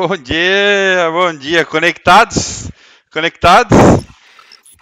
[0.00, 1.62] Bom dia, bom dia.
[1.66, 2.70] Conectados?
[3.12, 3.76] Conectados?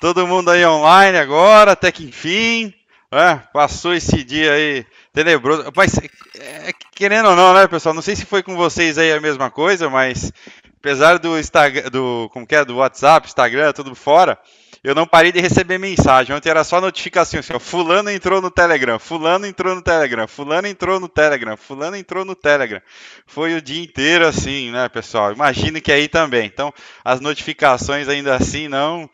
[0.01, 2.73] Todo mundo aí online agora, até que enfim.
[3.11, 5.73] É, passou esse dia aí tenebroso.
[5.75, 5.98] Mas,
[6.39, 7.96] é, querendo ou não, né, pessoal?
[7.96, 10.33] Não sei se foi com vocês aí a mesma coisa, mas
[10.79, 14.39] apesar do Instagram, do, como que é, do WhatsApp, Instagram, tudo fora,
[14.83, 16.34] eu não parei de receber mensagem.
[16.34, 20.66] Ontem era só notificação assim, ó, fulano entrou no Telegram, fulano entrou no Telegram, fulano
[20.66, 22.80] entrou no Telegram, fulano entrou no Telegram.
[23.27, 25.33] Foi o dia inteiro assim, né, pessoal?
[25.33, 26.47] Imagino que aí também.
[26.47, 26.73] Então,
[27.05, 29.09] as notificações ainda assim não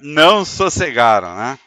[0.00, 1.58] não sossegaram, né?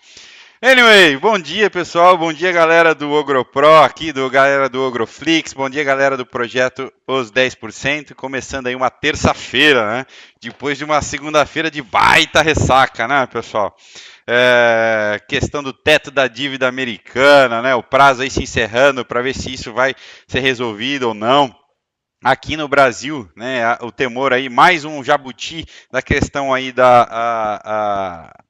[0.68, 5.70] Anyway, bom dia pessoal, bom dia galera do OgroPro aqui, do galera do OgroFlix, bom
[5.70, 10.06] dia galera do projeto Os 10%, começando aí uma terça-feira, né?
[10.42, 13.76] Depois de uma segunda-feira de baita ressaca, né pessoal?
[14.28, 17.76] É, questão do teto da dívida americana, né?
[17.76, 19.94] O prazo aí se encerrando para ver se isso vai
[20.28, 21.56] ser resolvido ou não
[22.24, 27.62] aqui no Brasil, né, o temor aí, mais um jabuti da questão aí da, a,
[27.64, 28.45] a,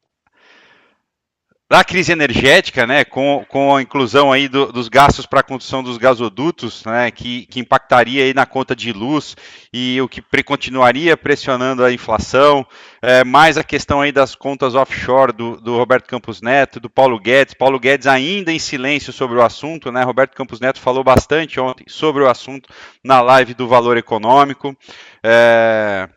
[1.67, 5.81] da crise energética, né, com, com a inclusão aí do, dos gastos para a construção
[5.81, 9.35] dos gasodutos, né, que, que impactaria aí na conta de luz
[9.73, 12.63] e o que pre, continuaria pressionando a inflação,
[13.01, 17.19] é, mais a questão aí das contas offshore do, do, Roberto Campos Neto, do Paulo
[17.19, 21.59] Guedes, Paulo Guedes ainda em silêncio sobre o assunto, né, Roberto Campos Neto falou bastante
[21.59, 22.69] ontem sobre o assunto
[23.03, 24.77] na live do Valor Econômico,
[25.23, 26.07] é,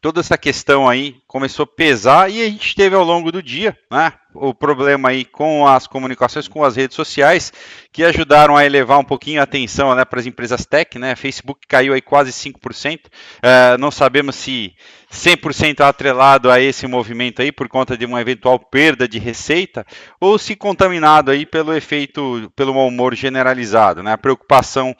[0.00, 3.76] toda essa questão aí começou a pesar e a gente teve ao longo do dia,
[3.90, 7.52] né, o problema aí com as comunicações, com as redes sociais,
[7.92, 11.66] que ajudaram a elevar um pouquinho a atenção né, para as empresas tech, né, Facebook
[11.68, 14.72] caiu aí quase 5%, uh, não sabemos se
[15.12, 19.86] 100% atrelado a esse movimento aí por conta de uma eventual perda de receita
[20.18, 24.96] ou se contaminado aí pelo efeito, pelo mau humor generalizado, né, a preocupação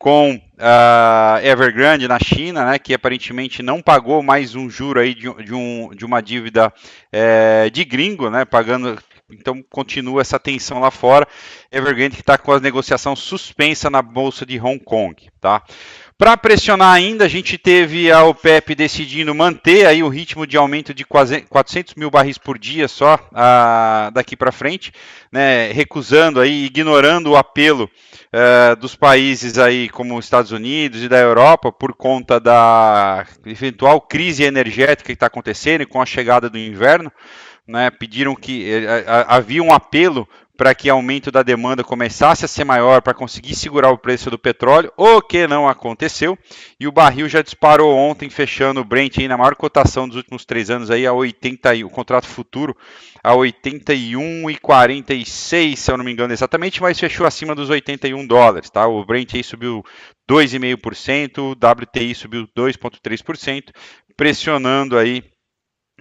[0.00, 5.30] com uh, Evergrande na China, né, que aparentemente não pagou mais um juro aí de,
[5.44, 6.72] de, um, de uma dívida
[7.10, 8.98] é, de gringo, né, pagando
[9.32, 11.26] então continua essa tensão lá fora.
[11.70, 15.62] Evergrande que está com a negociação suspensa na bolsa de Hong Kong, tá?
[16.20, 20.92] Para pressionar ainda, a gente teve a OPEP decidindo manter aí o ritmo de aumento
[20.92, 24.92] de quase 400 mil barris por dia só a, daqui para frente,
[25.32, 27.84] né, recusando aí, ignorando o apelo
[28.34, 33.98] uh, dos países aí como os Estados Unidos e da Europa por conta da eventual
[34.02, 37.10] crise energética que está acontecendo com a chegada do inverno.
[37.66, 40.28] Né, pediram que eh, havia um apelo
[40.60, 44.38] para que aumento da demanda começasse a ser maior para conseguir segurar o preço do
[44.38, 46.38] petróleo, o que não aconteceu.
[46.78, 50.44] E o barril já disparou ontem, fechando o Brent aí na maior cotação dos últimos
[50.44, 52.76] três anos aí a 80, o contrato futuro
[53.24, 58.86] a 81,46, se eu não me engano exatamente, mas fechou acima dos 81 dólares, tá?
[58.86, 59.82] O Brent aí subiu
[60.30, 63.70] 2,5%, o WTI subiu 2,3%,
[64.14, 65.24] pressionando aí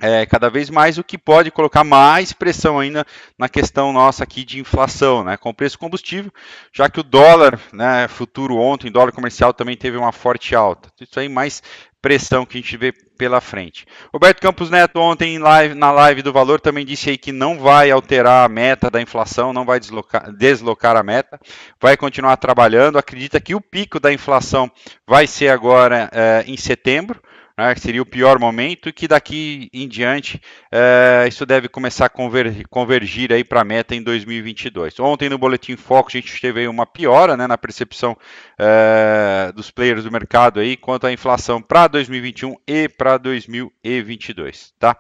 [0.02, 3.06] é, cada vez mais, o que pode colocar mais pressão ainda
[3.38, 6.32] na questão nossa aqui de inflação, né, com o preço do combustível,
[6.74, 10.90] já que o dólar né, futuro ontem, dólar comercial também teve uma forte alta.
[11.00, 11.62] Isso aí mais
[12.02, 13.86] pressão que a gente vê pela frente.
[14.14, 17.92] Roberto Campos Neto ontem live, na live do Valor também disse aí que não vai
[17.92, 21.38] alterar a meta da inflação, não vai deslocar, deslocar a meta,
[21.82, 24.72] vai continuar trabalhando, acredita que o pico da inflação
[25.06, 27.22] vai ser agora é, em setembro,
[27.60, 32.06] né, que seria o pior momento, e que daqui em diante é, isso deve começar
[32.06, 35.00] a convergir, convergir aí para a meta em 2022.
[35.00, 38.18] Ontem no Boletim Foco a gente teve uma piora né, na percepção
[38.58, 44.74] é, dos players do mercado aí quanto à inflação para 2021 e para 2022.
[44.80, 44.98] Tá?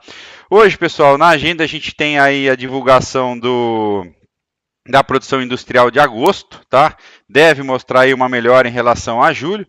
[0.50, 4.06] Hoje, pessoal, na agenda a gente tem aí a divulgação do
[4.88, 6.98] da produção industrial de agosto, tá?
[7.30, 9.68] Deve mostrar aí uma melhora em relação a julho.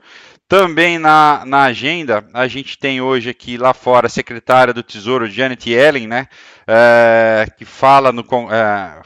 [0.50, 5.30] Também na, na agenda, a gente tem hoje aqui lá fora a secretária do Tesouro,
[5.30, 6.26] Janet Yellen, né,
[6.66, 8.26] é, que fala no...
[8.52, 9.00] É,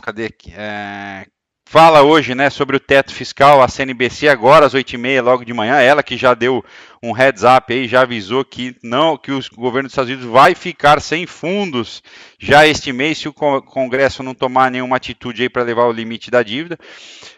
[0.00, 0.54] cadê aqui?
[0.56, 1.26] É,
[1.68, 5.80] fala hoje né, sobre o teto fiscal, a CNBC agora às 8h30, logo de manhã,
[5.80, 6.64] ela que já deu
[7.04, 10.54] um heads up aí, já avisou que não que o governo dos Estados Unidos vai
[10.54, 12.02] ficar sem fundos
[12.38, 16.30] já este mês se o Congresso não tomar nenhuma atitude aí para levar o limite
[16.30, 16.78] da dívida.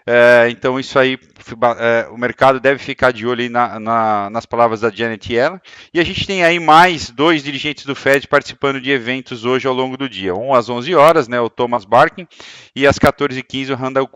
[0.06, 1.18] É, então isso aí
[1.78, 5.60] é, o mercado deve ficar de olho na, na, nas palavras da Janet Yellen.
[5.92, 9.74] E a gente tem aí mais dois dirigentes do Fed participando de eventos hoje ao
[9.74, 10.34] longo do dia.
[10.34, 12.26] Um às 11 horas, né, o Thomas Barkin,
[12.74, 14.08] e às 14h15 o Randall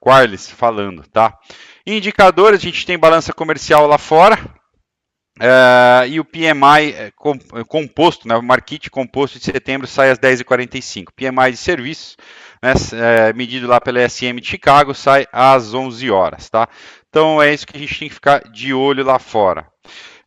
[0.00, 1.38] Quarles falando, tá?
[1.86, 4.38] Indicadores, a gente tem balança comercial lá fora,
[5.40, 7.12] Uh, e o PMI é,
[7.66, 11.06] composto, né, o Market composto de setembro sai às 10h45.
[11.14, 12.16] PMI de serviços,
[12.62, 12.72] né,
[13.34, 16.50] medido lá pela SM de Chicago, sai às 11 horas.
[16.50, 16.68] Tá?
[17.08, 19.66] Então é isso que a gente tem que ficar de olho lá fora.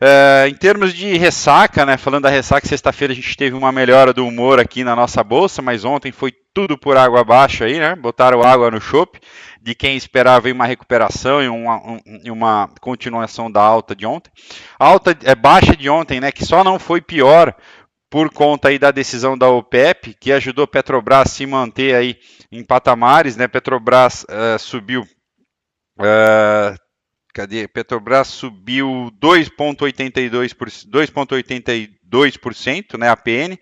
[0.04, 4.12] É, em termos de ressaca, né, falando da ressaca, sexta-feira a gente teve uma melhora
[4.12, 7.96] do humor aqui na nossa bolsa, mas ontem foi tudo por água abaixo aí, né?
[7.96, 9.20] Botaram água no chope
[9.62, 12.00] de quem esperava uma recuperação e uma, um,
[12.32, 14.32] uma continuação da alta de ontem.
[14.80, 17.56] Alta é baixa de ontem, né, que só não foi pior
[18.10, 22.18] por conta aí da decisão da OPEP, que ajudou Petrobras a se manter aí
[22.52, 23.48] em patamares, né?
[23.48, 25.08] Petrobras uh, subiu
[25.98, 26.76] uh,
[27.34, 27.68] cadê?
[27.68, 32.00] Petrobras subiu 2,82%,
[32.98, 33.58] né, a PN,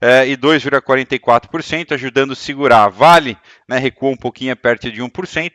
[0.00, 2.88] é, e 2,44%, ajudando a segurar.
[2.88, 3.36] Vale
[3.68, 5.52] né, recuou um pouquinho perto de 1%,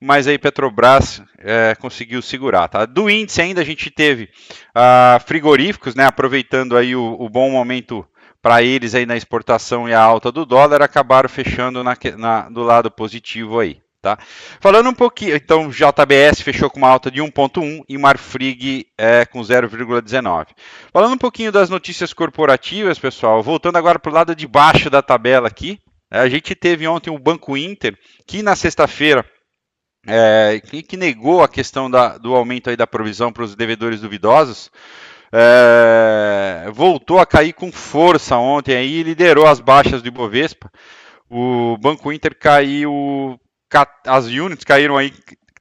[0.00, 2.68] mas aí Petrobras é, conseguiu segurar.
[2.68, 2.86] Tá?
[2.86, 4.28] Do índice ainda a gente teve
[4.74, 8.06] ah, frigoríficos, né, aproveitando aí o, o bom momento
[8.40, 12.62] para eles aí na exportação e a alta do dólar, acabaram fechando na, na, do
[12.62, 13.80] lado positivo aí.
[14.08, 14.18] Tá?
[14.58, 19.40] Falando um pouquinho, então JBS fechou com uma alta de 1,1 e Marfrig é, com
[19.40, 20.46] 0,19.
[20.90, 25.02] Falando um pouquinho das notícias corporativas, pessoal, voltando agora para o lado de baixo da
[25.02, 25.78] tabela aqui,
[26.10, 29.26] a gente teve ontem o Banco Inter, que na sexta-feira
[30.06, 30.58] é,
[30.88, 34.70] que, negou a questão da, do aumento aí da provisão para os devedores duvidosos,
[35.30, 40.72] é, voltou a cair com força ontem aí e liderou as baixas do Ibovespa.
[41.28, 43.38] O Banco Inter caiu
[44.06, 45.12] as units caíram aí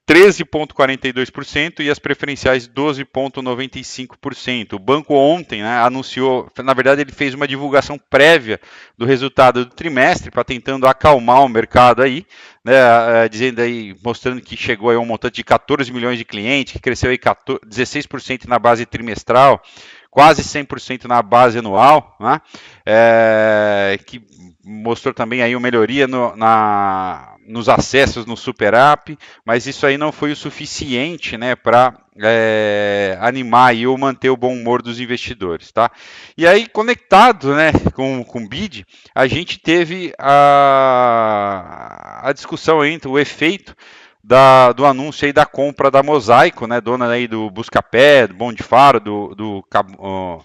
[0.08, 4.74] 13,42% e as preferenciais 12,95%.
[4.74, 8.58] O banco ontem né, anunciou, na verdade, ele fez uma divulgação prévia
[8.98, 12.26] do resultado do trimestre para tentando acalmar o mercado aí,
[12.64, 16.72] né, é, dizendo aí, mostrando que chegou a um montante de 14 milhões de clientes,
[16.72, 19.62] que cresceu aí 14, 16% na base trimestral,
[20.10, 22.40] quase 100% na base anual, né,
[22.86, 24.22] é, que
[24.64, 29.98] mostrou também aí uma melhoria no, na nos acessos no Super App, mas isso aí
[29.98, 35.00] não foi o suficiente né, para é, animar e ou manter o bom humor dos
[35.00, 35.72] investidores.
[35.72, 35.90] Tá?
[36.38, 38.86] E aí, conectado né, com, com o BID,
[39.16, 43.76] a gente teve a, a discussão entre o efeito
[44.24, 48.52] da, do anúncio aí da compra da Mosaico, né, dona aí do Buscapé, do Bom
[48.52, 50.44] de Faro, do, do uh,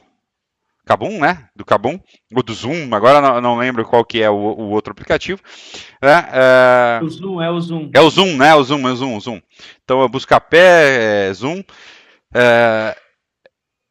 [0.84, 1.48] Kabum, né?
[1.54, 1.98] Do Kabum,
[2.34, 5.40] ou do Zoom, agora não, não lembro qual que é o, o outro aplicativo.
[6.02, 6.28] Né?
[6.32, 7.00] É...
[7.02, 7.90] O Zoom, é o Zoom.
[7.94, 8.54] É o Zoom, né?
[8.54, 9.40] O Zoom, é o Zoom, o Zoom.
[9.84, 11.62] Então, Buscapé, é, Zoom.
[12.34, 12.96] É,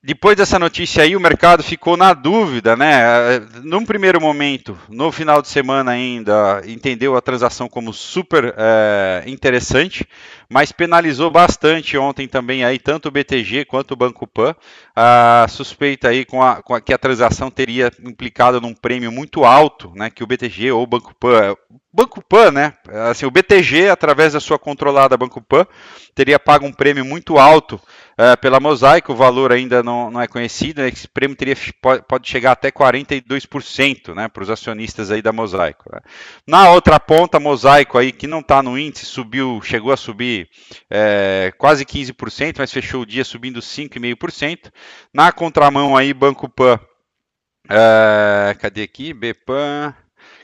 [0.03, 3.39] depois dessa notícia aí, o mercado ficou na dúvida, né?
[3.63, 10.03] Num primeiro momento, no final de semana ainda, entendeu a transação como super é, interessante,
[10.50, 14.56] mas penalizou bastante ontem também aí tanto o BTG quanto o Banco Pan.
[14.95, 19.45] A suspeita aí com a, com a que a transação teria implicado num prêmio muito
[19.45, 20.09] alto, né?
[20.09, 21.56] Que o BTG ou o Banco Pan,
[21.94, 22.74] Banco Pan, né?
[23.12, 25.68] Assim, o BTG através da sua controlada Banco Pan
[26.15, 27.80] teria pago um prêmio muito alto
[28.22, 30.90] uh, pela Mosaico, o valor ainda não, não é conhecido, né?
[30.90, 35.90] esse prêmio teria, pode, pode chegar até 42% né, para os acionistas aí da Mosaico.
[35.92, 36.00] Né?
[36.46, 40.48] Na outra ponta, Mosaico aí, que não está no índice, subiu, chegou a subir
[40.90, 44.72] é, quase 15%, mas fechou o dia subindo 5,5%.
[45.14, 46.80] Na contramão aí, Banco Pan,
[47.66, 49.14] uh, cadê aqui?
[49.14, 49.96] Bpan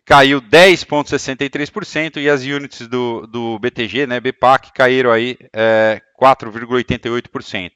[0.08, 7.72] caiu 10,63% e as units do, do BTG, né, BPAC, caíram aí é, 4,88%.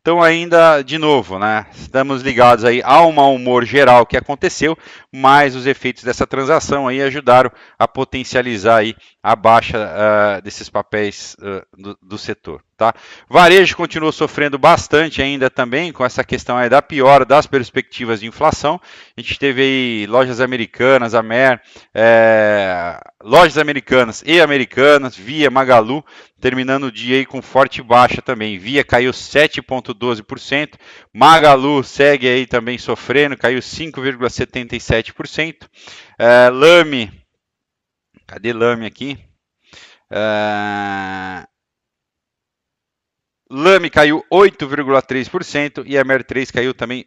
[0.00, 4.76] Então ainda, de novo, né, estamos ligados aí ao mau humor geral que aconteceu,
[5.12, 11.34] mas os efeitos dessa transação aí ajudaram a potencializar aí a baixa uh, desses papéis
[11.40, 12.62] uh, do, do, setor.
[12.76, 12.94] Tá?
[13.28, 18.26] Varejo continuou sofrendo bastante ainda também com essa questão aí da piora das perspectivas de
[18.26, 18.80] inflação.
[19.16, 21.60] A gente teve aí lojas americanas, a Mer,
[21.94, 26.04] é, lojas americanas e americanas, Via, Magalu,
[26.40, 28.58] terminando o dia aí com forte baixa também.
[28.58, 30.74] Via caiu 7,12%,
[31.12, 35.68] Magalu segue aí também sofrendo, caiu 5,77%.
[36.18, 37.10] É, Lame,
[38.26, 39.18] cadê Lame aqui?
[40.10, 41.46] É,
[43.50, 47.06] Lame caiu 8,3% e a Mer3 caiu também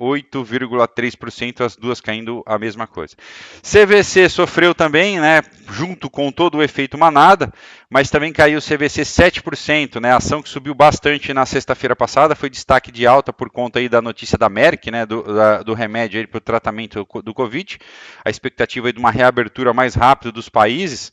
[0.00, 3.14] 8,3%, as duas caindo a mesma coisa.
[3.62, 7.52] CVC sofreu também, né, junto com todo o efeito manada,
[7.90, 12.90] mas também caiu CVC 7%, né, ação que subiu bastante na sexta-feira passada, foi destaque
[12.90, 16.38] de alta por conta aí da notícia da Merck, né, do, da, do remédio para
[16.38, 17.78] o tratamento do Covid,
[18.24, 21.12] a expectativa é de uma reabertura mais rápida dos países,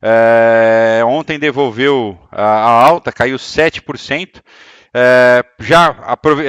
[0.00, 4.40] é, ontem devolveu a, a, alta, caiu 7%.
[4.94, 5.94] É, já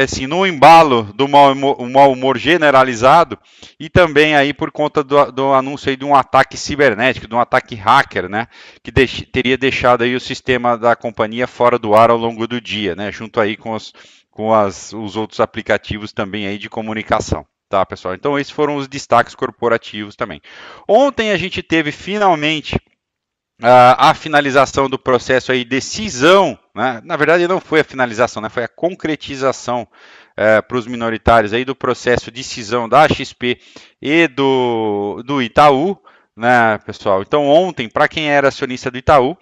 [0.01, 3.37] assim, no embalo do mau humor, mau humor generalizado
[3.79, 7.75] e também aí por conta do, do anúncio de um ataque cibernético, de um ataque
[7.75, 8.47] hacker, né,
[8.81, 12.95] que teria deixado aí o sistema da companhia fora do ar ao longo do dia,
[12.95, 13.93] né, junto aí com os
[14.39, 17.45] com as, os outros aplicativos também aí de comunicação.
[17.67, 18.15] Tá, pessoal?
[18.15, 20.41] Então, esses foram os destaques corporativos também.
[20.87, 22.79] Ontem a gente teve finalmente
[23.61, 27.01] a, finalização do processo aí, decisão, né?
[27.03, 28.49] na verdade não foi a finalização, né?
[28.49, 29.87] foi a concretização
[30.37, 33.59] é, para os minoritários aí do processo de cisão da XP
[34.01, 35.97] e do, do Itaú,
[36.35, 37.21] né, pessoal?
[37.21, 39.37] Então, ontem, para quem era acionista do Itaú,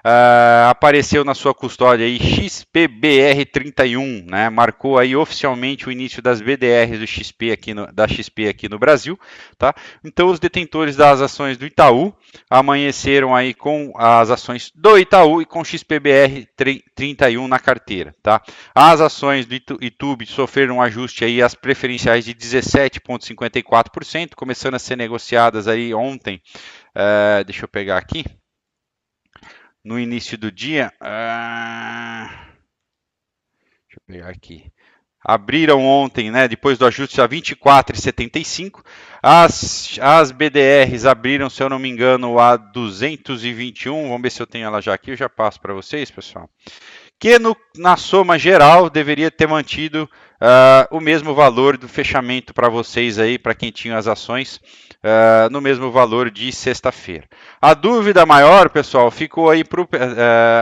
[0.00, 4.48] Uh, apareceu na sua custódia aí XPBR31, né?
[4.48, 8.78] Marcou aí oficialmente o início das BDRs do XP aqui no, da XP aqui no
[8.78, 9.20] Brasil,
[9.58, 9.74] tá?
[10.02, 12.14] Então os detentores das ações do Itaú
[12.48, 18.40] amanheceram aí com as ações do Itaú e com XPBR31 na carteira, tá?
[18.74, 24.96] As ações do YouTube sofreram um ajuste aí às preferenciais de 17,54%, começando a ser
[24.96, 26.40] negociadas aí ontem.
[26.96, 28.24] Uh, deixa eu pegar aqui
[29.84, 30.92] no início do dia.
[31.00, 32.48] Ah,
[33.88, 34.70] deixa eu pegar aqui.
[35.22, 38.82] Abriram ontem, né, depois do ajuste a 24,75.
[39.22, 44.08] As, as BDRs abriram, se eu não me engano, a 221.
[44.08, 45.10] Vamos ver se eu tenho ela já aqui.
[45.10, 46.48] Eu já passo para vocês, pessoal.
[47.18, 50.08] Que no, na soma geral deveria ter mantido
[50.40, 54.58] uh, o mesmo valor do fechamento para vocês aí, para quem tinha as ações
[55.04, 57.24] uh, no mesmo valor de sexta-feira.
[57.60, 59.86] A dúvida maior, pessoal, ficou aí para uh,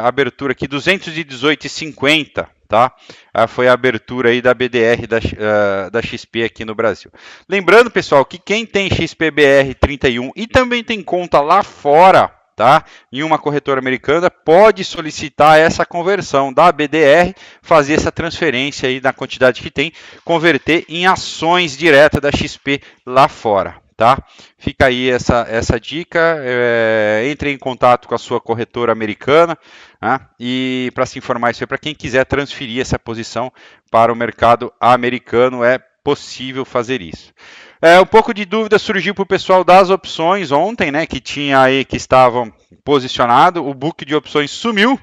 [0.05, 2.93] abertura aqui 218,50, tá?
[3.37, 7.11] Uh, foi a abertura aí da BDR da, uh, da XP aqui no Brasil.
[7.49, 12.85] Lembrando, pessoal, que quem tem XPBR 31 e também tem conta lá fora, tá?
[13.13, 19.13] Em uma corretora americana pode solicitar essa conversão da BDR, fazer essa transferência aí na
[19.13, 19.93] quantidade que tem,
[20.25, 24.23] converter em ações diretas da XP lá fora tá?
[24.57, 26.37] Fica aí essa, essa dica.
[26.39, 29.59] É, entre em contato com a sua corretora americana
[30.01, 30.21] né?
[30.39, 33.53] e para se informar isso aí, para quem quiser transferir essa posição
[33.91, 37.35] para o mercado americano, é possível fazer isso.
[37.83, 41.05] É, um pouco de dúvida surgiu para o pessoal das opções ontem, né?
[41.05, 42.53] Que tinha aí que estavam
[42.85, 44.99] posicionado, o book de opções sumiu.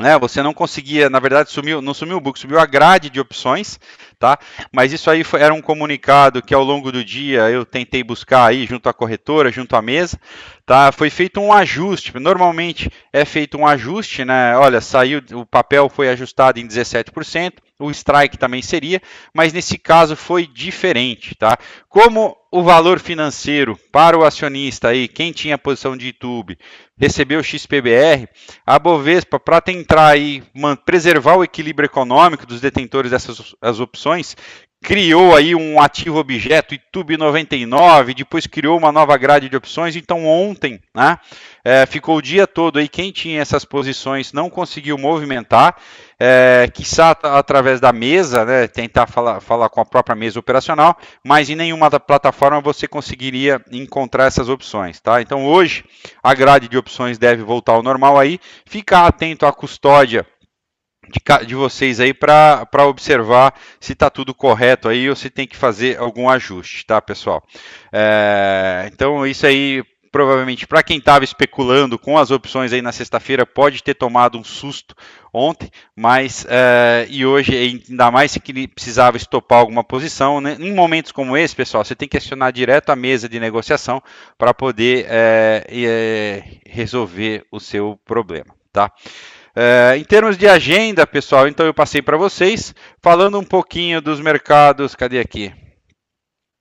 [0.00, 3.20] Né, você não conseguia, na verdade, sumiu, não sumiu o book, sumiu a grade de
[3.20, 3.78] opções,
[4.18, 4.38] tá?
[4.72, 8.46] Mas isso aí foi, era um comunicado que ao longo do dia eu tentei buscar
[8.46, 10.18] aí junto à corretora, junto à mesa,
[10.64, 10.90] tá?
[10.90, 12.18] Foi feito um ajuste.
[12.18, 14.56] Normalmente é feito um ajuste, né?
[14.56, 19.00] Olha, saiu, o papel foi ajustado em 17%, o strike também seria,
[19.34, 21.58] mas nesse caso foi diferente, tá?
[21.88, 26.58] Como o valor financeiro para o acionista aí, quem tinha posição de YouTube,
[26.98, 28.28] recebeu o XPBR,
[28.66, 30.42] a Bovespa para tentar aí
[30.84, 34.36] preservar o equilíbrio econômico dos detentores dessas as opções,
[34.82, 39.94] criou aí um ativo objeto YouTube 99, depois criou uma nova grade de opções.
[39.94, 41.18] Então ontem, né,
[41.64, 45.76] é, ficou o dia todo aí quem tinha essas posições não conseguiu movimentar,
[46.22, 51.48] é, quiçá através da mesa, né, tentar falar, falar com a própria mesa operacional, mas
[51.48, 55.22] em nenhuma plataforma você conseguiria encontrar essas opções, tá?
[55.22, 55.82] Então hoje
[56.22, 58.38] a grade de opções deve voltar ao normal aí.
[58.66, 60.26] Ficar atento à custódia
[61.08, 65.56] de, de vocês aí para observar se está tudo correto aí ou se tem que
[65.56, 67.42] fazer algum ajuste, tá, pessoal?
[67.90, 73.46] É, então, isso aí provavelmente para quem estava especulando com as opções aí na sexta-feira
[73.46, 74.94] pode ter tomado um susto
[75.32, 80.56] ontem, mas é, e hoje ainda mais se que precisava estopar alguma posição, né?
[80.58, 84.02] em momentos como esse, pessoal, você tem que acionar direto a mesa de negociação
[84.36, 88.90] para poder é, é, resolver o seu problema, tá?
[89.54, 94.20] É, em termos de agenda, pessoal, então eu passei para vocês, falando um pouquinho dos
[94.20, 94.94] mercados.
[94.94, 95.52] Cadê aqui?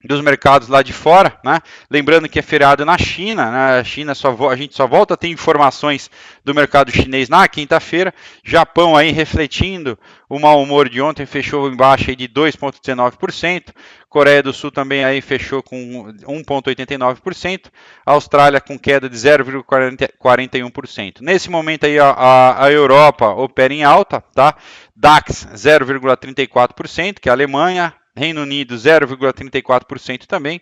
[0.04, 1.60] Dos mercados lá de fora, né?
[1.92, 3.80] Lembrando que é feriado na China, né?
[3.80, 6.10] A China só a gente só volta a ter informações
[6.44, 8.14] do mercado chinês na quinta-feira.
[8.42, 13.74] Japão aí refletindo o mau humor de ontem, fechou em baixa de 2,19%.
[14.08, 17.66] Coreia do Sul também aí fechou com 1,89%.
[18.06, 21.18] Austrália com queda de 0,41%.
[21.20, 24.56] Nesse momento aí a, a, a Europa opera em alta, tá?
[24.96, 30.62] DAX 0,34%, que é a Alemanha, Reino Unido 0,34% também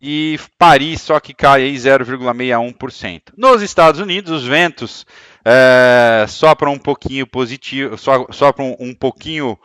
[0.00, 3.22] e Paris só que cai aí 0,61%.
[3.36, 5.04] Nos Estados Unidos, os ventos
[5.44, 7.96] é, sopram um pouquinho positivo,
[8.32, 9.58] sopram um pouquinho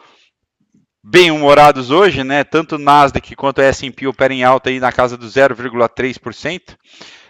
[1.01, 2.43] bem humorados hoje, né?
[2.43, 6.75] Tanto Nasdaq quanto S&P operam em alta aí na casa do 0,3%.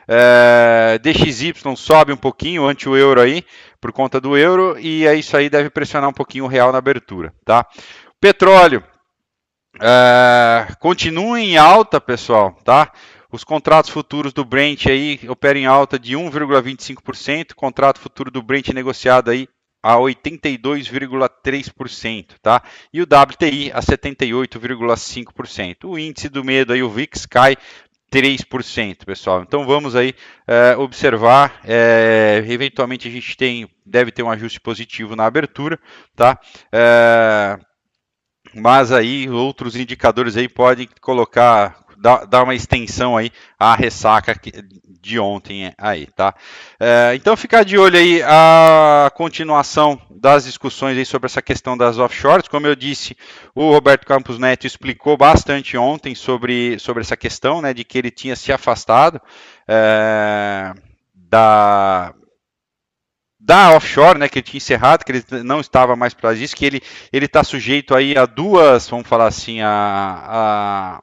[0.08, 3.44] É, DXY sobe um pouquinho ante o euro aí,
[3.82, 6.78] por conta do euro, e é isso aí deve pressionar um pouquinho o real na
[6.78, 7.66] abertura, tá?
[8.22, 8.84] Petróleo
[9.80, 12.92] é, continua em alta, pessoal, tá?
[13.32, 18.70] Os contratos futuros do Brent aí operam em alta de 1,25%, contrato futuro do Brent
[18.70, 19.50] negociado aí
[19.84, 22.64] a 82,3%, tá?
[22.92, 25.84] E o WTI a 78,5%.
[25.84, 27.56] O índice do medo aí, o VIX, cai
[28.12, 29.44] 3%, pessoal.
[29.44, 30.16] Então vamos aí
[30.48, 31.62] é, observar.
[31.64, 35.80] É, eventualmente a gente tem, deve ter um ajuste positivo na abertura,
[36.16, 36.40] tá?
[36.72, 37.60] É,
[38.56, 44.40] mas aí outros indicadores aí podem colocar dar, uma extensão aí à ressaca
[45.02, 46.34] de ontem aí, tá?
[46.80, 51.98] É, então ficar de olho aí a continuação das discussões aí sobre essa questão das
[51.98, 52.48] offshores.
[52.48, 53.16] Como eu disse,
[53.54, 58.12] o Roberto Campos Neto explicou bastante ontem sobre, sobre essa questão, né, de que ele
[58.12, 59.22] tinha se afastado
[59.68, 60.74] é,
[61.14, 62.14] da
[63.46, 66.66] da offshore, né, que ele tinha encerrado, que ele não estava mais para isso, que
[66.66, 66.82] ele
[67.14, 71.02] ele está sujeito aí a duas, vamos falar assim, a, a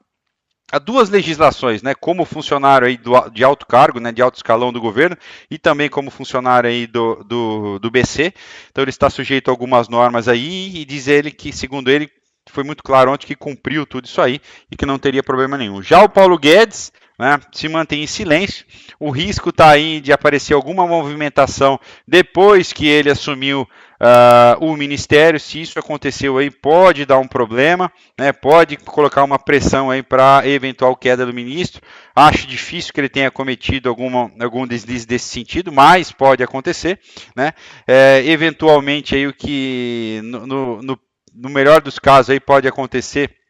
[0.73, 4.73] há duas legislações, né, como funcionário aí do, de alto cargo, né, de alto escalão
[4.73, 5.17] do governo,
[5.49, 8.35] e também como funcionário aí do, do, do BC.
[8.71, 12.11] Então ele está sujeito a algumas normas aí e diz ele que, segundo ele,
[12.51, 15.81] foi muito claro ontem que cumpriu tudo isso aí e que não teria problema nenhum.
[15.81, 18.65] Já o Paulo Guedes né, se mantém em silêncio.
[18.99, 25.39] O risco está aí de aparecer alguma movimentação depois que ele assumiu uh, o ministério.
[25.39, 30.43] Se isso aconteceu aí, pode dar um problema, né, pode colocar uma pressão aí para
[30.45, 31.81] eventual queda do ministro.
[32.15, 36.99] Acho difícil que ele tenha cometido alguma, algum deslize desse sentido, mas pode acontecer.
[37.37, 37.53] Né?
[37.87, 40.47] É, eventualmente aí o que no,
[40.83, 40.99] no,
[41.35, 43.42] no melhor dos casos aí pode acontecer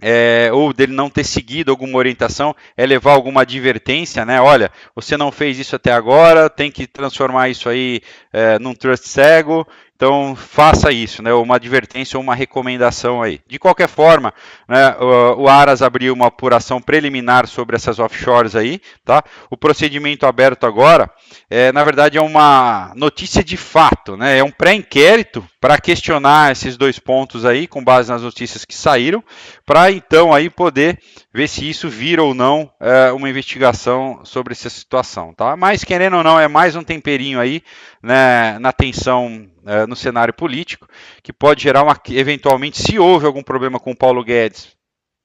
[0.00, 4.40] é, ou dele não ter seguido alguma orientação, é levar alguma advertência, né?
[4.40, 8.00] Olha, você não fez isso até agora, tem que transformar isso aí
[8.32, 11.32] é, num trust cego, então faça isso, né?
[11.32, 13.40] Uma advertência ou uma recomendação aí.
[13.46, 14.34] De qualquer forma,
[14.68, 19.22] né, o, o Aras abriu uma apuração preliminar sobre essas offshores aí, tá?
[19.48, 21.08] O procedimento aberto agora,
[21.48, 24.38] é, na verdade, é uma notícia de fato, né?
[24.38, 29.22] É um pré-inquérito para questionar esses dois pontos aí, com base nas notícias que saíram,
[29.64, 30.98] para então aí poder
[31.32, 35.56] ver se isso vira ou não é, uma investigação sobre essa situação, tá?
[35.56, 37.62] Mas querendo ou não, é mais um temperinho aí
[38.04, 40.86] né, na tensão uh, no cenário político,
[41.22, 44.76] que pode gerar uma, eventualmente, se houve algum problema com o Paulo Guedes,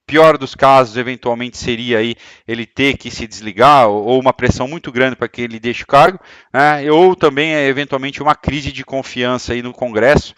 [0.10, 2.16] pior dos casos, eventualmente, seria aí
[2.48, 5.88] ele ter que se desligar, ou, uma pressão muito grande para que ele deixe o
[5.88, 6.20] cargo,
[6.52, 6.92] né?
[6.92, 10.34] ou também, eventualmente, uma crise de confiança aí no Congresso,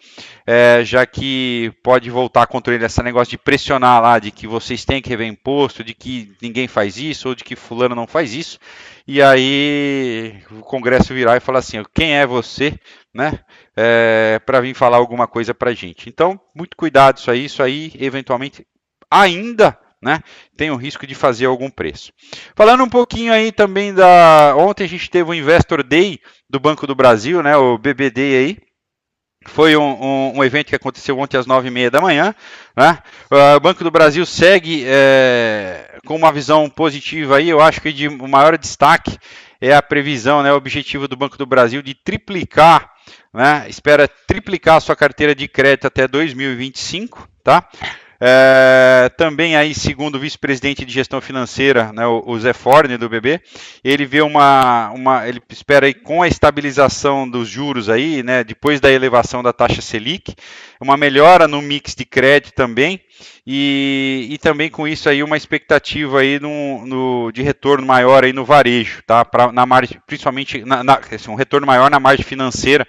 [0.46, 4.84] é, já que pode voltar contra ele esse negócio de pressionar lá, de que vocês
[4.84, 8.34] têm que rever imposto, de que ninguém faz isso, ou de que fulano não faz
[8.34, 8.60] isso,
[9.08, 12.78] e aí o Congresso virar e falar assim, quem é você,
[13.14, 13.40] né,
[13.78, 16.10] é, para vir falar alguma coisa para gente.
[16.10, 18.68] Então, muito cuidado isso aí, isso aí eventualmente
[19.12, 20.22] ainda né,
[20.58, 22.12] tem o risco de fazer algum preço.
[22.56, 24.56] Falando um pouquinho aí também da.
[24.58, 26.20] Ontem a gente teve o Investor Day
[26.50, 28.58] do Banco do Brasil, né, o BBD aí.
[29.48, 32.36] Foi um, um, um evento que aconteceu ontem às nove e meia da manhã.
[32.78, 33.00] Né?
[33.58, 37.50] O Banco do Brasil segue é, com uma visão positiva aí.
[37.50, 39.18] Eu acho que de o maior destaque
[39.60, 42.92] é a previsão, né, o objetivo do Banco do Brasil de triplicar,
[43.32, 47.68] né, espera triplicar a sua carteira de crédito até 2025, tá?
[48.24, 53.42] É, também aí, segundo o vice-presidente de gestão financeira, né, o, Zé Forne do BB,
[53.84, 58.80] ele vê uma, uma, ele espera aí com a estabilização dos juros aí, né, depois
[58.80, 60.36] da elevação da taxa Selic,
[60.80, 63.02] uma melhora no mix de crédito também,
[63.46, 68.32] e, e também com isso aí uma expectativa aí no, no de retorno maior aí
[68.32, 69.26] no varejo, tá?
[69.26, 72.88] Pra, na margem, principalmente na, na, assim, um retorno maior na margem financeira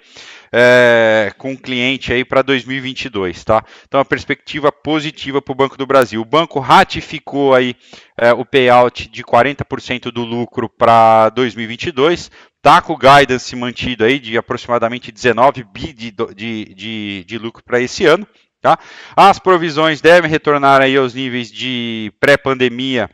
[0.55, 3.65] é, com o cliente aí para 2022, tá?
[3.87, 6.21] Então a perspectiva positiva para o Banco do Brasil.
[6.21, 7.75] O banco ratificou aí
[8.15, 12.29] é, o payout de 40% do lucro para 2022,
[12.61, 17.63] tá com o guidance mantido aí de aproximadamente 19 bi de, de, de, de lucro
[17.63, 18.27] para esse ano.
[18.61, 18.77] Tá?
[19.15, 23.09] As provisões devem retornar aí aos níveis de pré-pandemia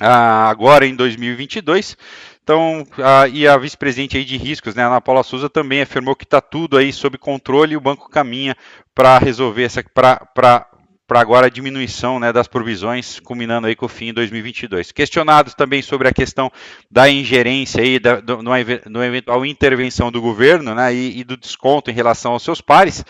[0.00, 1.96] ah, agora em 2022.
[2.44, 6.24] Então, a, e a vice-presidente aí de riscos, né, Ana Paula Souza, também afirmou que
[6.24, 8.54] está tudo aí sob controle e o banco caminha
[8.94, 10.68] para resolver essa, para
[11.08, 14.92] agora a diminuição né, das provisões, culminando aí com o fim em 2022.
[14.92, 16.52] Questionados também sobre a questão
[16.90, 18.50] da ingerência aí, da, do, no,
[18.90, 23.02] no eventual intervenção do governo né, e, e do desconto em relação aos seus pares,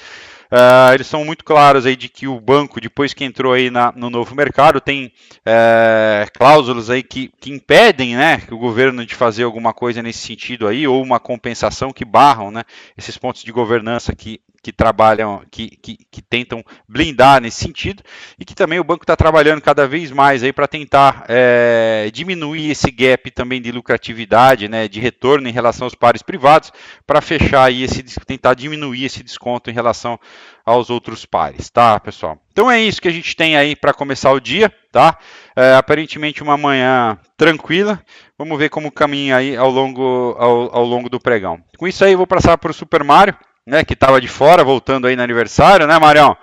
[0.55, 3.91] Uh, eles são muito claros aí de que o banco, depois que entrou aí na,
[3.91, 9.43] no novo mercado, tem uh, cláusulas aí que, que impedem né, o governo de fazer
[9.43, 12.63] alguma coisa nesse sentido aí, ou uma compensação que barram né,
[12.97, 18.03] esses pontos de governança que, que trabalham, que, que, que, tentam blindar nesse sentido,
[18.39, 22.71] e que também o banco está trabalhando cada vez mais aí para tentar é, diminuir
[22.71, 26.73] esse gap também de lucratividade, né, de retorno em relação aos pares privados,
[27.07, 30.19] para fechar aí esse, tentar diminuir esse desconto em relação
[30.65, 32.39] aos outros pares, tá, pessoal?
[32.51, 35.19] Então é isso que a gente tem aí para começar o dia, tá?
[35.55, 38.01] É, aparentemente uma manhã tranquila.
[38.39, 41.61] Vamos ver como caminha aí ao longo, ao, ao longo do pregão.
[41.77, 44.63] Com isso aí, eu vou passar para o Super Mario né, que estava de fora,
[44.63, 46.37] voltando aí no aniversário, né, Marião?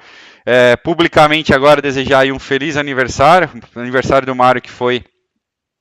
[0.46, 5.04] É, publicamente agora desejar aí um feliz aniversário, aniversário do Mário que foi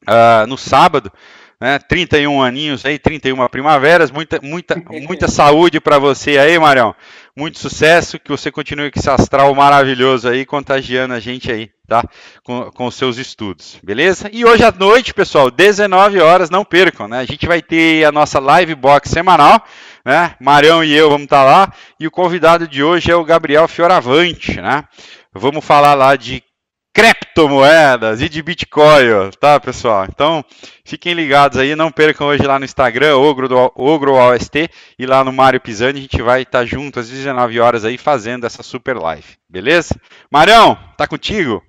[0.07, 1.11] uh, no sábado,
[1.59, 4.77] né, 31 aninhos aí, 31 primaveras, muita, muita,
[5.07, 6.95] muita saúde para você aí, Marião,
[7.35, 12.05] muito sucesso, que você continue com esse astral maravilhoso aí, contagiando a gente aí, tá,
[12.45, 14.31] com, com seus estudos, beleza?
[14.33, 18.13] E hoje à noite, pessoal, 19 horas, não percam, né, a gente vai ter a
[18.13, 19.61] nossa live box semanal,
[20.05, 20.37] né?
[20.41, 21.73] Marião e eu vamos estar lá.
[21.99, 24.85] E o convidado de hoje é o Gabriel Fioravante, né?
[25.35, 26.43] Vamos falar lá de
[26.95, 30.07] criptomoedas e de Bitcoin, tá, pessoal?
[30.09, 30.45] Então,
[30.85, 35.23] fiquem ligados aí, não percam hoje lá no Instagram, Ogro, do, Ogro OST, e lá
[35.23, 38.97] no Mário Pisani, a gente vai estar junto às 19 horas aí fazendo essa super
[38.97, 39.95] live, beleza?
[40.31, 41.63] Marião, tá contigo?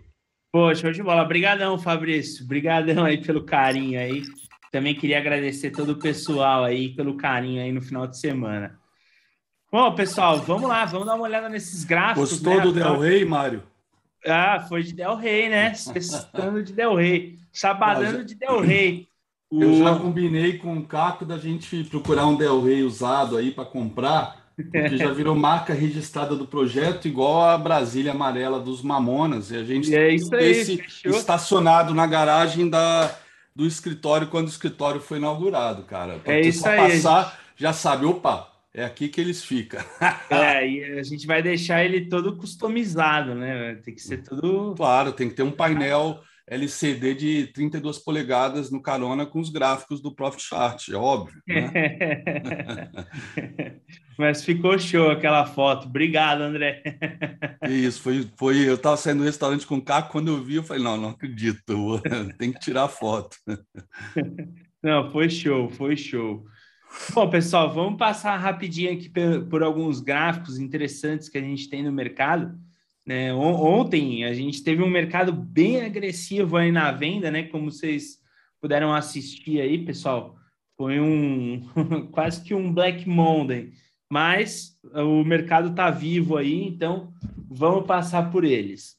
[0.52, 1.24] Poxa, show de bola.
[1.24, 2.44] Obrigadão, Fabrício.
[2.44, 4.24] Obrigadão aí pelo carinho aí.
[4.72, 8.80] Também queria agradecer todo o pessoal aí pelo carinho aí no final de semana.
[9.72, 12.32] Bom, pessoal, vamos lá, vamos dar uma olhada nesses gráficos.
[12.32, 12.62] Gostou né?
[12.62, 13.64] do Del Rey, Mário?
[14.28, 15.74] Ah, foi de Del Rey, né?
[15.76, 17.38] Sextando de Del Rey.
[17.54, 18.24] Sabadando já...
[18.24, 19.08] de Del Rey.
[19.50, 23.66] Eu já combinei com o Caco da gente procurar um Del Rey usado aí para
[23.66, 29.52] comprar, porque já virou marca registrada do projeto, igual a Brasília Amarela dos Mamonas.
[29.52, 31.12] E a gente e é isso aí, esse fechou?
[31.12, 33.16] estacionado na garagem da,
[33.56, 36.20] do escritório quando o escritório foi inaugurado, cara.
[36.20, 36.78] Pra é isso aí.
[36.78, 39.84] passar, já sabe, opa, é aqui que eles ficam.
[40.30, 43.76] é, e a gente vai deixar ele todo customizado, né?
[43.84, 44.74] Tem que ser tudo.
[44.76, 50.02] Claro, tem que ter um painel LCD de 32 polegadas no carona com os gráficos
[50.02, 51.42] do Profit Chart, é óbvio.
[51.48, 51.72] Né?
[54.20, 55.88] Mas ficou show aquela foto.
[55.88, 56.84] Obrigado, André.
[57.70, 58.68] Isso, foi, foi.
[58.68, 61.12] Eu estava saindo do restaurante com o Caco, quando eu vi, eu falei, não, não
[61.12, 62.02] acredito,
[62.38, 63.38] tem que tirar foto.
[64.84, 66.44] Não, foi show, foi show.
[67.14, 71.82] Bom, pessoal, vamos passar rapidinho aqui por, por alguns gráficos interessantes que a gente tem
[71.82, 72.60] no mercado.
[73.06, 73.34] Né?
[73.34, 77.44] Ontem a gente teve um mercado bem agressivo aí na venda, né?
[77.44, 78.20] Como vocês
[78.60, 80.36] puderam assistir aí, pessoal.
[80.78, 81.62] Foi um
[82.12, 83.72] quase que um Black Monday,
[84.10, 87.14] mas o mercado está vivo aí, então
[87.50, 88.98] vamos passar por eles.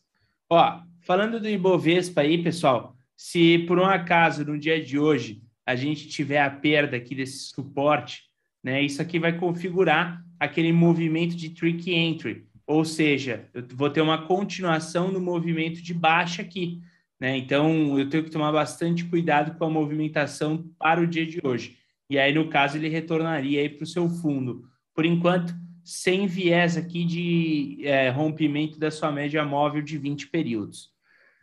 [0.50, 5.76] Ó, falando do Ibovespa aí, pessoal, se por um acaso no dia de hoje a
[5.76, 8.22] gente tiver a perda aqui desse suporte,
[8.62, 14.00] né, isso aqui vai configurar aquele movimento de trick entry, ou seja, eu vou ter
[14.00, 16.80] uma continuação no movimento de baixa aqui,
[17.20, 17.36] né?
[17.36, 21.76] Então eu tenho que tomar bastante cuidado com a movimentação para o dia de hoje.
[22.08, 25.54] E aí, no caso, ele retornaria para o seu fundo por enquanto,
[25.84, 30.90] sem viés aqui de é, rompimento da sua média móvel de 20 períodos.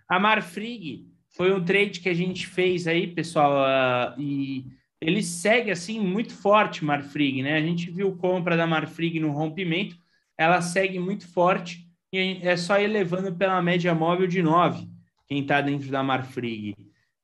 [0.07, 4.65] A Marfrig foi um trade que a gente fez aí, pessoal, uh, e
[5.01, 7.57] ele segue assim muito forte, Marfrig, né?
[7.57, 9.95] A gente viu compra da Marfrig no rompimento,
[10.39, 14.87] ela segue muito forte e é só ir levando pela média móvel de 9,
[15.27, 16.75] quem está dentro da Marfrig.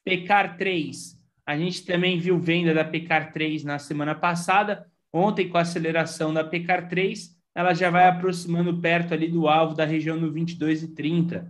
[0.04, 4.86] Pecar 3, a gente também viu venda da Pecar 3 na semana passada,
[5.18, 9.74] Ontem, com a aceleração da PCAR 3, ela já vai aproximando perto ali do alvo
[9.74, 11.50] da região no 22 e 30.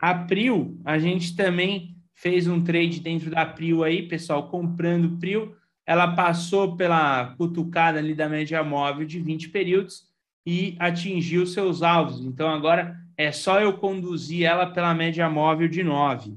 [0.00, 5.52] April, a gente também fez um trade dentro da April aí, pessoal, comprando April.
[5.84, 10.04] Ela passou pela cutucada ali da média móvel de 20 períodos
[10.46, 12.24] e atingiu seus alvos.
[12.24, 16.36] Então, agora é só eu conduzir ela pela média móvel de 9.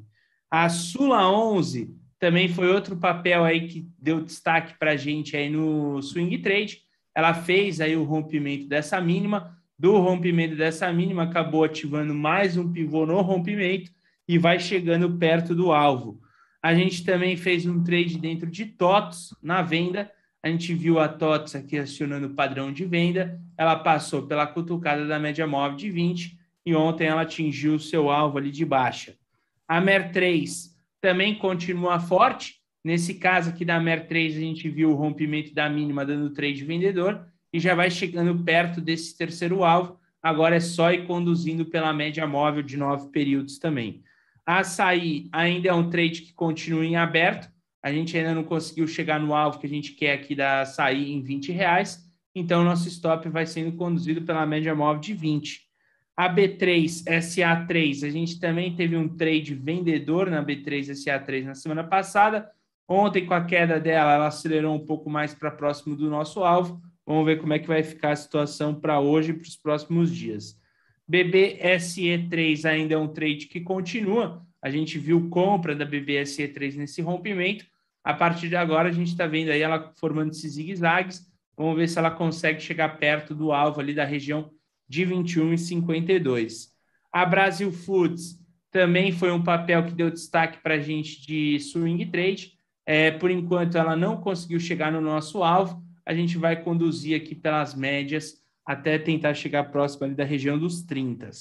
[0.49, 5.49] A Sula 11 também foi outro papel aí que deu destaque para a gente aí
[5.49, 6.81] no swing trade.
[7.13, 12.71] Ela fez aí o rompimento dessa mínima, do rompimento dessa mínima acabou ativando mais um
[12.71, 13.91] pivô no rompimento
[14.27, 16.19] e vai chegando perto do alvo.
[16.63, 20.09] A gente também fez um trade dentro de TOTS na venda.
[20.45, 23.41] A gente viu a TOTS aqui acionando o padrão de venda.
[23.57, 28.11] Ela passou pela cutucada da média móvel de 20 e ontem ela atingiu o seu
[28.11, 29.15] alvo ali de baixa.
[29.67, 32.57] A MER 3 também continua forte.
[32.83, 37.25] Nesse caso aqui da MER3, a gente viu o rompimento da mínima dando trade vendedor
[37.51, 39.99] e já vai chegando perto desse terceiro alvo.
[40.21, 44.03] Agora é só ir conduzindo pela média móvel de nove períodos também.
[44.45, 47.51] A açaí ainda é um trade que continua em aberto.
[47.85, 51.13] A gente ainda não conseguiu chegar no alvo que a gente quer aqui da açaí
[51.13, 52.03] em 20 reais.
[52.33, 55.61] então nosso stop vai sendo conduzido pela média móvel de 20.
[56.17, 61.83] A B3 SA3, a gente também teve um trade vendedor na B3 SA3 na semana
[61.83, 62.49] passada.
[62.89, 66.81] Ontem, com a queda dela, ela acelerou um pouco mais para próximo do nosso alvo.
[67.05, 70.09] Vamos ver como é que vai ficar a situação para hoje e para os próximos
[70.11, 70.59] dias.
[71.07, 74.43] BBSE3 ainda é um trade que continua.
[74.59, 77.74] A gente viu compra da BBSE3 nesse rompimento.
[78.05, 81.25] A partir de agora, a gente está vendo aí ela formando esses zigue-zagues.
[81.57, 84.51] Vamos ver se ela consegue chegar perto do alvo ali da região
[84.87, 86.67] de 21,52.
[87.11, 88.39] A Brasil Foods
[88.69, 92.51] também foi um papel que deu destaque para a gente de swing trade.
[92.85, 95.83] É, por enquanto, ela não conseguiu chegar no nosso alvo.
[96.05, 100.83] A gente vai conduzir aqui pelas médias até tentar chegar próximo ali da região dos
[100.83, 101.31] 30.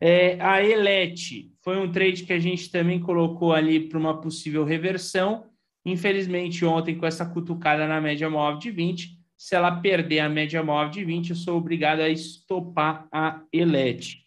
[0.00, 4.64] É, a Elete foi um trade que a gente também colocou ali para uma possível
[4.64, 5.49] reversão.
[5.84, 10.62] Infelizmente, ontem, com essa cutucada na média móvel de 20, se ela perder a média
[10.62, 14.24] móvel de 20, eu sou obrigado a estopar a Elete.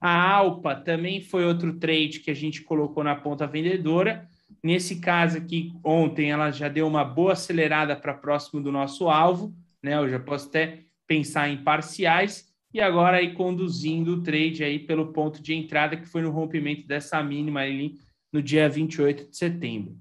[0.00, 4.28] A Alpa também foi outro trade que a gente colocou na ponta vendedora.
[4.62, 9.54] Nesse caso aqui, ontem, ela já deu uma boa acelerada para próximo do nosso alvo.
[9.82, 9.94] Né?
[9.94, 15.12] Eu já posso até pensar em parciais e agora aí conduzindo o trade aí pelo
[15.12, 17.94] ponto de entrada que foi no rompimento dessa mínima ali
[18.32, 19.96] no dia 28 de setembro.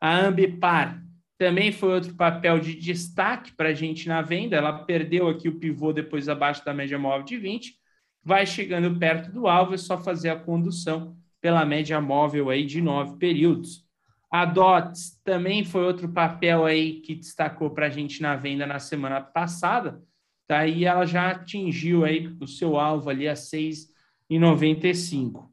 [0.00, 1.02] A Ambipar
[1.38, 5.58] também foi outro papel de destaque para a gente na venda, ela perdeu aqui o
[5.58, 7.74] pivô depois abaixo da média móvel de 20,
[8.24, 12.80] vai chegando perto do alvo, é só fazer a condução pela média móvel aí de
[12.80, 13.84] nove períodos.
[14.30, 18.80] A DOTS também foi outro papel aí que destacou para a gente na venda na
[18.80, 20.02] semana passada,
[20.46, 20.66] tá?
[20.66, 25.48] E ela já atingiu aí o seu alvo ali a 6,95.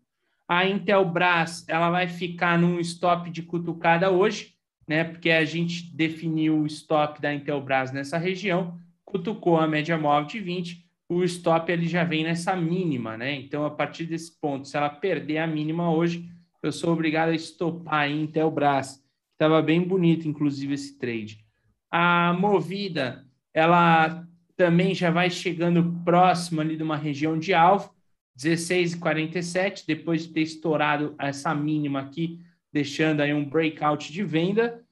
[0.57, 4.53] A Intelbras, ela vai ficar num stop de cutucada hoje,
[4.87, 5.03] né?
[5.03, 10.39] Porque a gente definiu o stop da Intelbras nessa região, cutucou a média móvel de
[10.39, 13.33] 20, o stop ele já vem nessa mínima, né?
[13.33, 16.29] Então, a partir desse ponto, se ela perder a mínima hoje,
[16.61, 19.03] eu sou obrigado a estopar a Intelbras.
[19.33, 21.43] Estava bem bonito, inclusive, esse trade.
[21.91, 27.92] A Movida, ela também já vai chegando próximo ali de uma região de alvo,
[28.37, 32.39] 16,47, depois de ter estourado essa mínima aqui,
[32.71, 34.83] deixando aí um breakout de venda.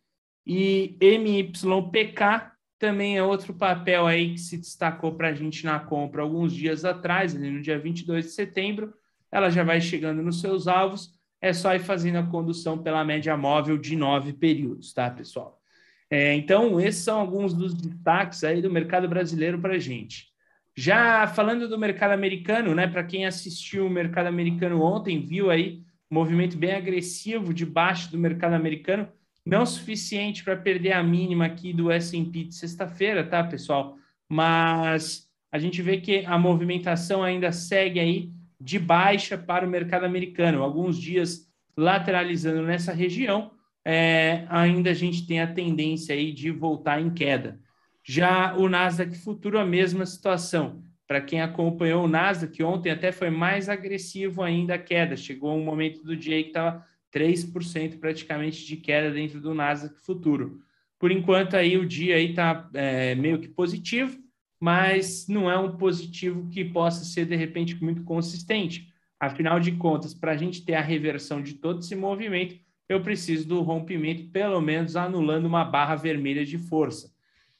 [0.45, 6.21] E MYPK também é outro papel aí que se destacou para a gente na compra
[6.21, 8.93] alguns dias atrás, ali no dia 22 de setembro.
[9.31, 13.35] Ela já vai chegando nos seus alvos, é só ir fazendo a condução pela média
[13.37, 15.61] móvel de nove períodos, tá, pessoal?
[16.09, 20.30] É, então, esses são alguns dos destaques aí do mercado brasileiro para a gente.
[20.75, 22.87] Já falando do mercado americano, né?
[22.87, 28.17] Para quem assistiu o mercado americano ontem, viu aí um movimento bem agressivo debaixo do
[28.17, 29.07] mercado americano,
[29.45, 33.97] não suficiente para perder a mínima aqui do S&P de sexta-feira, tá, pessoal?
[34.29, 40.05] Mas a gente vê que a movimentação ainda segue aí de baixa para o mercado
[40.05, 43.51] americano, alguns dias lateralizando nessa região,
[43.83, 47.59] é, ainda a gente tem a tendência aí de voltar em queda.
[48.03, 50.83] Já o Nasdaq Futuro, a mesma situação.
[51.07, 55.17] Para quem acompanhou o Nasdaq, ontem até foi mais agressivo ainda a queda.
[55.17, 60.61] Chegou um momento do dia que estava 3% praticamente de queda dentro do Nasdaq Futuro.
[60.97, 64.17] Por enquanto, aí o dia está é, meio que positivo,
[64.59, 68.87] mas não é um positivo que possa ser, de repente, muito consistente.
[69.19, 72.55] Afinal de contas, para a gente ter a reversão de todo esse movimento,
[72.87, 77.10] eu preciso do rompimento, pelo menos anulando uma barra vermelha de força.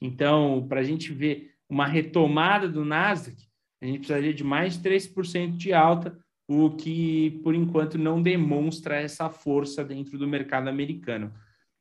[0.01, 3.37] Então, para a gente ver uma retomada do Nasdaq,
[3.81, 8.95] a gente precisaria de mais de 3% de alta, o que, por enquanto, não demonstra
[8.95, 11.31] essa força dentro do mercado americano.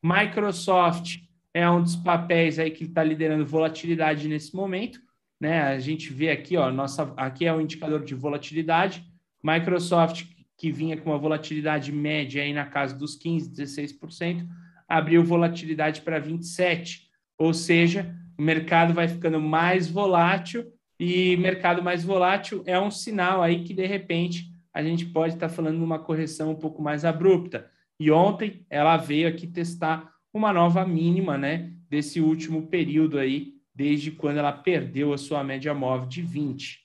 [0.03, 1.19] Microsoft
[1.53, 5.01] é um dos papéis aí que está liderando volatilidade nesse momento.
[5.41, 5.61] Né?
[5.63, 9.05] A gente vê aqui, ó, nossa, aqui é o indicador de volatilidade.
[9.43, 14.47] Microsoft que vinha com uma volatilidade média aí na casa dos 15%, 16%,
[14.87, 17.09] abriu volatilidade para 27%.
[17.41, 23.43] Ou seja, o mercado vai ficando mais volátil e mercado mais volátil é um sinal
[23.43, 27.03] aí que, de repente, a gente pode estar falando de uma correção um pouco mais
[27.03, 27.71] abrupta.
[27.99, 34.11] E ontem ela veio aqui testar uma nova mínima, né, desse último período aí, desde
[34.11, 36.79] quando ela perdeu a sua média móvel de 20.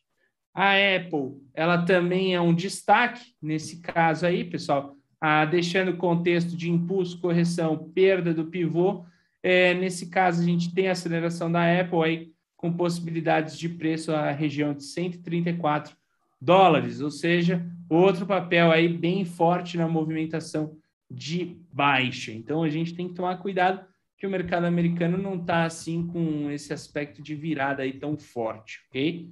[0.53, 6.55] A Apple, ela também é um destaque nesse caso aí, pessoal, ah, deixando o contexto
[6.55, 9.03] de impulso, correção, perda do pivô.
[9.47, 14.11] É, nesse caso, a gente tem a aceleração da Apple aí com possibilidades de preço
[14.11, 15.95] à região de 134
[16.41, 20.75] dólares, ou seja, outro papel aí bem forte na movimentação
[21.07, 22.31] de baixa.
[22.31, 23.85] Então, a gente tem que tomar cuidado
[24.17, 28.79] que o mercado americano não está assim com esse aspecto de virada aí tão forte,
[28.89, 29.29] ok?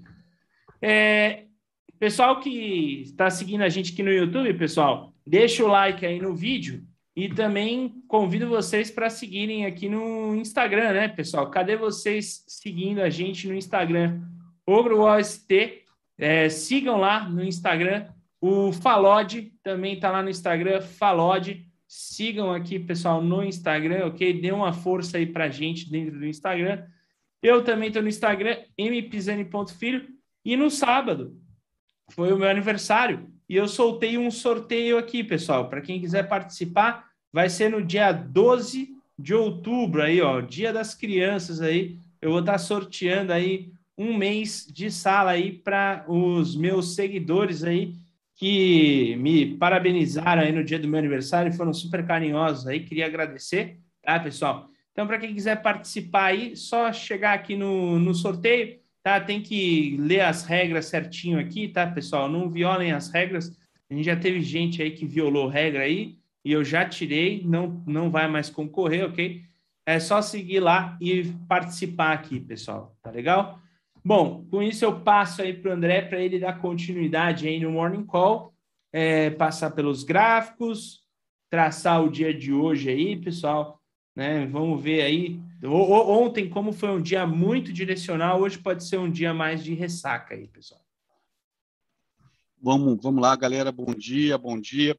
[0.80, 1.46] É,
[1.98, 6.36] pessoal que está seguindo a gente aqui no YouTube, pessoal, deixa o like aí no
[6.36, 11.50] vídeo e também convido vocês para seguirem aqui no Instagram, né, pessoal?
[11.50, 14.22] Cadê vocês seguindo a gente no Instagram?
[14.66, 15.84] OgroOST,
[16.18, 18.08] é, sigam lá no Instagram.
[18.42, 21.68] O Falode também está lá no Instagram, Falode.
[21.88, 24.42] Sigam aqui, pessoal, no Instagram, ok?
[24.42, 26.84] Dê uma força aí para a gente dentro do Instagram.
[27.42, 30.08] Eu também estou no Instagram, mpisani.filho.
[30.44, 31.40] E no sábado,
[32.10, 33.33] foi o meu aniversário.
[33.48, 35.70] E eu soltei um sorteio aqui, pessoal.
[35.70, 40.96] Para quem quiser participar, vai ser no dia 12 de outubro, aí, ó, Dia das
[40.96, 41.98] Crianças aí.
[42.22, 47.94] Eu vou estar sorteando aí um mês de sala aí para os meus seguidores aí
[48.36, 53.78] que me parabenizaram aí no dia do meu aniversário, foram super carinhosos aí, queria agradecer,
[54.02, 54.70] tá, pessoal?
[54.92, 59.20] Então, para quem quiser participar aí, só chegar aqui no, no sorteio, tá?
[59.20, 62.30] Tem que ler as regras certinho aqui, tá, pessoal?
[62.30, 63.56] Não violem as regras.
[63.90, 67.84] A gente já teve gente aí que violou regra aí e eu já tirei, não,
[67.86, 69.42] não vai mais concorrer, ok?
[69.86, 73.60] É só seguir lá e participar aqui, pessoal, tá legal?
[74.04, 77.72] Bom, com isso eu passo aí para o André para ele dar continuidade aí no
[77.72, 78.54] Morning Call,
[78.92, 81.04] é, passar pelos gráficos,
[81.50, 83.80] traçar o dia de hoje aí, pessoal.
[84.16, 84.46] Né?
[84.46, 85.40] Vamos ver aí.
[85.66, 90.36] Ontem, como foi um dia muito direcional, hoje pode ser um dia mais de ressaca
[90.36, 90.84] aí, pessoal.
[92.62, 93.72] Vamos, vamos lá, galera.
[93.72, 94.98] Bom dia, bom dia.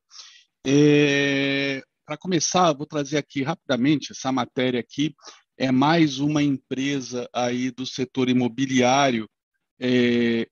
[0.66, 5.14] É, para começar, vou trazer aqui rapidamente essa matéria aqui
[5.56, 9.28] é mais uma empresa aí do setor imobiliário.
[9.78, 10.48] É...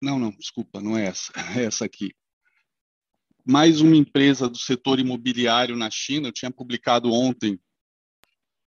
[0.00, 2.14] Não, não, desculpa, não é essa, é essa aqui.
[3.44, 6.28] Mais uma empresa do setor imobiliário na China.
[6.28, 7.58] Eu tinha publicado ontem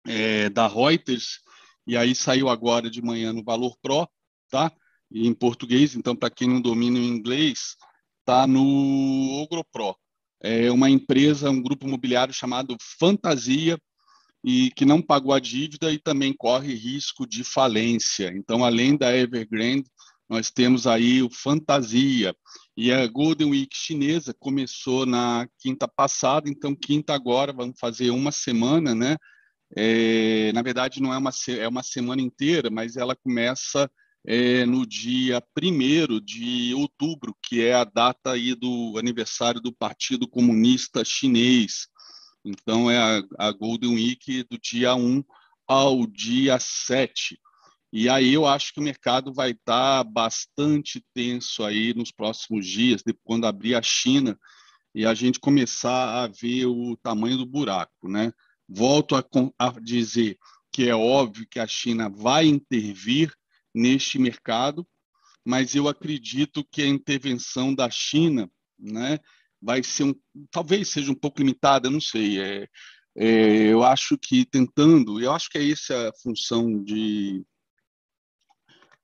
[0.08, 1.40] é, da Reuters
[1.86, 4.08] e aí saiu agora de manhã no Valor Pro,
[4.50, 4.72] tá?
[5.10, 7.76] Em português, então para quem não domina o inglês,
[8.24, 9.96] tá no OgroPro.
[10.40, 13.78] É uma empresa, um grupo imobiliário chamado Fantasia,
[14.44, 18.32] e que não pagou a dívida e também corre risco de falência.
[18.36, 19.90] Então, além da Evergrande,
[20.28, 22.34] nós temos aí o Fantasia.
[22.76, 28.30] E a Golden Week chinesa começou na quinta passada, então quinta agora, vamos fazer uma
[28.30, 29.16] semana, né?
[29.76, 33.90] É, na verdade, não é uma, é uma semana inteira, mas ela começa
[34.26, 40.26] é, no dia 1 de outubro, que é a data aí do aniversário do Partido
[40.28, 41.88] Comunista Chinês.
[42.44, 45.22] Então, é a, a Golden Week do dia 1
[45.66, 47.38] ao dia 7.
[47.92, 53.02] E aí eu acho que o mercado vai estar bastante tenso aí nos próximos dias,
[53.24, 54.38] quando abrir a China
[54.94, 58.32] e a gente começar a ver o tamanho do buraco, né?
[58.68, 59.24] Volto a,
[59.58, 60.38] a dizer
[60.70, 63.32] que é óbvio que a China vai intervir
[63.74, 64.86] neste mercado,
[65.44, 69.18] mas eu acredito que a intervenção da China, né,
[69.60, 70.14] vai ser um,
[70.50, 72.40] talvez seja um pouco limitada, não sei.
[72.40, 72.68] É,
[73.16, 77.44] é, eu acho que tentando, eu acho que é essa a função de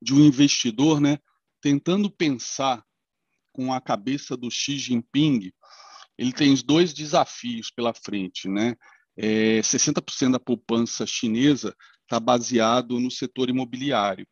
[0.04, 1.18] de um investidor, né?
[1.62, 2.84] Tentando pensar
[3.50, 5.50] com a cabeça do Xi Jinping,
[6.18, 8.76] ele tem dois desafios pela frente, né?
[9.16, 14.26] É, 60% da poupança chinesa está baseado no setor imobiliário.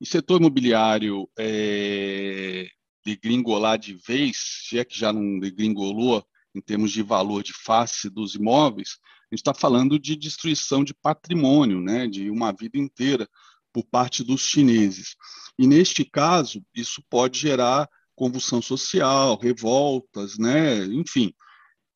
[0.00, 2.68] E setor imobiliário é,
[3.04, 4.36] degringolar de vez,
[4.68, 8.98] se é que já não degringolou em termos de valor de face dos imóveis,
[9.30, 13.28] a gente está falando de destruição de patrimônio, né, de uma vida inteira
[13.72, 15.16] por parte dos chineses.
[15.58, 21.32] E neste caso, isso pode gerar convulsão social, revoltas, né, enfim.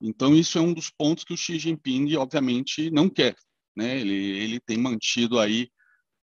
[0.00, 3.36] Então isso é um dos pontos que o Xi Jinping, obviamente, não quer.
[3.76, 4.00] Né?
[4.00, 5.68] Ele, ele tem mantido aí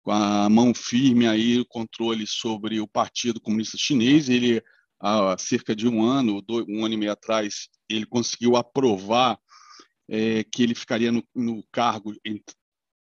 [0.02, 4.30] com a mão firme aí o controle sobre o Partido Comunista Chinês.
[4.30, 4.62] Ele
[5.00, 9.40] há cerca de um ano, dois, um ano e meio atrás, ele conseguiu aprovar
[10.10, 12.14] é, que ele ficaria no, no cargo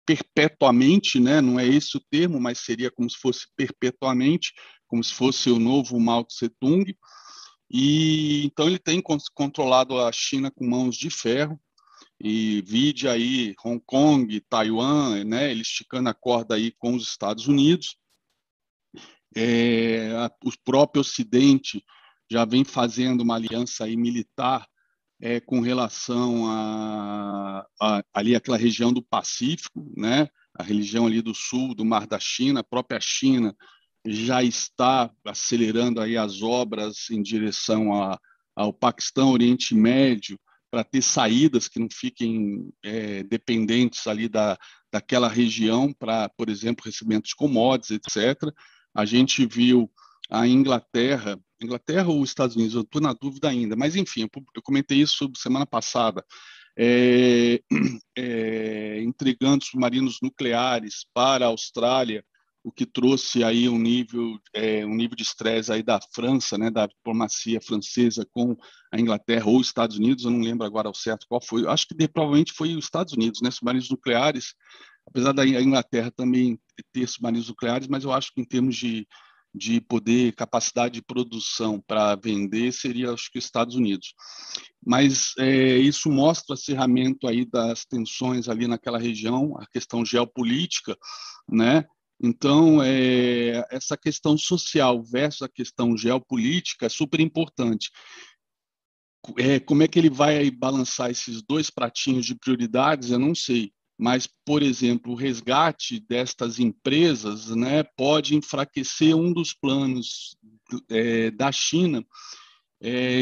[0.06, 1.42] perpetuamente, né?
[1.42, 4.54] Não é esse o termo, mas seria como se fosse perpetuamente,
[4.88, 6.86] como se fosse o novo Mao Tse Tung.
[7.70, 9.02] E então ele tem
[9.34, 11.60] controlado a China com mãos de ferro
[12.20, 17.48] e vide aí Hong Kong, Taiwan, né, ele esticando a corda aí com os Estados
[17.48, 17.98] Unidos.
[19.36, 21.84] É, a, o próprio Ocidente
[22.30, 24.66] já vem fazendo uma aliança aí militar
[25.22, 31.34] é, com relação a, a, ali aquela região do Pacífico, né, a região ali do
[31.34, 33.56] sul do Mar da China, a própria China
[34.06, 38.20] já está acelerando aí as obras em direção a,
[38.56, 40.40] ao Paquistão, Oriente Médio,
[40.70, 44.58] para ter saídas que não fiquem é, dependentes ali da,
[44.92, 48.54] daquela região para, por exemplo, recebimento de commodities, etc.
[48.94, 49.90] A gente viu
[50.30, 54.62] a Inglaterra, Inglaterra ou os Estados Unidos, eu estou na dúvida ainda, mas enfim, eu
[54.62, 56.24] comentei isso semana passada,
[56.78, 57.62] é,
[58.18, 62.24] é, entregando submarinos nucleares para a Austrália,
[62.66, 66.72] o que trouxe aí um nível é, um nível de estresse aí da França, né,
[66.72, 68.58] da diplomacia francesa com
[68.92, 71.88] a Inglaterra ou os Estados Unidos, eu não lembro agora ao certo qual foi, acho
[71.88, 74.56] que provavelmente foi os Estados Unidos, né, submarinos nucleares,
[75.06, 76.60] apesar da Inglaterra também
[76.92, 79.08] ter submarinos nucleares, mas eu acho que em termos de
[79.58, 84.14] de poder, capacidade de produção para vender seria, acho que, Estados Unidos.
[84.86, 90.98] Mas é, isso mostra o acirramento aí das tensões ali naquela região, a questão geopolítica,
[91.50, 91.86] né?
[92.22, 97.90] Então, é, essa questão social versus a questão geopolítica é super importante.
[99.38, 103.72] É, como é que ele vai balançar esses dois pratinhos de prioridades, eu não sei
[103.98, 110.36] mas, por exemplo, o resgate destas empresas né, pode enfraquecer um dos planos
[110.90, 112.06] é, da China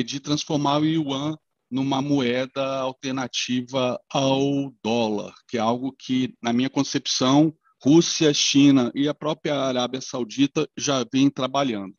[0.05, 1.37] de transformar o yuan
[1.73, 9.09] numa moeda alternativa ao dólar, que é algo que, na minha concepção, Rússia, China e
[9.09, 11.93] a própria Arábia Saudita já vêm trabalhando.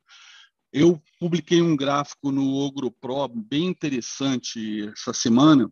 [0.72, 5.70] Eu publiquei um gráfico no OgroPro bem interessante essa semana,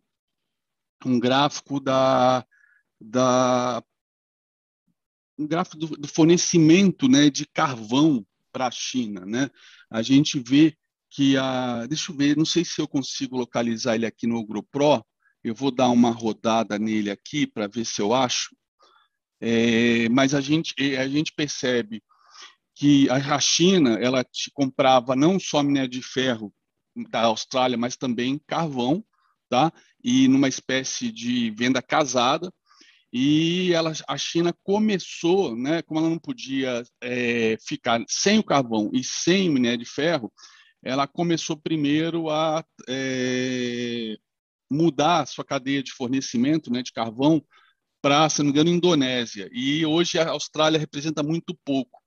[1.04, 2.44] um gráfico da
[3.00, 3.82] da
[5.38, 9.24] um gráfico do, do fornecimento né, de carvão para a China.
[9.26, 9.50] Né?
[9.90, 10.76] A gente vê
[11.10, 11.86] que a.
[11.86, 15.04] Deixa eu ver, não sei se eu consigo localizar ele aqui no AgroPro.
[15.42, 18.54] Eu vou dar uma rodada nele aqui para ver se eu acho.
[19.44, 22.00] É, mas a gente, a gente percebe
[22.76, 24.24] que a China ela
[24.54, 26.54] comprava não só minério de ferro
[27.10, 29.04] da Austrália, mas também carvão,
[29.48, 29.72] tá?
[30.02, 32.52] E numa espécie de venda casada,
[33.12, 38.90] e ela, a China começou, né, como ela não podia é, ficar sem o carvão
[38.94, 40.32] e sem o minério de ferro,
[40.82, 44.16] ela começou primeiro a é,
[44.70, 47.44] mudar a sua cadeia de fornecimento né, de carvão
[48.02, 49.48] para, se não me engano, Indonésia.
[49.52, 52.02] E hoje a Austrália representa muito pouco.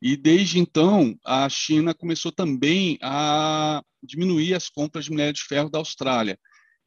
[0.00, 5.68] E desde então, a China começou também a diminuir as compras de minério de ferro
[5.68, 6.38] da Austrália.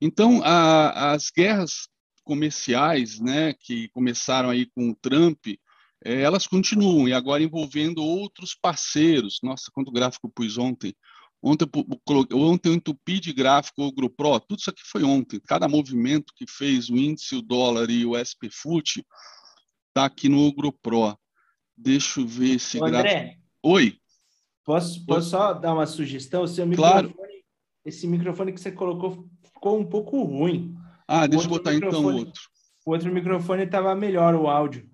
[0.01, 1.87] Então, a, as guerras
[2.23, 5.45] comerciais, né, que começaram aí com o Trump,
[6.03, 9.39] é, elas continuam e agora envolvendo outros parceiros.
[9.43, 10.95] Nossa, quanto gráfico pus ontem.
[11.45, 11.67] Ontem,
[12.31, 15.41] ontem eu entupi de gráfico o GruPro, tudo isso aqui foi ontem.
[15.41, 19.05] Cada movimento que fez o índice, o dólar e o SP Foot
[19.89, 21.19] está aqui no GruPro.
[21.75, 23.13] Deixa eu ver esse Ô, gráfico.
[23.13, 23.97] André, Oi.
[24.63, 26.43] Posso, posso só dar uma sugestão?
[26.43, 27.29] O seu microfone, claro.
[27.83, 30.73] esse microfone que você colocou ficou um pouco ruim.
[31.05, 32.41] Ah, deixa eu botar então outro.
[32.85, 34.89] O outro microfone estava melhor o áudio.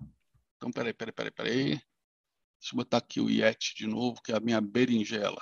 [0.56, 1.64] Então, peraí, peraí, peraí, peraí.
[1.68, 5.40] Deixa eu botar aqui o Yeti de novo, que é a minha berinjela.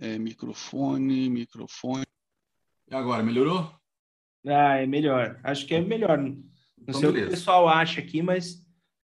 [0.00, 2.04] É, microfone, microfone.
[2.90, 3.70] E agora, melhorou?
[4.46, 5.38] Ah, é melhor.
[5.44, 6.18] Acho que é melhor.
[6.18, 6.42] Não
[6.80, 7.26] então, sei beleza.
[7.26, 8.66] o que o pessoal acha aqui, mas.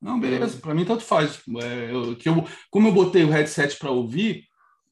[0.01, 0.59] Não, beleza.
[0.59, 1.43] Para mim, tanto faz.
[1.63, 4.45] É, eu, que eu, como eu botei o headset para ouvir,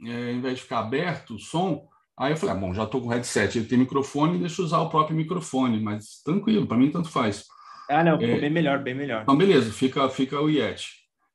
[0.05, 1.87] é, ao invés de ficar aberto o som,
[2.17, 4.81] Aí eu falei, ah, bom, já estou com headset, ele tem microfone, deixa eu usar
[4.81, 7.47] o próprio microfone, mas tranquilo, para mim tanto faz.
[7.89, 9.23] Ah, não, ficou é, bem melhor, bem melhor.
[9.23, 10.89] Então, beleza, fica, fica o Yeti.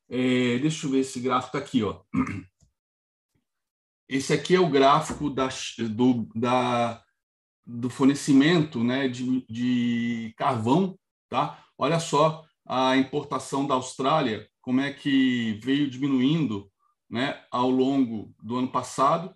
[0.08, 2.00] É, deixa eu ver esse gráfico tá aqui, ó.
[4.08, 5.48] Esse aqui é o gráfico da,
[5.90, 7.02] do, da,
[7.66, 10.98] do fornecimento né, de, de carvão,
[11.28, 11.62] tá?
[11.76, 16.70] Olha só a importação da Austrália, como é que veio diminuindo
[17.10, 19.34] né, ao longo do ano passado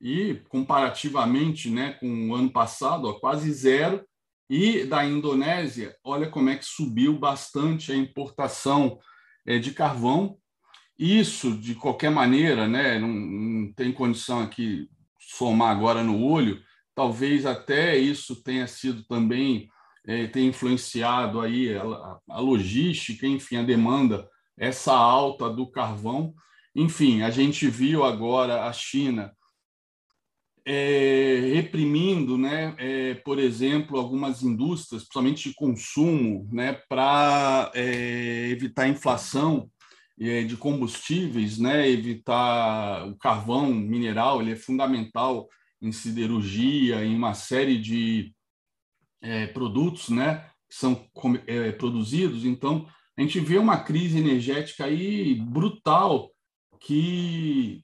[0.00, 4.04] e comparativamente né, com o ano passado, ó, quase zero.
[4.48, 8.98] E da Indonésia, olha como é que subiu bastante a importação
[9.46, 10.36] é, de carvão.
[10.98, 14.88] Isso, de qualquer maneira, né, não, não tem condição aqui
[15.18, 16.62] somar agora no olho,
[16.94, 19.68] talvez até isso tenha sido também,
[20.06, 26.32] é, tenha influenciado aí a, a logística, enfim, a demanda, essa alta do carvão.
[26.74, 29.32] Enfim, a gente viu agora a China
[30.64, 38.88] é, reprimindo, né, é, por exemplo, algumas indústrias, principalmente de consumo, né, para é, evitar
[38.88, 39.68] inflação
[40.16, 45.48] de combustíveis, né, evitar o carvão mineral, ele é fundamental
[45.82, 48.32] em siderurgia, em uma série de
[49.20, 51.04] é, produtos, né, que são
[51.46, 52.44] é, produzidos.
[52.44, 52.86] Então,
[53.16, 56.30] a gente vê uma crise energética aí brutal
[56.80, 57.82] que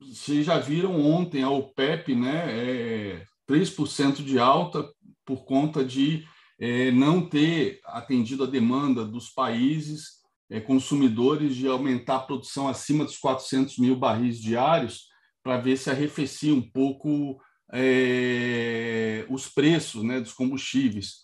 [0.00, 2.44] vocês já viram ontem a OPEP, né?
[2.48, 4.88] É 3% de alta,
[5.24, 6.24] por conta de
[6.58, 10.17] é, não ter atendido a demanda dos países
[10.60, 15.08] consumidores de aumentar a produção acima dos 400 mil barris diários
[15.42, 17.38] para ver se arrefecia um pouco
[17.72, 21.16] é, os preços né, dos combustíveis.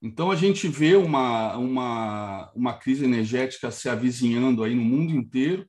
[0.00, 5.66] Então, a gente vê uma, uma, uma crise energética se avizinhando aí no mundo inteiro,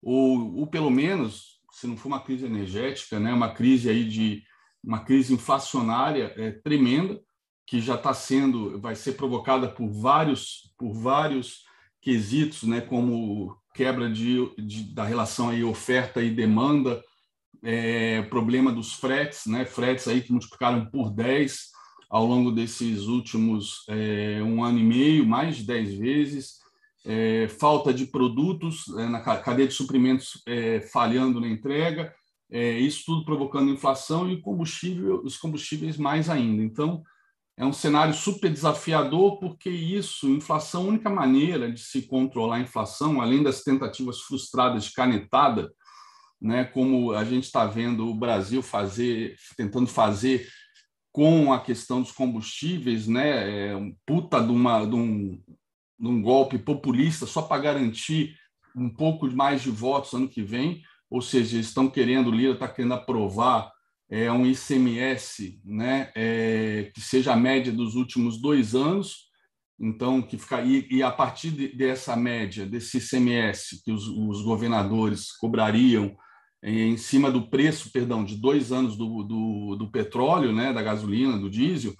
[0.00, 4.44] ou, ou pelo menos, se não for uma crise energética, né, uma crise aí de
[4.82, 7.20] uma crise inflacionária é, tremenda,
[7.66, 11.64] que já está sendo, vai ser provocada por vários, por vários
[12.02, 17.02] quesitos, né, como quebra de, de da relação aí oferta e demanda,
[17.62, 21.70] é, problema dos fretes, né, fretes aí que multiplicaram por 10
[22.10, 26.58] ao longo desses últimos é, um ano e meio, mais de 10 vezes,
[27.06, 32.12] é, falta de produtos é, na cadeia de suprimentos é, falhando na entrega,
[32.50, 36.62] é, isso tudo provocando inflação e combustível, os combustíveis mais ainda.
[36.62, 37.02] Então,
[37.62, 42.60] é um cenário super desafiador, porque isso, inflação, a única maneira de se controlar a
[42.60, 45.72] inflação, além das tentativas frustradas de canetada,
[46.40, 50.48] né, como a gente está vendo o Brasil fazer, tentando fazer
[51.12, 55.40] com a questão dos combustíveis, né, é um puta de, uma, de, um,
[56.00, 58.34] de um golpe populista só para garantir
[58.74, 62.66] um pouco mais de votos ano que vem, ou seja, estão querendo, o Lira está
[62.66, 63.70] querendo aprovar
[64.12, 69.30] é, um ICMS né, é, que seja a média dos últimos dois anos,
[69.80, 74.42] então que fica e, e a partir de, dessa média desse ICMS que os, os
[74.42, 76.14] governadores cobrariam
[76.62, 81.38] em cima do preço, perdão, de dois anos do, do, do, petróleo, né, da gasolina,
[81.38, 81.94] do diesel,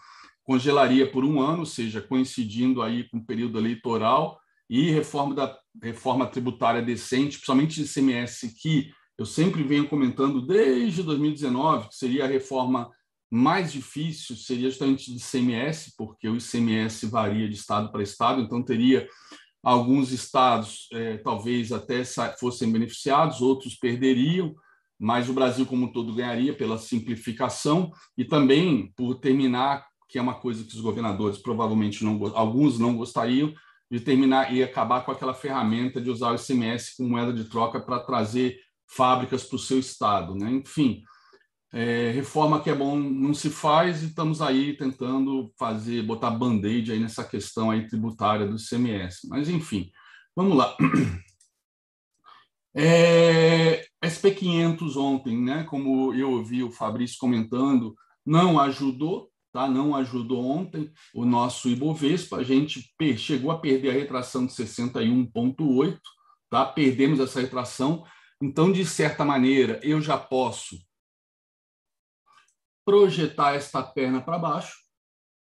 [0.44, 4.38] congelaria por um ano, ou seja, coincidindo aí com o período eleitoral
[4.68, 8.92] e reforma da reforma tributária decente, principalmente de ICMS, que
[9.22, 12.90] eu sempre venho comentando desde 2019 que seria a reforma
[13.30, 18.62] mais difícil, seria justamente de ICMS, porque o ICMS varia de estado para estado, então
[18.62, 19.08] teria
[19.62, 22.02] alguns estados é, talvez até
[22.38, 24.54] fossem beneficiados, outros perderiam,
[24.98, 30.22] mas o Brasil como um todo ganharia pela simplificação e também por terminar, que é
[30.22, 33.54] uma coisa que os governadores provavelmente não, alguns não gostariam,
[33.88, 37.78] de terminar e acabar com aquela ferramenta de usar o ICMS como moeda de troca
[37.78, 38.58] para trazer
[38.96, 40.34] fábricas para o seu estado.
[40.34, 40.50] Né?
[40.50, 41.02] Enfim,
[41.72, 46.92] é, reforma que é bom não se faz e estamos aí tentando fazer, botar band-aid
[46.92, 49.28] aí nessa questão aí tributária do ICMS.
[49.28, 49.90] Mas, enfim,
[50.36, 50.76] vamos lá.
[52.74, 59.68] É, SP500 ontem, né, como eu ouvi o Fabrício comentando, não ajudou, tá?
[59.68, 65.98] não ajudou ontem o nosso Ibovespa, a gente chegou a perder a retração de 61,8,
[66.48, 66.64] tá?
[66.64, 68.06] perdemos essa retração,
[68.42, 70.76] então, de certa maneira, eu já posso
[72.84, 74.78] projetar esta perna para baixo,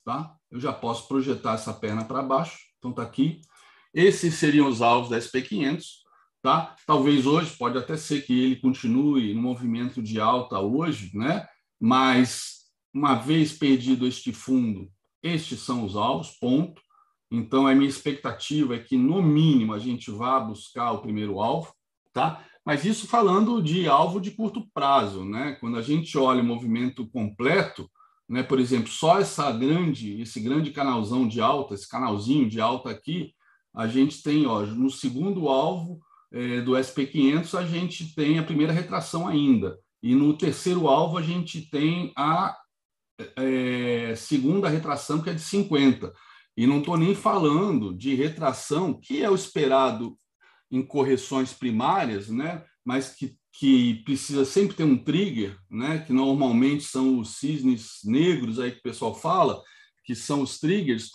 [0.04, 0.36] tá?
[0.50, 2.58] Eu já posso projetar essa perna para baixo.
[2.78, 3.42] Então, está aqui.
[3.94, 5.84] Esses seriam os alvos da SP500,
[6.42, 6.74] tá?
[6.84, 11.46] Talvez hoje, pode até ser que ele continue no movimento de alta hoje, né?
[11.78, 14.90] Mas, uma vez perdido este fundo,
[15.22, 16.82] estes são os alvos, ponto.
[17.30, 21.72] Então, a minha expectativa é que, no mínimo, a gente vá buscar o primeiro alvo,
[22.12, 22.44] tá?
[22.64, 25.56] Mas isso falando de alvo de curto prazo, né?
[25.60, 27.90] Quando a gente olha o movimento completo,
[28.28, 28.42] né?
[28.42, 33.32] Por exemplo, só essa grande, esse grande canalzão de alta, esse canalzinho de alta aqui,
[33.74, 36.00] a gente tem, ó, no segundo alvo
[36.32, 41.22] é, do SP500 a gente tem a primeira retração ainda e no terceiro alvo a
[41.22, 42.56] gente tem a
[43.36, 46.12] é, segunda retração que é de 50
[46.56, 50.16] e não estou nem falando de retração que é o esperado
[50.70, 52.64] em correções primárias, né?
[52.84, 55.98] mas que, que precisa sempre ter um trigger, né?
[55.98, 59.62] que normalmente são os cisnes negros aí que o pessoal fala,
[60.04, 61.10] que são os triggers,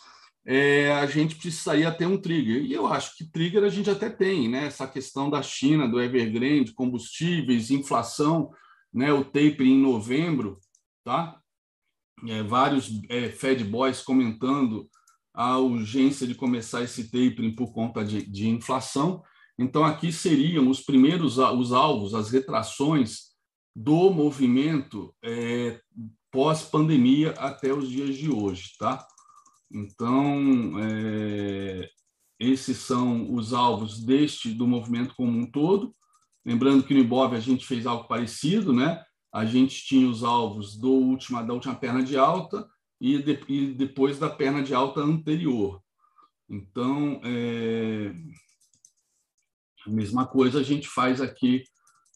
[0.46, 2.64] é, a gente precisaria ter um trigger.
[2.64, 4.66] E eu acho que trigger a gente até tem, né?
[4.66, 8.52] essa questão da China, do Evergrande, combustíveis, inflação,
[8.94, 9.12] né?
[9.12, 10.60] o taper em novembro,
[11.04, 11.40] tá?
[12.28, 14.90] É, vários é, Fed Boys comentando
[15.34, 19.22] a urgência de começar esse tapering por conta de, de inflação.
[19.58, 23.36] Então, aqui seriam os primeiros os alvos, as retrações
[23.76, 25.80] do movimento é,
[26.32, 29.06] pós-pandemia até os dias de hoje, tá?
[29.72, 31.90] Então, é,
[32.40, 35.96] esses são os alvos deste do movimento como um todo.
[36.46, 39.04] Lembrando que no Ibov a gente fez algo parecido, né?
[39.34, 42.68] A gente tinha os alvos do última, da última perna de alta
[43.02, 45.82] e, de, e depois da perna de alta anterior.
[46.50, 48.14] Então, é,
[49.88, 51.64] a mesma coisa a gente faz aqui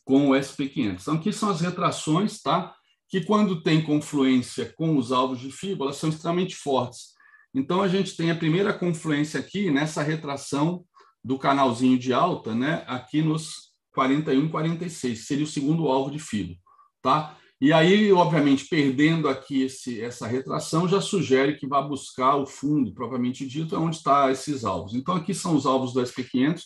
[0.03, 1.01] com o SP500.
[1.01, 2.73] Então, aqui são as retrações, tá?
[3.09, 7.13] que quando tem confluência com os alvos de FIBO, elas são extremamente fortes.
[7.53, 10.85] Então, a gente tem a primeira confluência aqui nessa retração
[11.23, 12.83] do canalzinho de alta, né?
[12.87, 16.55] aqui nos 41, 46, seria o segundo alvo de FIBO.
[17.01, 17.35] Tá?
[17.59, 22.93] E aí, obviamente, perdendo aqui esse, essa retração, já sugere que vá buscar o fundo,
[22.93, 24.93] propriamente dito, onde estão esses alvos.
[24.93, 26.61] Então, aqui são os alvos do SP500,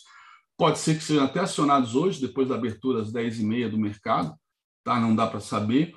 [0.56, 4.34] pode ser que sejam até acionados hoje, depois da abertura às 10h30 do mercado,
[4.84, 4.98] tá?
[5.00, 5.94] não dá para saber,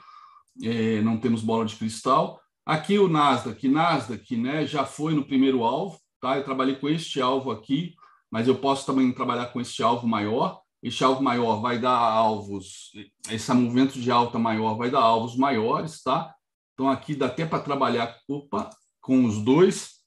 [0.62, 2.42] é, não temos bola de cristal.
[2.66, 6.38] Aqui o Nasdaq, Nasdaq né, já foi no primeiro alvo, tá?
[6.38, 7.96] eu trabalhei com este alvo aqui,
[8.32, 12.92] mas eu posso também trabalhar com este alvo maior, este alvo maior vai dar alvos,
[13.30, 16.34] esse movimento de alta maior vai dar alvos maiores, tá?
[16.74, 18.70] Então aqui dá até para trabalhar opa,
[19.02, 19.98] com os dois,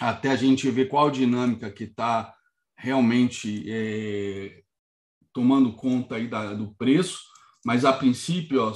[0.00, 2.32] até a gente ver qual dinâmica que está
[2.82, 4.60] realmente é,
[5.32, 7.20] tomando conta aí da, do preço,
[7.64, 8.74] mas a princípio, ó,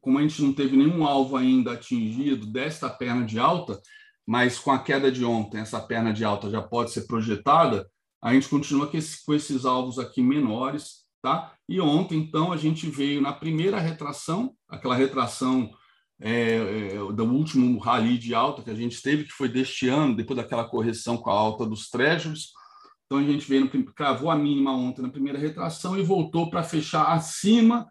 [0.00, 3.80] como a gente não teve nenhum alvo ainda atingido desta perna de alta,
[4.26, 7.88] mas com a queda de ontem, essa perna de alta já pode ser projetada,
[8.20, 11.54] a gente continua com, esse, com esses alvos aqui menores, tá?
[11.68, 15.70] E ontem, então, a gente veio na primeira retração, aquela retração
[16.20, 20.16] é, é, do último rally de alta que a gente teve, que foi deste ano,
[20.16, 22.48] depois daquela correção com a alta dos treasuries.
[23.10, 26.62] Então, a gente veio, no, cravou a mínima ontem na primeira retração e voltou para
[26.62, 27.84] fechar acima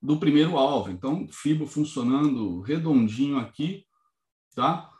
[0.00, 0.90] do primeiro alvo.
[0.90, 3.86] Então, FIBO funcionando redondinho aqui,
[4.54, 4.90] tá?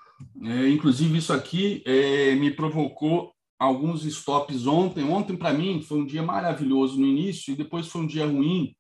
[0.42, 5.04] É, inclusive, isso aqui é, me provocou alguns stops ontem.
[5.04, 8.74] Ontem, para mim, foi um dia maravilhoso no início e depois foi um dia ruim.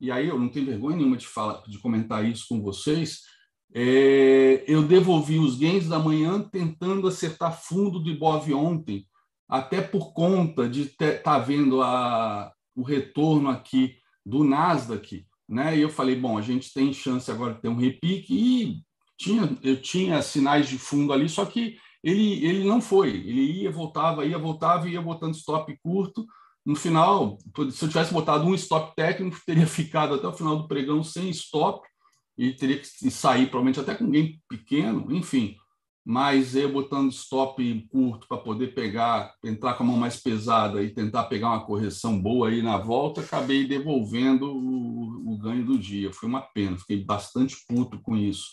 [0.00, 3.20] E aí eu não tenho vergonha nenhuma de falar, de comentar isso com vocês.
[3.74, 9.06] É, eu devolvi os gains da manhã tentando acertar fundo do Ibov ontem,
[9.48, 15.76] até por conta de estar tá vendo a, o retorno aqui do Nasdaq, né?
[15.76, 18.82] E eu falei, bom, a gente tem chance agora de ter um repique e
[19.16, 23.10] tinha, eu tinha sinais de fundo ali, só que ele, ele não foi.
[23.10, 26.26] Ele ia, voltava, ia, voltava, ia botando stop curto.
[26.64, 27.38] No final,
[27.70, 31.30] se eu tivesse botado um stop técnico, teria ficado até o final do pregão sem
[31.30, 31.86] stop
[32.36, 35.56] e teria que sair, provavelmente até com alguém pequeno, enfim.
[36.08, 40.94] Mas eu botando stop curto para poder pegar, entrar com a mão mais pesada e
[40.94, 46.12] tentar pegar uma correção boa aí na volta, acabei devolvendo o, o ganho do dia.
[46.12, 48.52] Foi uma pena, fiquei bastante puto com isso.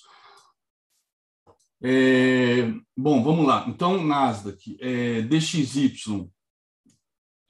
[1.80, 3.66] É, bom, vamos lá.
[3.68, 5.94] Então, Nasdaq, é, DXY.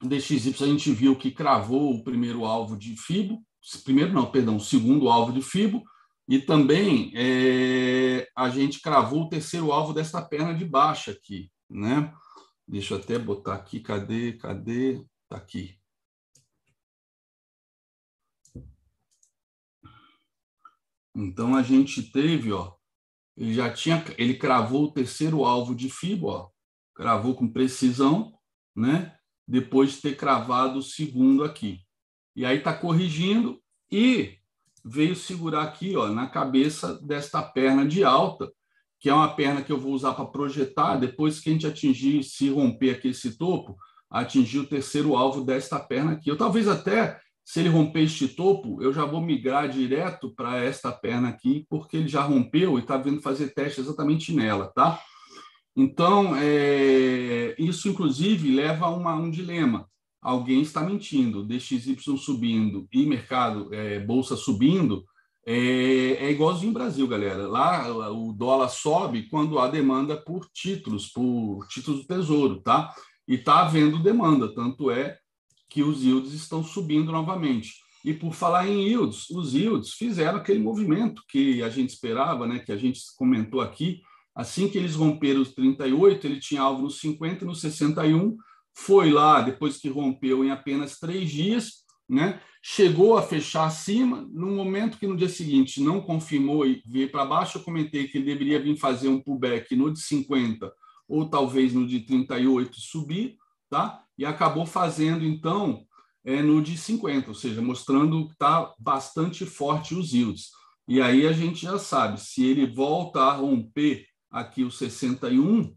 [0.02, 3.42] DXY a gente viu que cravou o primeiro alvo de FIBO,
[3.84, 5.82] primeiro não, perdão, segundo alvo de FIBO,
[6.26, 12.14] e também é, a gente cravou o terceiro alvo desta perna de baixa aqui, né?
[12.66, 15.04] Deixa eu até botar aqui, cadê, cadê?
[15.28, 15.78] Tá aqui.
[21.14, 22.74] Então a gente teve, ó,
[23.36, 26.50] ele já tinha, ele cravou o terceiro alvo de FIBO, ó,
[26.94, 28.36] cravou com precisão,
[28.74, 29.16] né?
[29.46, 31.82] Depois de ter cravado o segundo aqui.
[32.34, 33.62] E aí está corrigindo
[33.92, 34.38] e
[34.84, 38.52] veio segurar aqui, ó, na cabeça desta perna de alta,
[39.00, 42.22] que é uma perna que eu vou usar para projetar depois que a gente atingir,
[42.22, 43.76] se romper aqui esse topo,
[44.10, 46.30] atingir o terceiro alvo desta perna aqui.
[46.30, 50.90] Eu talvez até se ele romper este topo, eu já vou migrar direto para esta
[50.90, 54.98] perna aqui, porque ele já rompeu e está vindo fazer teste exatamente nela, tá?
[55.76, 59.86] Então, é, isso inclusive leva a uma, um dilema.
[60.24, 65.04] Alguém está mentindo, DXY subindo e mercado, é, bolsa subindo,
[65.46, 67.46] é, é igualzinho no Brasil, galera.
[67.46, 72.94] Lá o dólar sobe quando há demanda por títulos, por títulos do tesouro, tá?
[73.28, 75.18] E está havendo demanda, tanto é
[75.68, 77.74] que os yields estão subindo novamente.
[78.02, 82.60] E por falar em yields, os yields fizeram aquele movimento que a gente esperava, né,
[82.60, 84.00] que a gente comentou aqui.
[84.34, 88.36] Assim que eles romperam os 38, ele tinha alvo nos 50 e nos 61,
[88.74, 94.48] foi lá, depois que rompeu em apenas três dias, né, chegou a fechar acima, no
[94.48, 98.26] momento que no dia seguinte não confirmou e veio para baixo, eu comentei que ele
[98.26, 100.72] deveria vir fazer um pullback no de 50
[101.08, 103.36] ou talvez no de 38 subir,
[103.70, 104.04] tá?
[104.16, 105.84] e acabou fazendo, então,
[106.24, 110.50] é, no de 50, ou seja, mostrando que está bastante forte os yields.
[110.86, 115.74] E aí a gente já sabe, se ele volta a romper aqui o 61,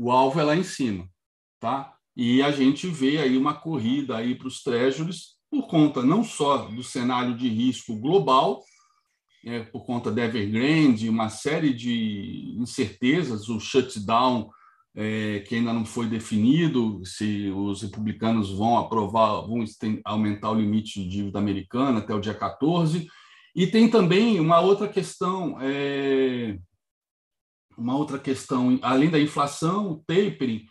[0.00, 1.06] o alvo é lá em cima,
[1.60, 1.94] tá?
[2.16, 6.58] E a gente vê aí uma corrida aí para os treasuries por conta não só
[6.58, 8.62] do cenário de risco global,
[9.44, 14.50] é, por conta da Evergrande, uma série de incertezas, o shutdown
[14.94, 19.64] é, que ainda não foi definido se os republicanos vão aprovar, vão
[20.04, 23.06] aumentar o limite de dívida americana até o dia 14.
[23.54, 26.58] E tem também uma outra questão, é,
[27.80, 30.66] uma outra questão, além da inflação, o tapering,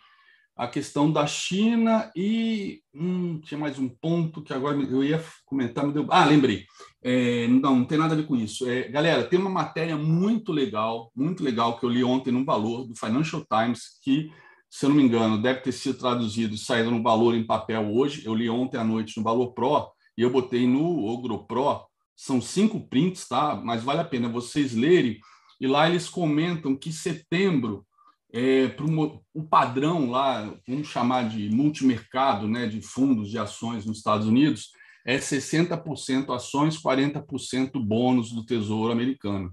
[0.56, 5.86] a questão da China e hum, tinha mais um ponto que agora eu ia comentar,
[5.86, 6.06] me deu.
[6.10, 6.66] Ah, lembrei.
[7.02, 8.68] É, não, não tem nada a ver com isso.
[8.68, 12.86] É, galera, tem uma matéria muito legal, muito legal que eu li ontem no Valor
[12.86, 14.30] do Financial Times que,
[14.68, 17.90] se eu não me engano, deve ter sido traduzido e saído no Valor em papel
[17.90, 18.22] hoje.
[18.24, 21.86] Eu li ontem à noite no Valor Pro e eu botei no Ogro Pro.
[22.14, 23.56] São cinco prints, tá?
[23.64, 25.18] Mas vale a pena vocês lerem.
[25.60, 27.86] E lá eles comentam que setembro
[28.32, 33.98] é, para o padrão lá, vamos chamar de multimercado, né, de fundos de ações nos
[33.98, 34.70] Estados Unidos,
[35.04, 39.52] é 60% ações, 40% bônus do Tesouro Americano.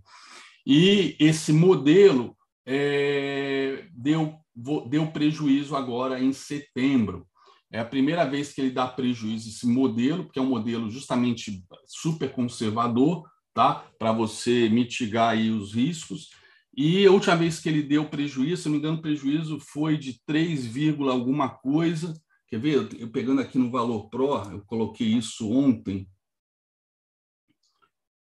[0.65, 2.35] E esse modelo
[2.65, 4.35] é, deu,
[4.89, 7.25] deu prejuízo agora em setembro.
[7.71, 11.63] É a primeira vez que ele dá prejuízo esse modelo, porque é um modelo justamente
[11.85, 13.23] super conservador,
[13.57, 13.79] tá?
[13.97, 16.29] Para você mitigar aí os riscos.
[16.75, 19.97] E a última vez que ele deu prejuízo, se não me engano, o prejuízo foi
[19.97, 20.67] de 3,
[21.09, 22.13] alguma coisa.
[22.47, 22.87] Quer ver?
[22.99, 26.07] Eu pegando aqui no Valor Pro, eu coloquei isso ontem.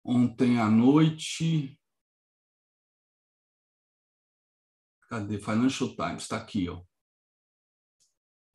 [0.03, 1.79] Ontem à noite.
[5.07, 5.37] Cadê?
[5.37, 6.81] Financial Times, está aqui, ó.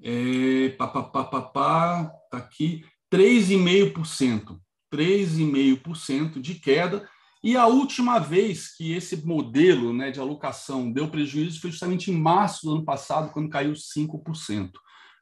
[0.03, 4.66] É, pá, pá, pá, pá, pá, tá aqui, 3,5%.
[4.97, 7.09] 3,5% de queda
[7.47, 12.15] e a última vez que esse modelo né, de alocação deu prejuízo foi justamente em
[12.15, 14.73] março do ano passado, quando caiu 5%.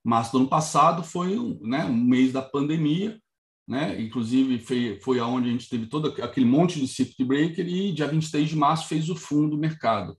[0.02, 3.20] Março do ano passado foi né, um mês da pandemia,
[3.68, 4.00] né?
[4.00, 8.06] inclusive foi, foi aonde a gente teve todo aquele monte de circuit breaker e dia
[8.06, 10.16] 23 de março fez o fundo do mercado.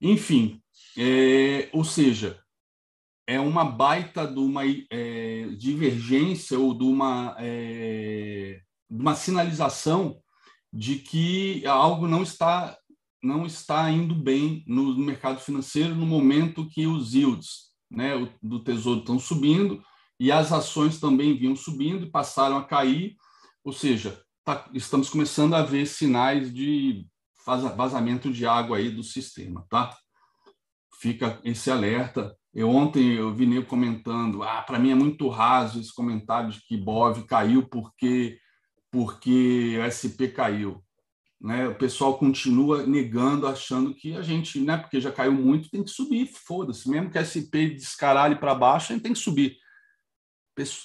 [0.00, 0.60] Enfim,
[0.96, 2.40] é, ou seja,
[3.26, 10.20] é uma baita de uma é, divergência ou de uma, é, uma sinalização
[10.72, 12.76] de que algo não está
[13.22, 19.00] não está indo bem no mercado financeiro no momento que os yields né, do tesouro
[19.00, 19.82] estão subindo
[20.18, 23.16] e as ações também vinham subindo e passaram a cair,
[23.64, 27.06] ou seja, tá, estamos começando a ver sinais de
[27.76, 29.96] vazamento de água aí do sistema, tá?
[31.00, 32.36] Fica esse alerta.
[32.52, 36.60] Eu ontem eu vi nego comentando, ah, para mim é muito raso esse comentário de
[36.62, 38.38] que Bov caiu porque
[38.96, 40.82] porque a SP caiu.
[41.38, 41.68] Né?
[41.68, 45.90] O pessoal continua negando, achando que a gente, né, porque já caiu muito, tem que
[45.90, 46.88] subir, foda-se.
[46.88, 49.58] Mesmo que SP descaralhe para baixo, a gente tem que subir.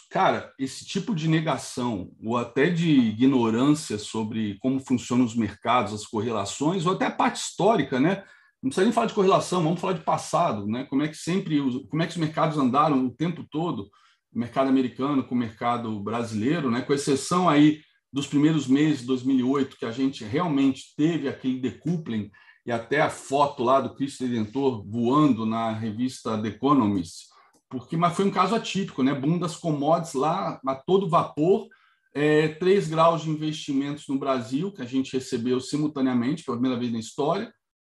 [0.09, 6.05] Cara, esse tipo de negação, ou até de ignorância sobre como funcionam os mercados, as
[6.05, 8.25] correlações, ou até a parte histórica, né?
[8.61, 10.83] Não precisa nem falar de correlação, vamos falar de passado, né?
[10.83, 13.89] Como é que sempre, como é que os mercados andaram o tempo todo,
[14.33, 16.81] o mercado americano com o mercado brasileiro, né?
[16.81, 17.79] Com exceção aí
[18.11, 22.29] dos primeiros meses de 2008, que a gente realmente teve aquele decoupling,
[22.65, 27.31] e até a foto lá do Cristo Redentor voando na revista The Economist,
[27.69, 29.13] porque mas foi um caso atípico, né?
[29.15, 31.67] Boom das commodities lá a todo vapor,
[32.13, 36.91] é, 3 graus de investimentos no Brasil, que a gente recebeu simultaneamente, pela primeira vez
[36.91, 37.51] na história,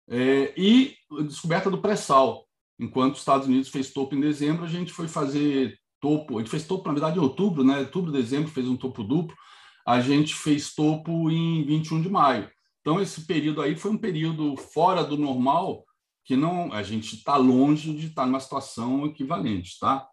[0.09, 0.95] é, e
[1.25, 2.45] descoberta do pré-sal.
[2.77, 6.51] Enquanto os Estados Unidos fez topo em dezembro, a gente foi fazer topo, a gente
[6.51, 7.79] fez topo, na verdade, em outubro, né?
[7.79, 9.35] Outubro, dezembro, fez um topo duplo
[9.89, 12.47] a gente fez topo em 21 de maio.
[12.79, 15.83] Então, esse período aí foi um período fora do normal,
[16.23, 20.07] que não a gente está longe de estar tá numa situação equivalente, tá?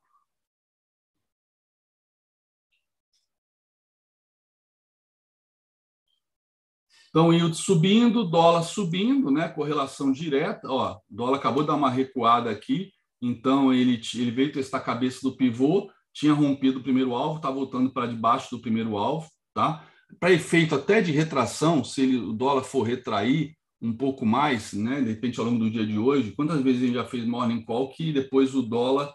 [7.11, 9.47] Então, yield subindo, dólar subindo, né?
[9.47, 10.67] Correlação direta.
[10.71, 15.21] Ó, dólar acabou de dar uma recuada aqui, então ele, ele veio testar a cabeça
[15.23, 19.36] do pivô, tinha rompido o primeiro alvo, está voltando para debaixo do primeiro alvo.
[19.57, 19.89] Tá?
[20.21, 25.01] Para efeito até de retração, se ele, o dólar for retrair um pouco mais, né,
[25.01, 27.65] de repente ao longo do dia de hoje, quantas vezes a gente já fez morning
[27.65, 29.15] call que depois o dólar,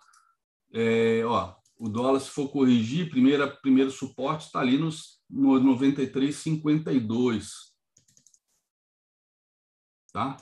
[0.74, 7.48] é, ó, o dólar se for corrigir, primeira, primeiro suporte está ali nos no 93,52,
[10.12, 10.38] tá?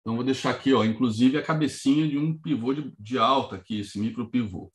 [0.00, 3.78] Então vou deixar aqui, ó, inclusive a cabecinha de um pivô de, de alta aqui,
[3.78, 4.68] esse micro pivô.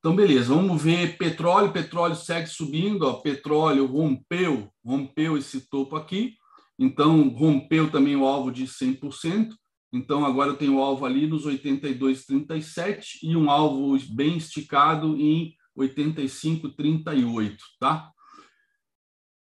[0.00, 1.72] Então, beleza, vamos ver petróleo.
[1.72, 6.36] Petróleo segue subindo, ó, petróleo rompeu, rompeu esse topo aqui.
[6.78, 9.54] Então, rompeu também o alvo de 100%.
[9.92, 15.54] Então, agora eu tenho o alvo ali nos 82,37 e um alvo bem esticado em
[15.76, 18.10] 85,38, tá?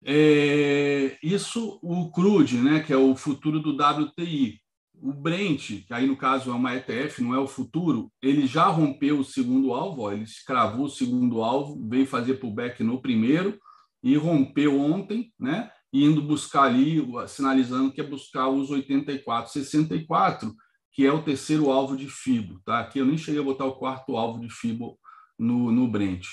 [0.02, 4.58] É, isso, o crude, né, que é o futuro do WTI.
[5.02, 8.66] O Brent, que aí no caso é uma ETF, não é o futuro, ele já
[8.66, 13.58] rompeu o segundo alvo, ó, ele escravou o segundo alvo, veio fazer pullback no primeiro
[14.02, 15.70] e rompeu ontem, né?
[15.90, 20.54] Indo buscar ali, sinalizando que é buscar os 84, 64,
[20.92, 22.80] que é o terceiro alvo de FIBO, tá?
[22.80, 24.98] Aqui eu nem cheguei a botar o quarto alvo de FIBO
[25.38, 26.26] no, no Brent.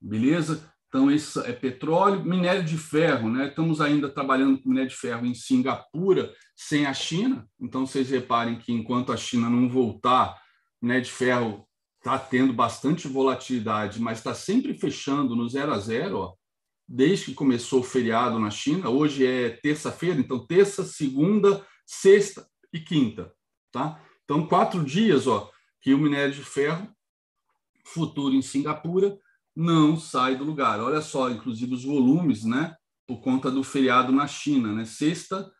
[0.00, 0.72] Beleza?
[0.90, 3.46] Então, esse é petróleo, minério de ferro, né?
[3.46, 7.48] Estamos ainda trabalhando com minério de ferro em Singapura, sem a China.
[7.60, 10.36] Então, vocês reparem que enquanto a China não voltar,
[10.82, 11.64] minério de ferro
[11.98, 16.34] está tendo bastante volatilidade, mas está sempre fechando no zero a zero, ó,
[16.88, 18.88] desde que começou o feriado na China.
[18.88, 23.32] Hoje é terça-feira, então terça, segunda, sexta e quinta,
[23.70, 24.02] tá?
[24.24, 25.48] Então, quatro dias, ó,
[25.80, 26.88] que o minério de ferro
[27.84, 29.16] futuro em Singapura
[29.60, 30.80] não sai do lugar.
[30.80, 32.74] Olha só, inclusive os volumes, né?
[33.06, 34.86] Por conta do feriado na China, né?
[34.86, 35.50] Sexta,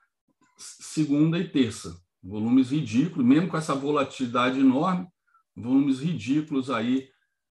[0.56, 2.00] segunda e terça.
[2.22, 5.06] Volumes ridículos, mesmo com essa volatilidade enorme,
[5.54, 7.08] volumes ridículos aí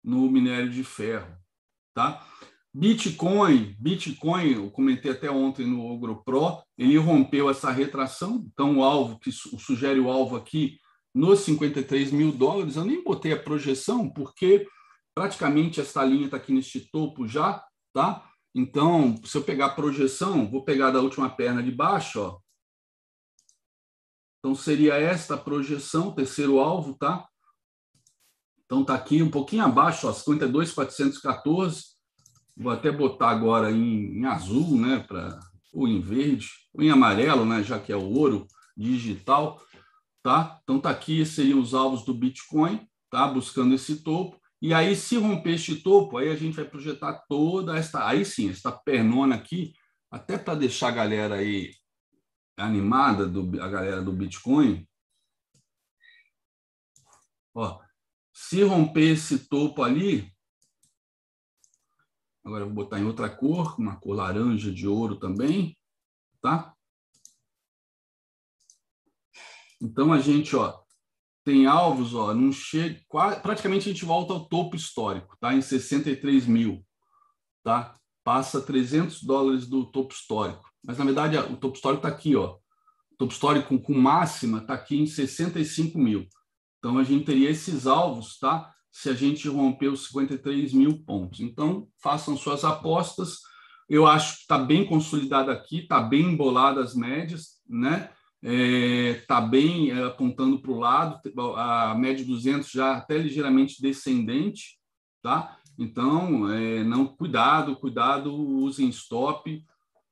[0.04, 1.34] no minério de ferro,
[1.94, 2.26] tá?
[2.74, 8.84] Bitcoin, Bitcoin, eu comentei até ontem no Ogro Pro, ele rompeu essa retração, então o
[8.84, 10.78] alvo que sugere o alvo aqui
[11.14, 14.66] nos 53 mil dólares, eu nem botei a projeção, porque
[15.16, 18.28] praticamente essa linha está aqui neste topo já, tá?
[18.56, 22.40] Então, se eu pegar a projeção, vou pegar da última perna de baixo, ó.
[24.40, 27.28] Então, seria esta projeção, terceiro alvo, tá?
[28.66, 31.94] Então, tá aqui um pouquinho abaixo, ó, 52,414.
[32.56, 35.40] Vou até botar agora em, em azul, né, para
[35.74, 38.48] ou em verde, ou em amarelo, né, já que é o ouro
[38.78, 39.60] digital,
[40.22, 40.60] tá?
[40.64, 43.28] Então, tá aqui, seriam os alvos do Bitcoin, tá?
[43.28, 44.43] Buscando esse topo.
[44.64, 48.50] E aí, se romper este topo, aí a gente vai projetar toda esta, aí sim,
[48.50, 49.74] esta pernona aqui,
[50.10, 51.76] até para deixar a galera aí
[52.56, 54.88] animada, do, a galera do Bitcoin.
[57.54, 57.78] Ó,
[58.32, 60.34] se romper esse topo ali,
[62.42, 65.78] agora eu vou botar em outra cor, uma cor laranja de ouro também,
[66.40, 66.74] tá?
[69.82, 70.83] Então a gente, ó,
[71.44, 75.54] tem alvos, ó, não chega, quase, praticamente a gente volta ao topo histórico, tá?
[75.54, 76.86] Em 63 mil,
[77.64, 77.96] tá?
[78.24, 80.64] Passa 300 dólares do topo histórico.
[80.86, 82.56] Mas, na verdade, o topo histórico está aqui, ó.
[83.12, 86.28] O topo histórico com máxima está aqui em 65 mil.
[86.80, 88.74] Então, a gente teria esses alvos, tá?
[88.92, 91.42] Se a gente romper os 53 mil pontos.
[91.42, 93.40] Então, façam suas apostas.
[93.90, 98.10] Eu acho que está bem consolidado aqui, está bem embolado as médias, né?
[98.44, 101.22] Está é, tá bem é, apontando para o lado,
[101.56, 104.78] a média 200 já até ligeiramente descendente,
[105.22, 105.58] tá?
[105.80, 109.66] Então, é, não cuidado, cuidado, usem stop,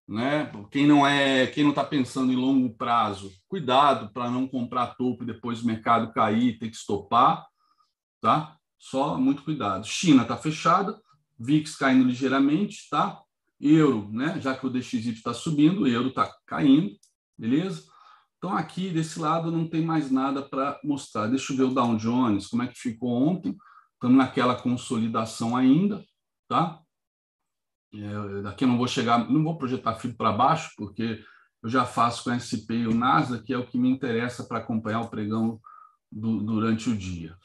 [0.07, 0.49] né?
[0.71, 5.23] Quem não é, quem não está pensando em longo prazo, cuidado para não comprar topo
[5.23, 7.45] e depois o mercado cair, ter que estopar,
[8.21, 8.55] tá?
[8.79, 9.85] Só muito cuidado.
[9.85, 10.99] China está fechada,
[11.37, 13.21] VIX caindo ligeiramente, tá?
[13.59, 14.39] Euro, né?
[14.39, 16.95] Já que o DXY está subindo, o euro está caindo,
[17.37, 17.90] beleza?
[18.43, 21.27] Então, aqui desse lado não tem mais nada para mostrar.
[21.27, 23.55] Deixa eu ver o Dow Jones, como é que ficou ontem.
[23.93, 26.03] Estamos naquela consolidação ainda,
[26.49, 26.81] tá?
[27.93, 31.23] É, daqui eu não vou chegar, não vou projetar fio para baixo, porque
[31.61, 34.43] eu já faço com a SP e o NASA, que é o que me interessa
[34.43, 35.61] para acompanhar o pregão
[36.11, 37.37] do, durante o dia.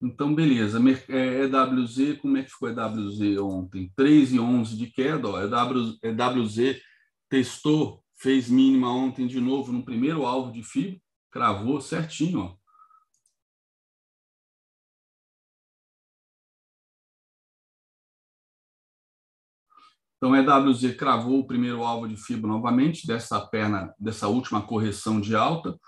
[0.00, 0.80] Então, beleza.
[0.80, 3.92] EWZ, como é que ficou EWZ ontem?
[3.94, 5.28] 3,11 de queda.
[5.28, 5.38] Ó.
[5.38, 6.80] EWZ
[7.28, 10.98] testou fez mínima ontem de novo no primeiro alvo de FIBO,
[11.30, 12.40] cravou certinho.
[12.40, 12.56] Ó.
[20.16, 25.36] Então, EWZ cravou o primeiro alvo de FIBO novamente, dessa perna, dessa última correção de
[25.36, 25.78] alta.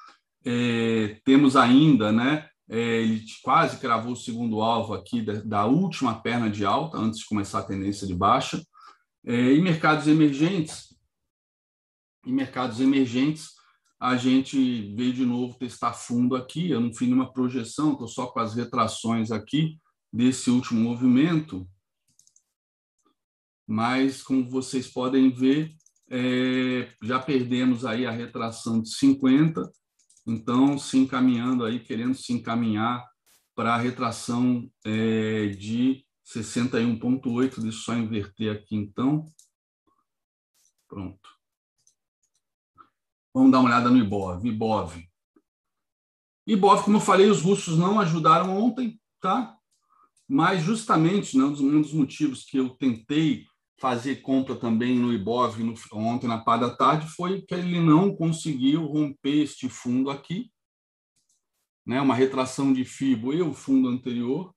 [0.45, 6.21] É, temos ainda, né, é, ele quase cravou o segundo alvo aqui da, da, última
[6.21, 8.63] perna de alta, antes de começar a tendência de baixa.
[9.25, 10.96] É, e mercados emergentes,
[12.27, 13.51] em mercados emergentes,
[13.99, 16.71] a gente veio de novo testar fundo aqui.
[16.71, 19.79] Eu não fiz nenhuma projeção, estou só com as retrações aqui
[20.13, 21.67] desse último movimento.
[23.67, 25.75] Mas, como vocês podem ver,
[26.09, 29.63] é, já perdemos aí a retração de 50,
[30.27, 33.05] então se encaminhando aí, querendo se encaminhar
[33.55, 37.61] para a retração é, de 61,8.
[37.61, 39.25] Deixa eu só inverter aqui então.
[40.89, 41.36] Pronto.
[43.37, 44.47] Vamos dar uma olhada no Ibov.
[44.47, 44.97] Ibov.
[46.47, 49.55] Ibov, como eu falei, os russos não ajudaram ontem, tá?
[50.27, 53.45] Mas justamente né, um dos motivos que eu tentei
[53.79, 58.17] fazer compra também no Ibov no, ontem na parte da tarde foi que ele não
[58.17, 60.51] conseguiu romper este fundo aqui,
[61.85, 62.01] né?
[62.01, 64.51] Uma retração de FIBO e o fundo anterior,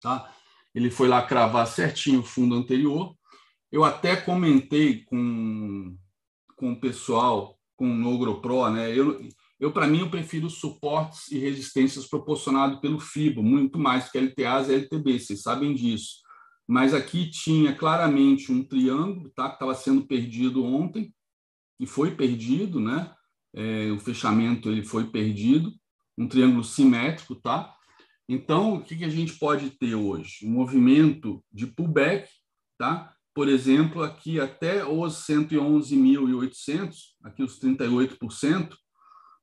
[0.00, 0.34] tá?
[0.74, 3.14] Ele foi lá cravar certinho o fundo anterior.
[3.70, 5.98] Eu até comentei com,
[6.64, 8.90] com o pessoal, com o Nogro Pro, né?
[8.96, 9.20] Eu,
[9.60, 14.68] eu para mim, eu prefiro suportes e resistências proporcionados pelo FIBO, muito mais que LTAs
[14.68, 16.24] e LTB, vocês sabem disso
[16.66, 21.14] mas aqui tinha claramente um triângulo tá, que estava sendo perdido ontem,
[21.78, 23.14] e foi perdido, né?
[23.54, 25.72] É, o fechamento ele foi perdido,
[26.16, 27.74] um triângulo simétrico, tá?
[28.28, 30.46] Então, o que, que a gente pode ter hoje?
[30.46, 32.30] Um movimento de pullback,
[32.78, 33.13] tá?
[33.34, 38.76] Por exemplo, aqui até os 111.800, aqui os 38%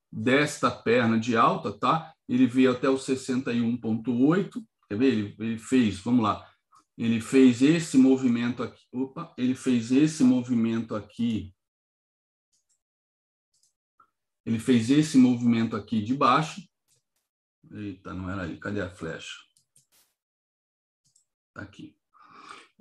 [0.10, 2.14] desta perna de alta, tá?
[2.28, 5.12] Ele veio até os 61.8, quer ver?
[5.12, 6.50] Ele, ele fez, vamos lá,
[6.98, 11.54] ele fez esse movimento aqui, opa, ele fez esse movimento aqui,
[14.46, 16.62] ele fez esse movimento aqui de baixo,
[17.72, 19.38] eita, não era ali, cadê a flecha?
[21.54, 22.01] Tá aqui.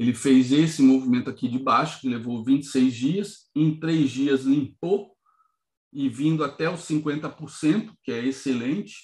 [0.00, 5.14] Ele fez esse movimento aqui de baixo, que levou 26 dias, em três dias limpou,
[5.92, 8.94] e vindo até os 50%, que é excelente,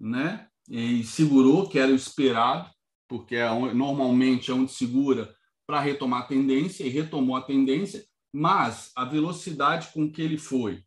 [0.00, 0.48] né?
[0.68, 2.68] E segurou, que era o esperado,
[3.06, 5.32] porque é normalmente é onde segura
[5.68, 10.82] para retomar a tendência, e retomou a tendência, mas a velocidade com que ele foi,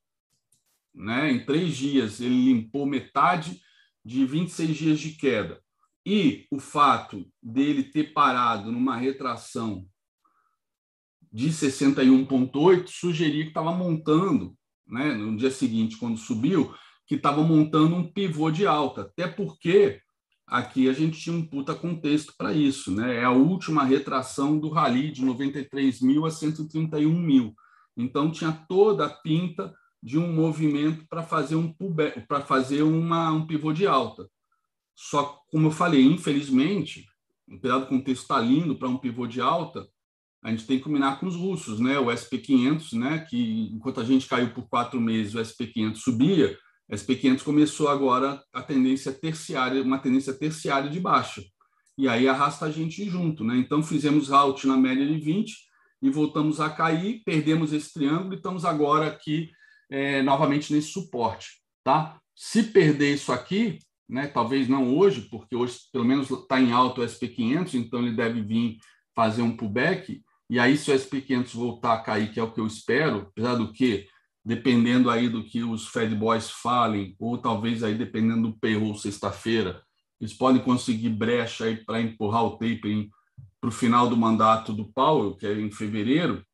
[0.93, 1.31] né?
[1.31, 3.61] em três dias, ele limpou metade
[4.03, 5.62] de 26 dias de queda.
[6.05, 9.85] E o fato dele ter parado numa retração
[11.31, 16.73] de 61,8 sugeria que estava montando, né, no dia seguinte, quando subiu,
[17.07, 19.99] que estava montando um pivô de alta, até porque
[20.45, 23.17] aqui a gente tinha um puta contexto para isso, né?
[23.17, 27.53] É a última retração do rally de 93 mil a 131 mil.
[27.97, 31.73] Então tinha toda a pinta de um movimento para fazer um
[32.27, 34.29] para fazer uma, um pivô de alta.
[34.95, 37.05] Só como eu falei, infelizmente,
[37.51, 39.87] apesar do contexto está lindo para um pivô de alta,
[40.43, 41.97] a gente tem que combinar com os russos, né?
[41.99, 43.25] O SP500, né?
[43.29, 46.57] Que enquanto a gente caiu por quatro meses, o SP500 subia
[46.91, 51.43] SP500 começou agora a tendência terciária, uma tendência terciária de baixa.
[51.97, 53.57] E aí arrasta a gente junto, né?
[53.57, 55.53] Então fizemos halt na média de 20
[56.01, 59.49] e voltamos a cair, perdemos esse triângulo e estamos agora aqui
[59.89, 62.19] é, novamente nesse suporte, tá?
[62.35, 63.79] Se perder isso aqui,
[64.13, 64.27] né?
[64.27, 68.43] Talvez não hoje, porque hoje pelo menos está em alto o SP500, então ele deve
[68.43, 68.77] vir
[69.15, 70.21] fazer um pullback.
[70.47, 73.55] E aí se o SP500 voltar a cair, que é o que eu espero, apesar
[73.55, 74.07] do que
[74.45, 79.81] dependendo aí do que os Fed Boys falem, ou talvez aí dependendo do payroll sexta-feira,
[80.21, 83.09] eles podem conseguir brecha aí para empurrar o tapering
[83.59, 86.45] para o final do mandato do Powell, que é em fevereiro.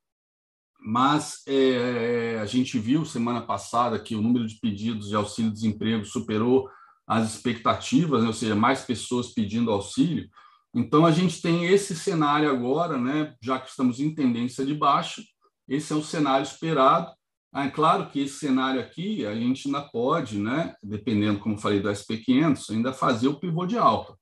[0.80, 6.70] Mas é, a gente viu semana passada que o número de pedidos de auxílio-desemprego superou
[7.10, 8.28] as expectativas, né?
[8.28, 10.30] ou seja, mais pessoas pedindo auxílio.
[10.74, 13.34] Então a gente tem esse cenário agora, né?
[13.41, 15.22] já que estamos em tendência de baixa,
[15.68, 17.12] esse é o cenário esperado
[17.51, 21.80] ah, é claro que esse cenário aqui a gente ainda pode, né, dependendo, como falei,
[21.80, 24.16] do SP500, ainda fazer o pivô de alta.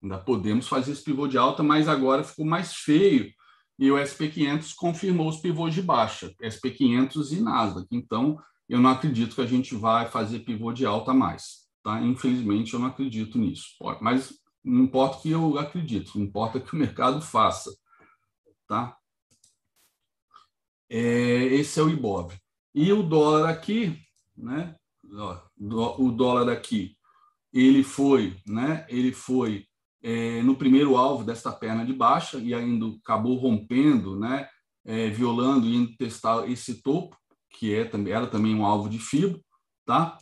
[0.00, 3.32] Ainda podemos fazer esse pivô de alta, mas agora ficou mais feio
[3.78, 7.86] e o SP500 confirmou os pivôs de baixa, SP500 e Nasdaq.
[7.90, 11.61] Então, eu não acredito que a gente vai fazer pivô de alta mais.
[11.82, 12.00] Tá?
[12.00, 13.74] Infelizmente, eu não acredito nisso.
[14.00, 14.32] Mas
[14.64, 17.74] não importa que eu acredito, importa que o mercado faça.
[18.68, 18.96] Tá?
[20.88, 22.34] É, esse é o IBOV.
[22.74, 23.98] E o dólar aqui,
[24.36, 24.76] né?
[25.58, 26.96] O dólar aqui,
[27.52, 28.86] ele foi, né?
[28.88, 29.66] Ele foi
[30.02, 34.48] é, no primeiro alvo desta perna de baixa e ainda acabou rompendo, né?
[34.84, 37.16] É, violando e indo testar esse topo,
[37.50, 39.40] que é, era também um alvo de fibra,
[39.84, 40.18] tá?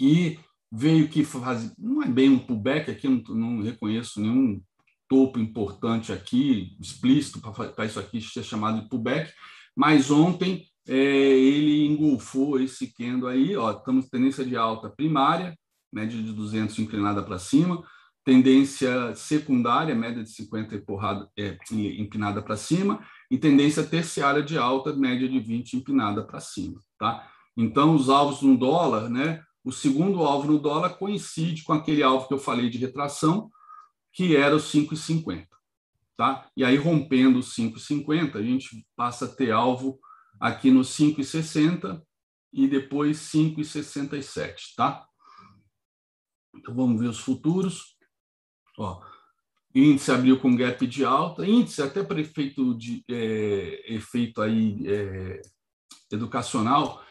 [0.00, 0.38] E
[0.72, 4.62] veio que faz, não é bem um pullback aqui, não, não reconheço nenhum
[5.08, 9.32] topo importante aqui, explícito para isso aqui ser chamado de pullback,
[9.76, 15.56] mas ontem é, ele engolfou esse candle aí, ó, estamos tendência de alta primária,
[15.92, 17.82] média de 200 inclinada para cima,
[18.24, 24.94] tendência secundária, média de 50 empurrada, é, empinada para cima, e tendência terciária de alta,
[24.94, 27.28] média de 20 empinada para cima, tá?
[27.56, 29.42] Então, os alvos no dólar, né?
[29.64, 33.50] O segundo alvo no dólar coincide com aquele alvo que eu falei de retração,
[34.12, 35.46] que era os 5,50,
[36.16, 36.48] tá?
[36.56, 40.00] E aí, rompendo os 5,50, a gente passa a ter alvo
[40.40, 42.02] aqui no 5,60
[42.52, 45.06] e depois 5,67, tá?
[46.54, 47.96] Então vamos ver os futuros.
[48.78, 49.02] Ó,
[49.74, 55.42] índice abriu com gap de alta, índice até para efeito, de, é, efeito aí, é,
[56.10, 57.04] educacional,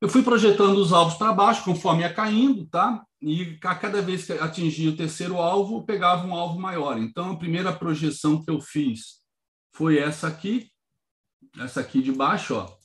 [0.00, 3.04] eu fui projetando os alvos para baixo, conforme ia caindo, tá?
[3.20, 6.98] E a cada vez que atingia o terceiro alvo, pegava um alvo maior.
[6.98, 9.20] Então, a primeira projeção que eu fiz
[9.74, 10.70] foi essa aqui,
[11.58, 12.78] essa aqui de baixo, ó,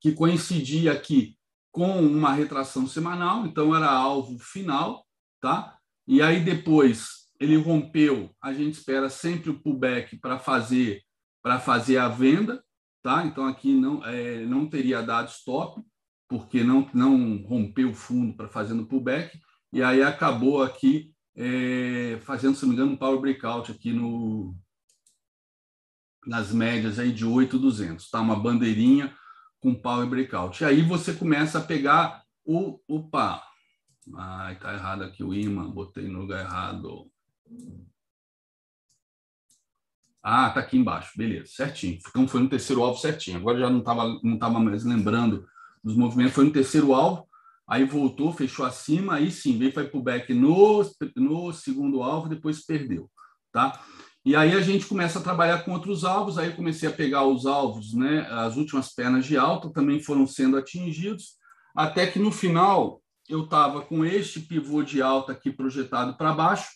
[0.00, 1.36] que coincidia aqui
[1.70, 5.06] com uma retração semanal, então era alvo final,
[5.40, 5.78] tá?
[6.06, 11.02] E aí depois ele rompeu, a gente espera sempre o pullback para fazer
[11.40, 12.62] para fazer a venda,
[13.08, 13.24] tá?
[13.24, 15.82] Então aqui não é, não teria dado stop
[16.28, 19.40] porque não não rompeu o fundo para fazer no pullback
[19.72, 24.54] e aí acabou aqui é, fazendo, se não me engano, um power breakout aqui no
[26.26, 28.20] nas médias aí de 8,200, tá?
[28.20, 29.16] Uma bandeirinha
[29.58, 30.62] com power breakout.
[30.62, 33.42] E aí você começa a pegar o opa,
[34.16, 37.10] ai, tá errado aqui o imã, botei no lugar errado.
[40.30, 41.98] Ah, tá aqui embaixo, beleza, certinho.
[42.06, 43.38] Então foi no terceiro alvo certinho.
[43.38, 45.46] Agora já não estava não tava mais lembrando
[45.82, 46.34] dos movimentos.
[46.34, 47.26] Foi no terceiro alvo,
[47.66, 50.84] aí voltou, fechou acima, aí sim, veio para o back no,
[51.16, 53.10] no segundo alvo, depois perdeu,
[53.50, 53.80] tá?
[54.22, 56.36] E aí a gente começa a trabalhar com outros alvos.
[56.36, 58.28] Aí eu comecei a pegar os alvos, né?
[58.30, 61.36] As últimas pernas de alta também foram sendo atingidos,
[61.74, 63.00] até que no final
[63.30, 66.68] eu estava com este pivô de alta aqui projetado para baixo,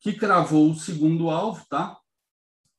[0.00, 1.94] que cravou o segundo alvo, tá?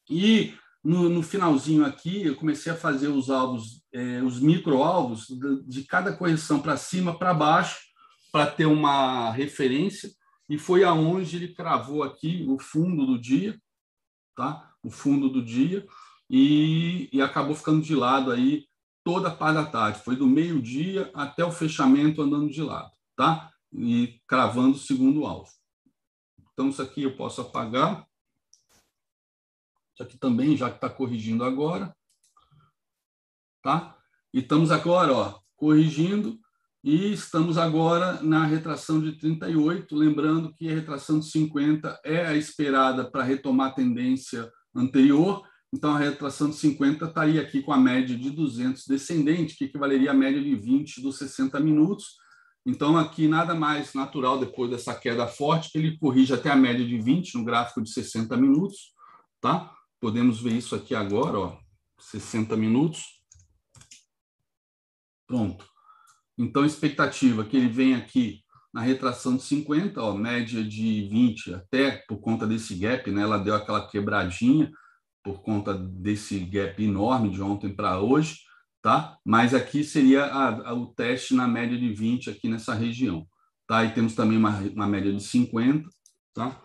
[0.10, 0.53] E
[0.84, 5.84] no, no, finalzinho aqui, eu comecei a fazer os alvos, eh, os microalvos, de, de
[5.84, 7.80] cada correção para cima, para baixo,
[8.32, 10.10] para ter uma referência.
[10.49, 13.60] E foi aonde ele cravou aqui o fundo do dia,
[14.36, 14.72] tá?
[14.82, 15.86] o fundo do dia,
[16.30, 18.66] e, e acabou ficando de lado aí
[19.03, 19.99] toda a parte da tarde.
[19.99, 23.51] Foi do meio-dia até o fechamento andando de lado, tá?
[23.74, 25.51] E cravando o segundo alvo.
[26.53, 28.07] Então, isso aqui eu posso apagar.
[29.97, 31.91] Isso aqui também, já que está corrigindo agora.
[33.63, 33.97] Tá?
[34.31, 36.39] E estamos agora ó, corrigindo
[36.83, 42.35] e estamos agora na retração de 38, lembrando que a retração de 50 é a
[42.35, 45.43] esperada para retomar a tendência anterior,
[45.73, 50.11] então a retração de 50 estaria aqui com a média de 200 descendente, que equivaleria
[50.11, 52.17] à média de 20 dos 60 minutos.
[52.63, 56.85] Então aqui nada mais natural depois dessa queda forte que ele corrige até a média
[56.85, 58.93] de 20 no gráfico de 60 minutos,
[59.41, 59.75] tá?
[59.99, 61.59] Podemos ver isso aqui agora, ó,
[61.99, 63.21] 60 minutos.
[65.25, 65.67] Pronto.
[66.37, 68.43] Então, expectativa que ele venha aqui
[68.73, 73.23] na retração de 50, ó, média de 20, até por conta desse gap, né?
[73.23, 74.71] Ela deu aquela quebradinha
[75.23, 78.37] por conta desse gap enorme de ontem para hoje,
[78.81, 79.17] tá?
[79.25, 83.27] Mas aqui seria a, a, o teste na média de 20 aqui nessa região,
[83.67, 83.83] tá?
[83.83, 85.89] E temos também uma, uma média de 50,
[86.33, 86.61] tá?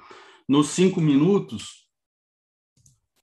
[0.49, 1.82] Nos cinco minutos,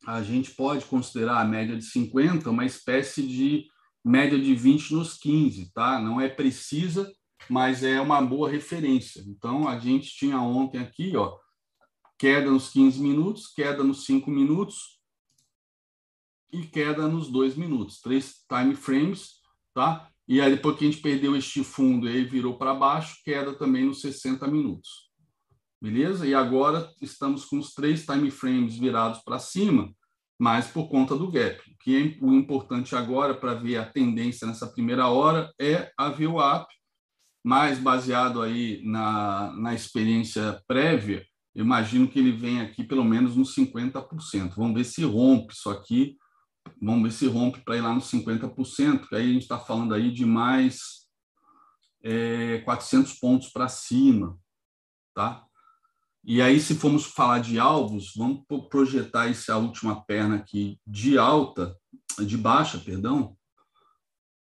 [0.09, 3.67] a gente pode considerar a média de 50 uma espécie de
[4.03, 6.01] média de 20 nos 15, tá?
[6.01, 7.13] Não é precisa,
[7.47, 9.23] mas é uma boa referência.
[9.27, 11.37] Então, a gente tinha ontem aqui, ó,
[12.17, 14.99] queda nos 15 minutos, queda nos 5 minutos
[16.51, 18.01] e queda nos 2 minutos.
[18.01, 19.33] Três time frames,
[19.75, 20.09] tá?
[20.27, 23.85] E aí, depois que a gente perdeu este fundo e virou para baixo, queda também
[23.85, 25.11] nos 60 minutos.
[25.79, 26.25] Beleza?
[26.25, 29.93] E agora estamos com os três time frames virados para cima,
[30.39, 31.59] mas por conta do gap.
[31.69, 36.09] O que é o importante agora para ver a tendência nessa primeira hora é a
[36.09, 36.65] VWAP,
[37.43, 41.25] mais baseado aí na, na experiência prévia,
[41.55, 44.53] eu imagino que ele vem aqui pelo menos nos 50%.
[44.55, 46.15] Vamos ver se rompe isso aqui,
[46.81, 49.93] vamos ver se rompe para ir lá nos 50%, que aí a gente está falando
[49.93, 51.07] aí de mais
[52.03, 54.37] é, 400 pontos para cima,
[55.13, 55.45] tá?
[56.31, 61.75] E aí, se formos falar de alvos, vamos projetar essa última perna aqui de alta,
[62.19, 63.35] de baixa, perdão,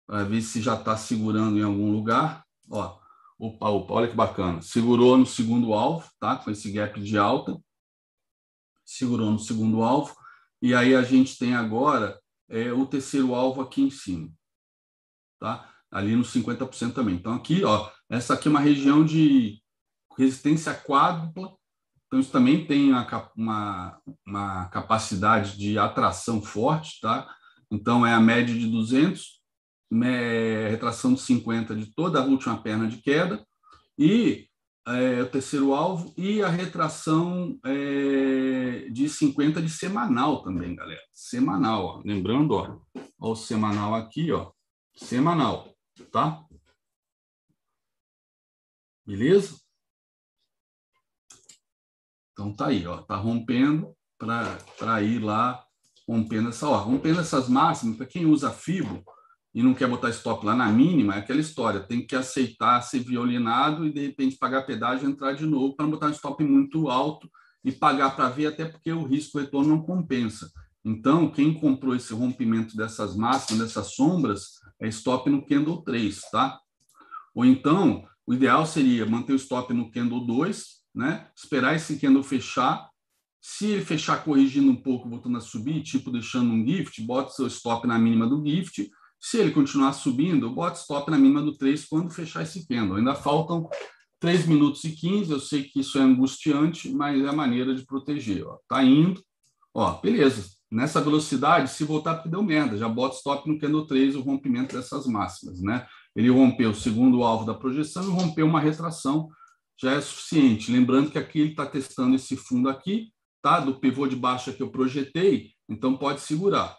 [0.06, 2.46] para ver se já está segurando em algum lugar.
[2.70, 3.00] Ó,
[3.36, 4.62] opa, opa, olha que bacana.
[4.62, 6.36] Segurou no segundo alvo, tá?
[6.36, 7.60] Com esse gap de alta.
[8.84, 10.14] Segurou no segundo alvo.
[10.62, 12.16] E aí a gente tem agora
[12.48, 14.30] é, o terceiro alvo aqui em cima,
[15.40, 15.68] tá?
[15.90, 17.16] Ali no 50% também.
[17.16, 19.60] Então aqui, ó, essa aqui é uma região de
[20.16, 21.60] resistência quádrupla
[22.12, 27.34] então, isso também tem uma, uma, uma, capacidade de atração forte, tá?
[27.70, 29.40] Então, é a média de 200,
[30.68, 33.42] retração de 50 de toda a última perna de queda,
[33.98, 34.46] e
[34.86, 41.00] é, o terceiro alvo, e a retração é, de 50 de semanal também, galera.
[41.14, 42.02] Semanal, ó.
[42.04, 42.78] lembrando, ó,
[43.18, 44.52] ó, o semanal aqui, ó,
[44.94, 45.74] semanal,
[46.10, 46.44] tá?
[49.06, 49.61] Beleza?
[52.42, 55.62] Então tá aí, ó, tá rompendo para ir lá
[56.08, 56.82] rompendo essa hora.
[56.82, 59.04] Rompendo essas máximas, para quem usa FIBO
[59.54, 63.00] e não quer botar stop lá na mínima, é aquela história, tem que aceitar ser
[63.00, 66.88] violinado e de repente pagar pedágio e entrar de novo para botar um stop muito
[66.88, 67.30] alto
[67.64, 70.50] e pagar para ver, até porque o risco retorno não compensa.
[70.84, 76.58] Então, quem comprou esse rompimento dessas máximas, dessas sombras, é stop no candle 3, tá?
[77.36, 81.28] Ou então, o ideal seria manter o stop no candle 2, né?
[81.36, 82.90] Esperar esse candle fechar.
[83.40, 87.46] Se ele fechar corrigindo um pouco, voltando a subir, tipo deixando um gift, bota seu
[87.48, 88.88] stop na mínima do gift.
[89.20, 92.96] Se ele continuar subindo, bota stop na mínima do 3 quando fechar esse candle.
[92.96, 93.68] Ainda faltam
[94.20, 95.30] 3 minutos e 15.
[95.30, 98.46] Eu sei que isso é angustiante, mas é a maneira de proteger.
[98.46, 98.58] Ó.
[98.68, 99.22] Tá indo.
[99.74, 100.50] Ó, beleza.
[100.70, 102.76] Nessa velocidade, se voltar, porque deu merda.
[102.76, 105.86] Já bota stop no candle 3, o rompimento dessas máximas, né?
[106.14, 109.28] Ele rompeu o segundo alvo da projeção e rompeu uma retração,
[109.80, 110.70] já é suficiente.
[110.70, 113.60] Lembrando que aqui ele está testando esse fundo aqui, tá?
[113.60, 116.76] Do pivô de baixa que eu projetei, então pode segurar.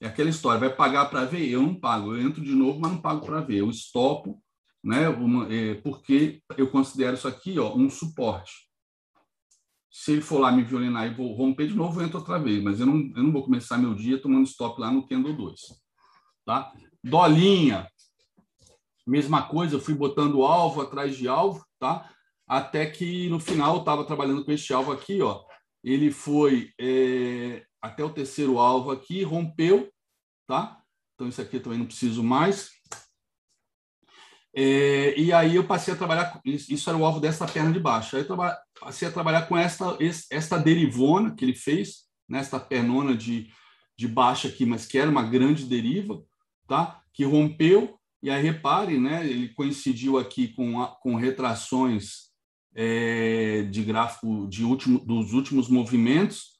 [0.00, 1.48] É aquela história, vai pagar para ver?
[1.48, 3.58] Eu não pago, eu entro de novo, mas não pago para ver.
[3.58, 4.42] Eu estopo,
[4.82, 5.08] né?
[5.08, 8.52] Uma, é, porque eu considero isso aqui ó, um suporte.
[9.90, 12.62] Se ele for lá me violinar e vou romper de novo, eu entro outra vez,
[12.62, 15.60] mas eu não, eu não vou começar meu dia tomando stop lá no Candle 2.
[16.44, 16.72] Tá?
[17.02, 17.88] Dolinha,
[19.06, 22.10] Mesma coisa, eu fui botando alvo atrás de alvo, tá?
[22.46, 25.44] Até que no final eu estava trabalhando com este alvo aqui, ó.
[25.82, 29.90] Ele foi é, até o terceiro alvo aqui, rompeu,
[30.46, 30.80] tá?
[31.14, 32.70] Então isso aqui eu também não preciso mais.
[34.56, 38.16] É, e aí eu passei a trabalhar, isso era o alvo dessa perna de baixo.
[38.16, 38.36] Aí eu
[38.80, 39.98] passei a trabalhar com esta,
[40.30, 42.64] esta derivona que ele fez, nesta né?
[42.64, 43.50] pernona de,
[43.96, 46.22] de baixa aqui, mas que era uma grande deriva,
[46.66, 47.02] tá?
[47.12, 52.30] Que rompeu e aí repare, né, ele coincidiu aqui com, a, com retrações
[52.74, 56.58] é, de gráfico de último, dos últimos movimentos,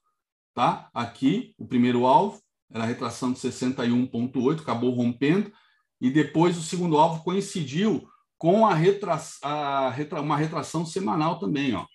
[0.52, 0.90] tá?
[0.92, 2.38] Aqui, o primeiro alvo
[2.70, 5.50] era a retração de 61,8, acabou rompendo,
[5.98, 11.74] e depois o segundo alvo coincidiu com a, retra, a retra, uma retração semanal também,
[11.74, 11.86] ó.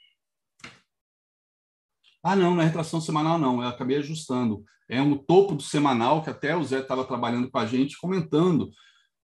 [2.24, 3.62] Ah, não, não é retração semanal, não.
[3.62, 4.64] Eu acabei ajustando.
[4.90, 8.72] É um topo do semanal que até o Zé estava trabalhando com a gente, comentando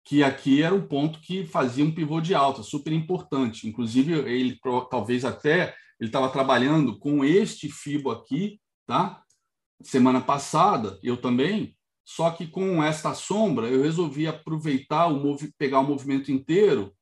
[0.05, 3.67] que aqui era um ponto que fazia um pivô de alta, super importante.
[3.67, 4.59] Inclusive, ele
[4.89, 9.21] talvez até ele estava trabalhando com este fibo aqui, tá?
[9.81, 11.75] Semana passada, eu também.
[12.05, 16.93] Só que com esta sombra, eu resolvi aproveitar o pegar o movimento inteiro,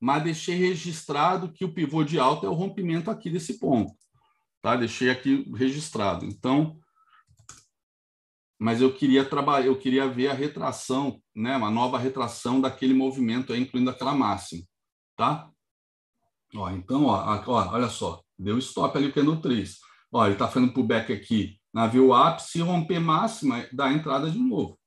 [0.00, 3.92] mas deixei registrado que o pivô de alta é o rompimento aqui desse ponto,
[4.62, 4.76] tá?
[4.76, 6.24] Deixei aqui registrado.
[6.24, 6.78] Então,
[8.58, 13.52] mas eu queria trabalhar, eu queria ver a retração, né, uma nova retração daquele movimento,
[13.52, 14.62] aí, incluindo aquela máxima,
[15.16, 15.50] tá?
[16.54, 19.78] Ó, então, ó, ó, olha só, deu stop ali o candle 3.
[20.12, 24.78] Ó, ele está fazendo pullback aqui, navio ápice, se romper máxima, dá entrada de novo.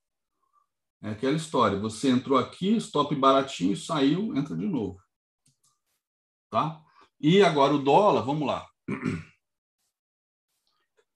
[1.01, 4.97] É aquela história, você entrou aqui, stop baratinho, saiu, entra de novo.
[6.49, 6.81] Tá?
[7.19, 8.67] E agora o dólar, vamos lá.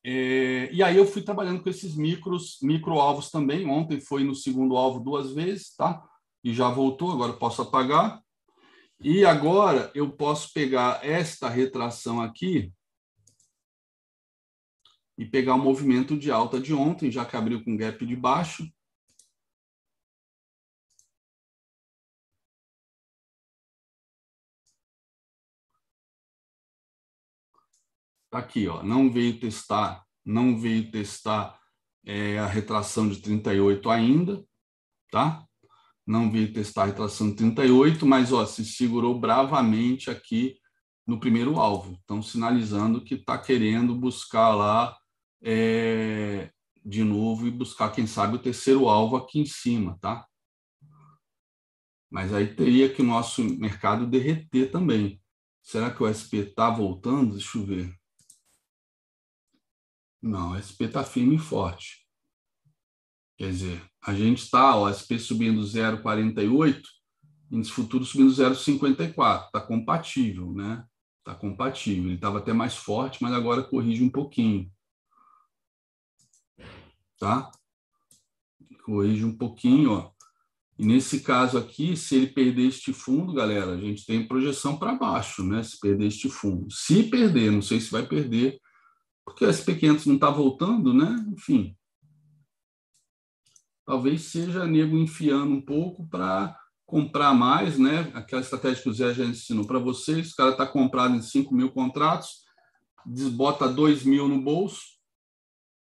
[0.06, 3.70] É, e aí eu fui trabalhando com esses micros, micro alvos também.
[3.70, 6.04] Ontem foi no segundo alvo duas vezes, tá?
[6.44, 8.22] E já voltou, agora posso apagar.
[9.00, 12.72] E agora eu posso pegar esta retração aqui
[15.18, 18.68] e pegar o movimento de alta de ontem, já que abriu com gap de baixo.
[28.34, 31.56] Tá aqui, ó, não veio testar, não veio testar
[32.04, 34.44] é, a retração de 38 ainda,
[35.12, 35.46] tá?
[36.04, 40.58] Não veio testar a retração de 38, mas ó, se segurou bravamente aqui
[41.06, 41.96] no primeiro alvo.
[42.04, 44.98] Então, sinalizando que está querendo buscar lá
[45.40, 46.52] é,
[46.84, 50.26] de novo e buscar, quem sabe, o terceiro alvo aqui em cima, tá?
[52.10, 55.22] Mas aí teria que o nosso mercado derreter também.
[55.62, 57.36] Será que o SP está voltando?
[57.36, 58.03] Deixa eu ver.
[60.24, 62.08] Não, o SP está firme e forte.
[63.38, 66.82] Quer dizer, a gente está, o SP subindo 0,48,
[67.52, 69.48] índice futuro subindo 0,54.
[69.48, 70.86] Está compatível, né?
[71.20, 72.06] Está compatível.
[72.06, 74.72] Ele estava até mais forte, mas agora corrige um pouquinho.
[77.20, 77.52] Tá?
[78.86, 80.14] Corrige um pouquinho, ó.
[80.80, 84.96] E nesse caso aqui, se ele perder este fundo, galera, a gente tem projeção para
[84.96, 85.62] baixo, né?
[85.64, 86.72] Se perder este fundo.
[86.72, 88.60] Se perder, não sei se vai perder,
[89.26, 91.26] porque o SP500 não está voltando, né?
[91.32, 91.76] Enfim,
[93.86, 98.12] talvez seja nego enfiando um pouco para comprar mais, né?
[98.14, 101.54] Aquela estratégia que o Zé já ensinou para vocês, o cara está comprado em 5
[101.54, 102.44] mil contratos,
[103.06, 104.82] desbota 2 mil no bolso,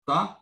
[0.06, 0.38] tá?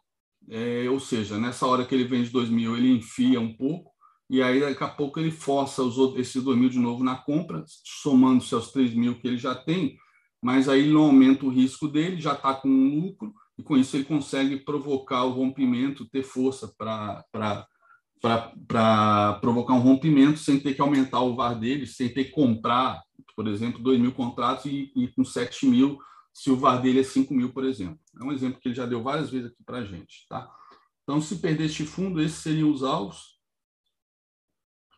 [0.48, 3.92] É, ou seja, nessa hora que ele vende 2 mil, ele enfia um pouco,
[4.28, 7.16] e aí daqui a pouco ele força os outros, esses 2 mil de novo na
[7.16, 9.96] compra, somando-se aos 3 mil que ele já tem,
[10.42, 13.76] mas aí ele não aumenta o risco dele, já está com um lucro, e com
[13.76, 17.24] isso ele consegue provocar o rompimento, ter força para
[19.40, 23.02] provocar um rompimento sem ter que aumentar o VAR dele, sem ter que comprar,
[23.36, 25.98] por exemplo, 2 mil contratos e, e com 7 mil,
[26.32, 27.98] se o VAR dele é 5 mil, por exemplo.
[28.18, 30.26] É um exemplo que ele já deu várias vezes aqui para a gente.
[30.28, 30.50] Tá?
[31.02, 33.38] Então, se perder este fundo, esses seriam os alvos,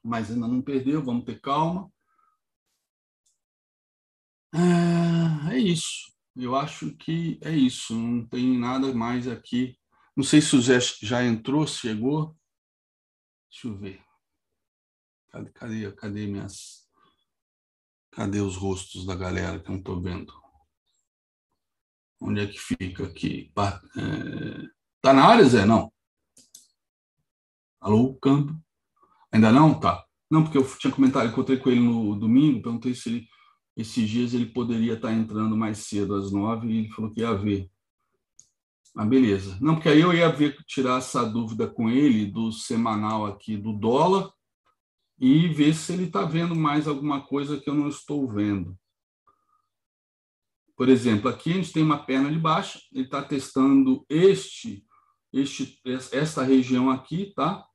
[0.05, 1.90] mas ainda não perdeu, vamos ter calma.
[4.55, 6.12] É, é isso.
[6.37, 7.95] Eu acho que é isso.
[7.95, 9.79] Não tem nada mais aqui.
[10.16, 12.37] Não sei se o Zé já entrou, chegou.
[13.51, 14.03] Deixa eu ver.
[15.31, 16.87] Cadê, cadê, cadê minhas.
[18.11, 20.33] Cadê os rostos da galera que eu não estou vendo?
[22.20, 23.51] Onde é que fica aqui?
[23.97, 24.69] É...
[25.01, 25.65] Tá na área, Zé?
[25.65, 25.93] Não.
[27.81, 28.55] Alô, Campo?
[29.33, 29.79] Ainda não?
[29.79, 30.07] Tá.
[30.31, 33.29] Não, porque eu tinha comentado, encontrei com ele no domingo, perguntei se ele
[33.77, 37.35] esses dias ele poderia estar entrando mais cedo, às nove, e ele falou que ia
[37.35, 37.70] ver.
[38.94, 39.57] Ah, beleza.
[39.61, 43.73] Não, porque aí eu ia ver, tirar essa dúvida com ele do semanal aqui do
[43.73, 44.31] dólar
[45.19, 48.78] e ver se ele está vendo mais alguma coisa que eu não estou vendo.
[50.77, 54.85] Por exemplo, aqui a gente tem uma perna de baixa, ele está testando este,
[55.32, 55.81] este,
[56.12, 57.66] esta região aqui, tá?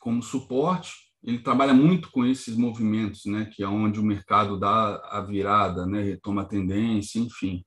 [0.00, 4.96] Como suporte ele trabalha muito com esses movimentos, né, que é onde o mercado dá
[5.10, 7.66] a virada, né, retoma a tendência, enfim.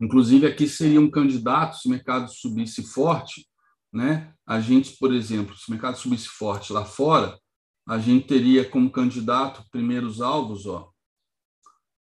[0.00, 3.46] Inclusive aqui seria um candidato se o mercado subisse forte,
[3.92, 4.34] né?
[4.46, 7.38] A gente, por exemplo, se o mercado subisse forte lá fora,
[7.86, 10.90] a gente teria como candidato primeiros alvos, ó.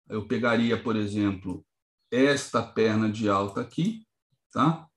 [0.08, 1.64] Eu pegaria, por exemplo,
[2.10, 4.06] esta perna de alta aqui,
[4.52, 4.88] tá?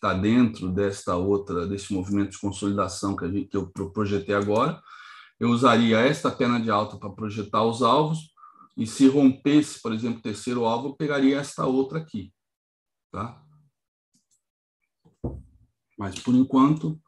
[0.00, 4.82] Está dentro desta outra, desse movimento de consolidação que, gente, que eu projetei agora.
[5.38, 8.30] Eu usaria esta perna de alta para projetar os alvos,
[8.76, 12.32] e se rompesse, por exemplo, o terceiro alvo, eu pegaria esta outra aqui.
[13.12, 13.44] Tá?
[15.98, 16.98] Mas, por enquanto,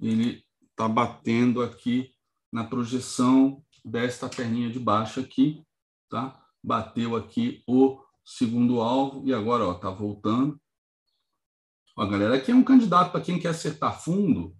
[0.00, 2.14] ele está batendo aqui
[2.50, 5.62] na projeção desta perninha de baixo aqui,
[6.08, 6.42] tá?
[6.64, 10.58] Bateu aqui o segundo alvo e agora, ó, tá voltando.
[12.00, 14.54] Ó, galera, aqui é um candidato para quem quer acertar fundo,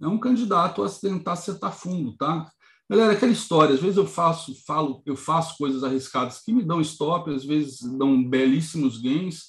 [0.00, 2.48] é um candidato a tentar acertar fundo, tá?
[2.88, 6.80] Galera, aquela história, às vezes eu faço, falo, eu faço coisas arriscadas que me dão
[6.80, 9.46] stop, às vezes dão belíssimos gains,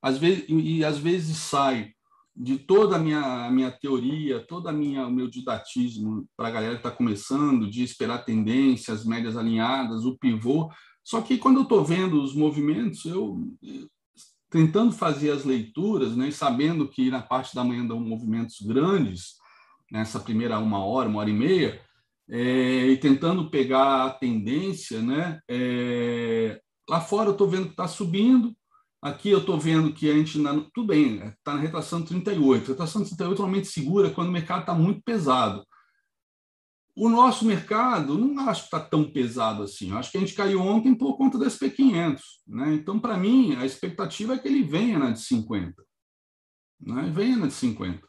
[0.00, 1.90] às vezes e às vezes sai
[2.36, 6.52] de toda a minha, a minha teoria, toda a minha o meu didatismo para a
[6.52, 10.70] galera que está começando, de esperar tendências, médias alinhadas, o pivô.
[11.02, 13.40] Só que quando eu estou vendo os movimentos, eu,
[14.50, 19.36] tentando fazer as leituras, né, sabendo que na parte da manhã dão movimentos grandes,
[19.90, 21.80] nessa primeira uma hora, uma hora e meia,
[22.28, 27.86] é, e tentando pegar a tendência, né, é, lá fora eu estou vendo que está
[27.86, 28.54] subindo,
[29.00, 32.68] aqui eu estou vendo que a gente, na, tudo bem, está na retração 38, a
[32.72, 35.64] retração 38 normalmente segura quando o mercado está muito pesado.
[36.96, 39.90] O nosso mercado não acho que está tão pesado assim.
[39.90, 42.20] Eu acho que a gente caiu ontem por conta da SP500.
[42.46, 42.74] Né?
[42.74, 45.82] Então, para mim, a expectativa é que ele venha na de 50.
[46.80, 47.10] Né?
[47.14, 48.06] Venha na de 50.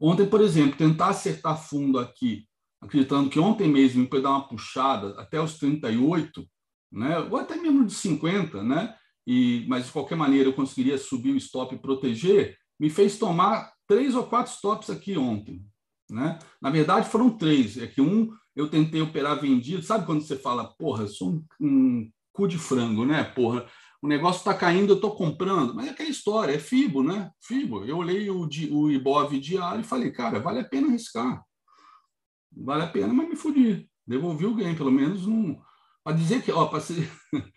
[0.00, 2.46] Ontem, por exemplo, tentar acertar fundo aqui,
[2.80, 6.44] acreditando que ontem mesmo foi dar uma puxada até os 38,
[6.92, 7.18] né?
[7.18, 8.94] ou até mesmo de 50, né?
[9.26, 13.72] e, mas de qualquer maneira eu conseguiria subir o stop e proteger, me fez tomar
[13.86, 15.64] três ou quatro stops aqui ontem.
[16.10, 16.38] Né?
[16.60, 17.78] Na verdade, foram três.
[17.78, 19.82] É que um eu tentei operar vendido.
[19.82, 23.24] Sabe quando você fala, porra, eu sou um, um cu de frango, né?
[23.24, 23.66] Porra,
[24.02, 25.74] o negócio está caindo, eu estou comprando.
[25.74, 27.30] Mas é aquela história, é FIBO, né?
[27.40, 27.84] FIBO.
[27.84, 31.42] Eu olhei o, o IBOV diário e falei, cara, vale a pena arriscar.
[32.54, 33.88] Vale a pena, mas me fudi.
[34.06, 35.58] Devolvi o ganho, pelo menos um.
[36.04, 37.10] Para dizer que, ó, para ser.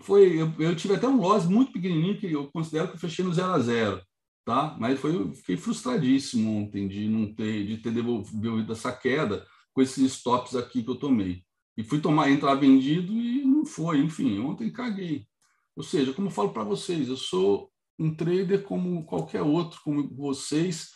[0.00, 3.24] Foi, eu, eu, tive até um loss muito pequenininho que eu considero que eu fechei
[3.24, 4.02] no 0 a 0
[4.44, 4.76] tá?
[4.78, 10.12] Mas foi, fiquei frustradíssimo ontem de não ter, de ter devolvido essa queda com esses
[10.12, 11.44] stops aqui que eu tomei.
[11.76, 14.00] E fui tomar, entrar vendido e não foi.
[14.00, 15.26] Enfim, ontem caguei.
[15.74, 20.14] Ou seja, como eu falo para vocês, eu sou um trader como qualquer outro, como
[20.14, 20.90] vocês.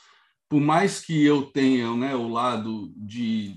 [0.48, 3.56] Por mais que eu tenha né, o lado de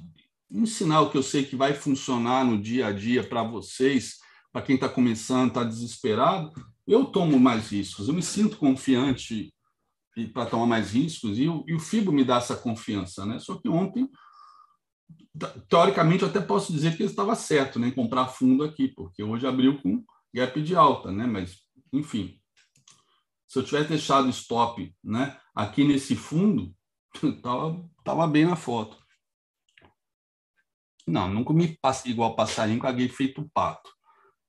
[0.49, 4.17] ensinar o que eu sei que vai funcionar no dia a dia para vocês,
[4.51, 6.51] para quem está começando, está desesperado,
[6.87, 8.07] eu tomo mais riscos.
[8.07, 9.53] Eu me sinto confiante
[10.33, 13.25] para tomar mais riscos, e o, e o FIBO me dá essa confiança.
[13.25, 13.39] Né?
[13.39, 14.09] Só que ontem
[15.69, 19.23] teoricamente, eu até posso dizer que ele estava certo, né, em comprar fundo aqui, porque
[19.23, 20.03] hoje abriu com
[20.33, 21.59] gap de alta, né, mas,
[21.93, 22.39] enfim,
[23.47, 26.73] se eu tivesse deixado stop, né, aqui nesse fundo,
[27.41, 28.97] tava, tava bem na foto.
[31.07, 31.75] Não, não comi
[32.05, 33.89] igual passarinho, caguei feito pato.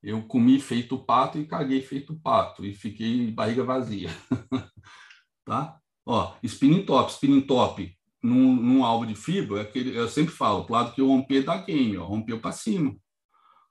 [0.03, 4.11] Eu comi feito pato e caguei feito pato e fiquei barriga vazia.
[5.51, 5.81] tá?
[6.06, 10.64] Ó, spinning top, spinning top num, num alvo de fibra, é aquele, eu sempre falo,
[10.64, 12.97] pro lado que eu romper da game, ó, rompeu para cima.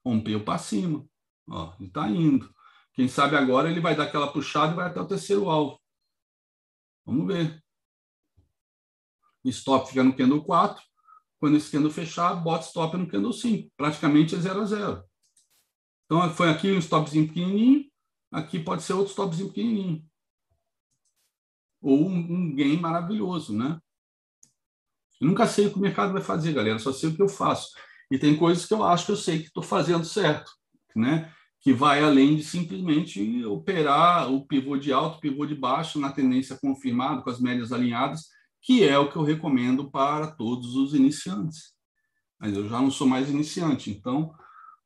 [0.05, 1.05] Rompeu para cima.
[1.49, 2.53] Ó, e tá indo.
[2.93, 5.79] Quem sabe agora ele vai dar aquela puxada e vai até o terceiro alvo.
[7.05, 7.63] Vamos ver.
[9.45, 10.83] Stop fica no candle 4.
[11.39, 13.71] Quando esse candle fechar, bota stop no candle 5.
[13.77, 15.03] Praticamente é 0 a 0.
[16.05, 17.85] Então, foi aqui um stopzinho pequenininho.
[18.31, 20.09] Aqui pode ser outro stopzinho pequenininho.
[21.81, 23.79] Ou um, um gain maravilhoso, né?
[25.19, 26.79] Eu nunca sei o que o mercado vai fazer, galera.
[26.79, 27.69] Só sei o que eu faço.
[28.11, 30.51] E tem coisas que eu acho que eu sei que estou fazendo certo,
[30.95, 31.31] né?
[31.61, 36.57] Que vai além de simplesmente operar o pivô de alto, pivô de baixo na tendência
[36.59, 38.27] confirmada, com as médias alinhadas,
[38.61, 41.73] que é o que eu recomendo para todos os iniciantes.
[42.39, 44.33] Mas eu já não sou mais iniciante, então,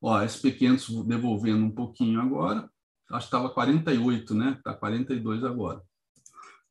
[0.01, 2.69] ó, SP500 devolvendo um pouquinho agora,
[3.11, 4.55] acho que estava 48, né?
[4.57, 5.81] Está 42 agora.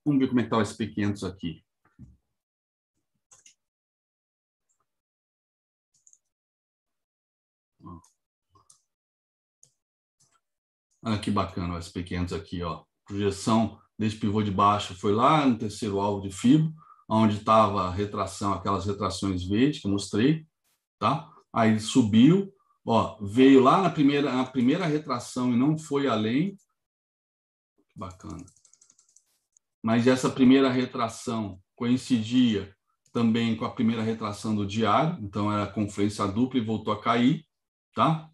[0.04, 1.64] Vamos ver como é que está o SP500 aqui.
[11.04, 12.84] Olha que bacana o SP500 aqui, ó.
[13.04, 16.72] Projeção desse pivô de baixo foi lá no terceiro alvo de FIBO,
[17.08, 20.46] onde estava a retração, aquelas retrações verdes que eu mostrei,
[20.98, 21.28] tá?
[21.52, 22.52] Aí subiu,
[22.86, 26.56] ó, veio lá na primeira, na primeira retração e não foi além.
[27.94, 28.44] Bacana.
[29.82, 32.74] Mas essa primeira retração coincidia
[33.12, 37.44] também com a primeira retração do diário, então era conferência dupla e voltou a cair,
[37.94, 38.30] tá?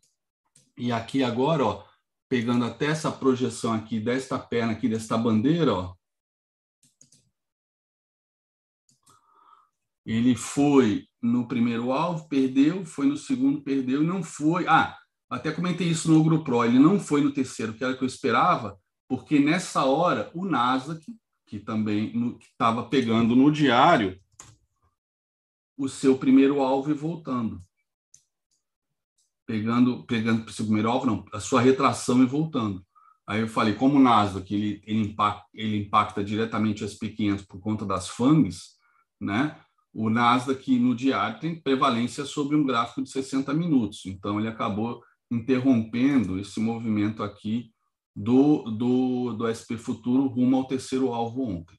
[0.77, 1.85] E aqui agora, ó,
[2.29, 5.95] pegando até essa projeção aqui desta perna aqui desta bandeira, ó.
[10.07, 14.67] Ele foi no primeiro alvo, perdeu, foi no segundo, perdeu não foi.
[14.69, 14.97] Ah,
[15.29, 18.05] até comentei isso no Grupo Pro, ele não foi no terceiro, que era o que
[18.05, 21.05] eu esperava, porque nessa hora o Nasdaq,
[21.49, 24.21] que também estava pegando no diário
[25.77, 27.61] o seu primeiro alvo e voltando
[29.49, 32.85] pegando pegando o primeiro alvo, não, a sua retração e voltando.
[33.27, 37.59] Aí eu falei, como o Nasdaq ele, ele, impacta, ele impacta diretamente o SP500 por
[37.59, 38.77] conta das FANGs,
[39.19, 39.59] né?
[39.93, 44.05] o Nasdaq no diário tem prevalência sobre um gráfico de 60 minutos.
[44.07, 47.73] Então, ele acabou interrompendo esse movimento aqui
[48.19, 51.79] do, do, do SP Futuro rumo ao terceiro alvo ontem.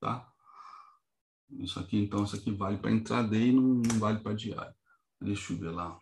[0.00, 0.32] Tá?
[1.50, 4.72] Isso aqui, então, isso aqui vale para intraday e não, não vale para diário.
[5.20, 5.98] Deixa eu ver lá.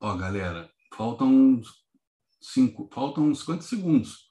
[0.00, 1.62] Ó, galera, faltam
[2.42, 4.28] cinco, faltam uns 50 segundos.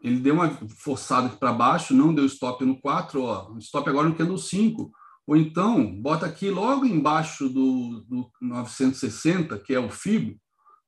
[0.00, 3.58] Ele deu uma forçada para baixo, não deu stop no 4, ó.
[3.58, 4.90] Stop agora no candle 5.
[5.26, 10.38] Ou então, bota aqui logo embaixo do, do 960, que é o FIBO.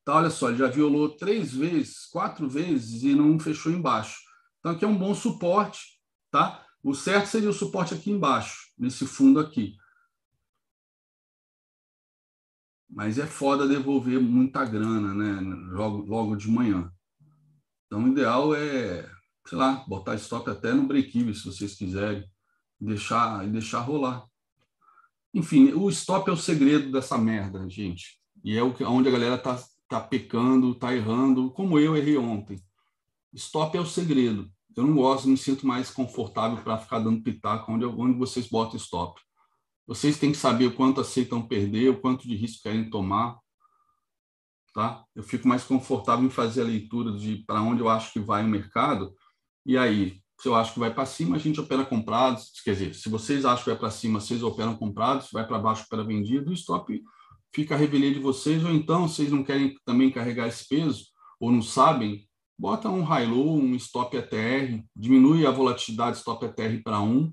[0.05, 4.21] Tá, olha só, ele já violou três vezes, quatro vezes e não fechou embaixo.
[4.61, 6.01] Então, aqui é um bom suporte,
[6.31, 6.65] tá?
[6.83, 9.77] O certo seria o suporte aqui embaixo, nesse fundo aqui.
[12.89, 15.41] Mas é foda devolver muita grana, né?
[15.73, 16.93] Logo, logo de manhã.
[17.87, 19.11] Então, o ideal é,
[19.47, 22.25] sei lá, botar stop até no break-even, se vocês quiserem,
[22.81, 24.27] deixar, e deixar rolar.
[25.33, 28.19] Enfim, o stop é o segredo dessa merda, gente.
[28.45, 32.17] E é o que, onde a galera tá, tá pecando, tá errando, como eu errei
[32.17, 32.63] ontem.
[33.35, 37.73] Stop é o segredo eu não gosto, me sinto mais confortável para ficar dando pitaco
[37.73, 39.19] onde, onde vocês botam stop.
[39.87, 43.39] Vocês têm que saber o quanto aceitam perder, o quanto de risco querem tomar.
[44.75, 45.03] Tá?
[45.15, 48.45] Eu fico mais confortável em fazer a leitura de para onde eu acho que vai
[48.45, 49.15] o mercado.
[49.65, 52.53] E aí, se eu acho que vai para cima, a gente opera comprados.
[52.65, 55.29] Quer dizer, se vocês acham que vai para cima, vocês operam comprados.
[55.33, 56.51] Vai para baixo, opera vendido.
[56.51, 57.03] O stop
[57.55, 58.63] fica a revelia de vocês.
[58.63, 61.07] Ou então, vocês não querem também carregar esse peso,
[61.41, 66.83] ou não sabem, bota um high low, um stop ETR, diminui a volatilidade stop ETR
[66.83, 67.33] para 1,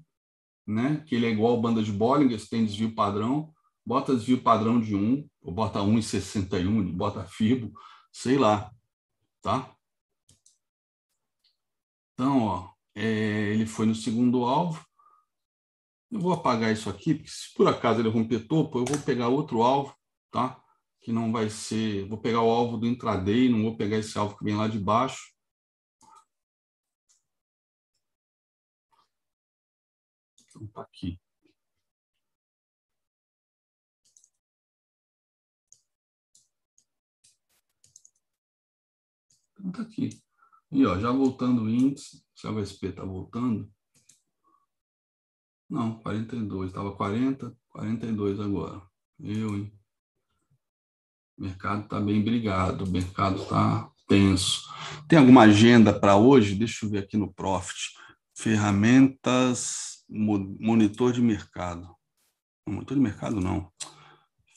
[0.68, 1.04] né?
[1.06, 3.54] que ele é igual banda de Bollinger, tem desvio padrão,
[3.86, 7.74] bota desvio padrão de 1, ou bota 1,61, bota FIBO,
[8.12, 8.72] sei lá,
[9.42, 9.74] tá?
[12.14, 14.86] Então, ó, é, ele foi no segundo alvo.
[16.11, 19.30] Eu vou apagar isso aqui, porque se por acaso ele romper topo, eu vou pegar
[19.30, 19.95] outro alvo,
[20.32, 20.64] tá?
[21.03, 22.07] que não vai ser.
[22.07, 24.80] Vou pegar o alvo do intraday, não vou pegar esse alvo que vem lá de
[24.80, 25.34] baixo.
[30.48, 31.20] Então tá aqui.
[39.52, 40.10] Então tá aqui.
[40.72, 43.72] E ó, já voltando o índice, se a VSP está voltando.
[45.70, 46.68] Não, 42.
[46.68, 48.82] Estava 40, 42 agora.
[49.18, 49.74] Eu, hein?
[51.38, 54.70] O mercado está bem brigado, o mercado está tenso.
[55.07, 56.56] Tem alguma agenda para hoje?
[56.56, 57.95] Deixa eu ver aqui no Profit.
[58.36, 61.95] Ferramentas, monitor de mercado.
[62.68, 63.72] Monitor de mercado não.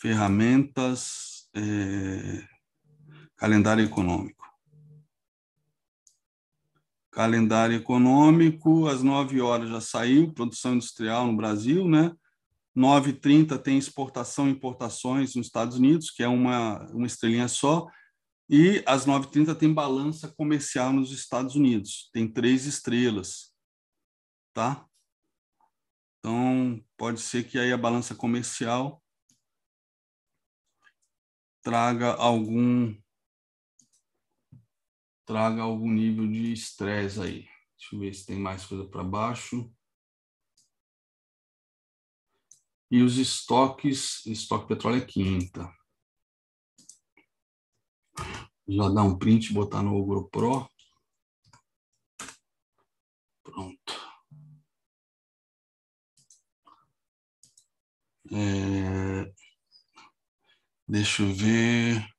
[0.01, 2.45] Ferramentas, é,
[3.37, 4.36] calendário econômico.
[7.17, 12.15] Calendário econômico, às 9 horas já saiu, produção industrial no Brasil, né?
[12.77, 17.87] 9h30 tem exportação e importações nos Estados Unidos, que é uma, uma estrelinha só,
[18.51, 23.51] e às 9h30 tem balança comercial nos Estados Unidos, tem três estrelas,
[24.53, 24.87] tá?
[26.19, 29.03] Então, pode ser que aí a balança comercial
[31.63, 32.95] traga algum
[35.27, 37.49] traga algum nível de estresse aí.
[37.77, 39.71] Deixa eu ver se tem mais coisa para baixo.
[42.91, 45.71] E os estoques, estoque petróleo é quinta.
[48.69, 50.69] Já dá um print, botar no Ogro Pro.
[53.43, 53.95] Pronto.
[58.33, 59.33] É...
[60.89, 62.16] Deixa eu ver.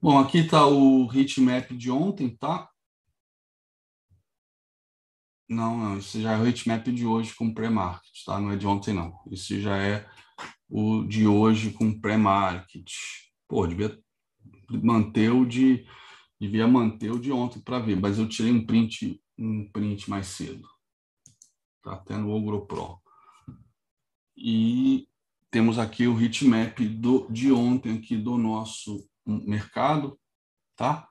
[0.00, 2.70] Bom, aqui está o heatmap de ontem, tá?
[5.48, 8.38] Não, não, isso já é o heatmap de hoje com pré-market, tá?
[8.38, 9.20] Não é de ontem, não.
[9.28, 10.08] Isso já é
[10.68, 12.92] o de hoje com pré-market.
[13.48, 13.98] Pô, devia
[14.70, 15.84] manter o de
[16.40, 20.28] devia manter o de ontem para ver, mas eu tirei um print um print mais
[20.28, 20.68] cedo.
[21.82, 23.00] Tá até no Ogro Pro.
[24.36, 25.08] E
[25.50, 30.18] temos aqui o heatmap do de ontem aqui do nosso mercado,
[30.76, 31.08] tá?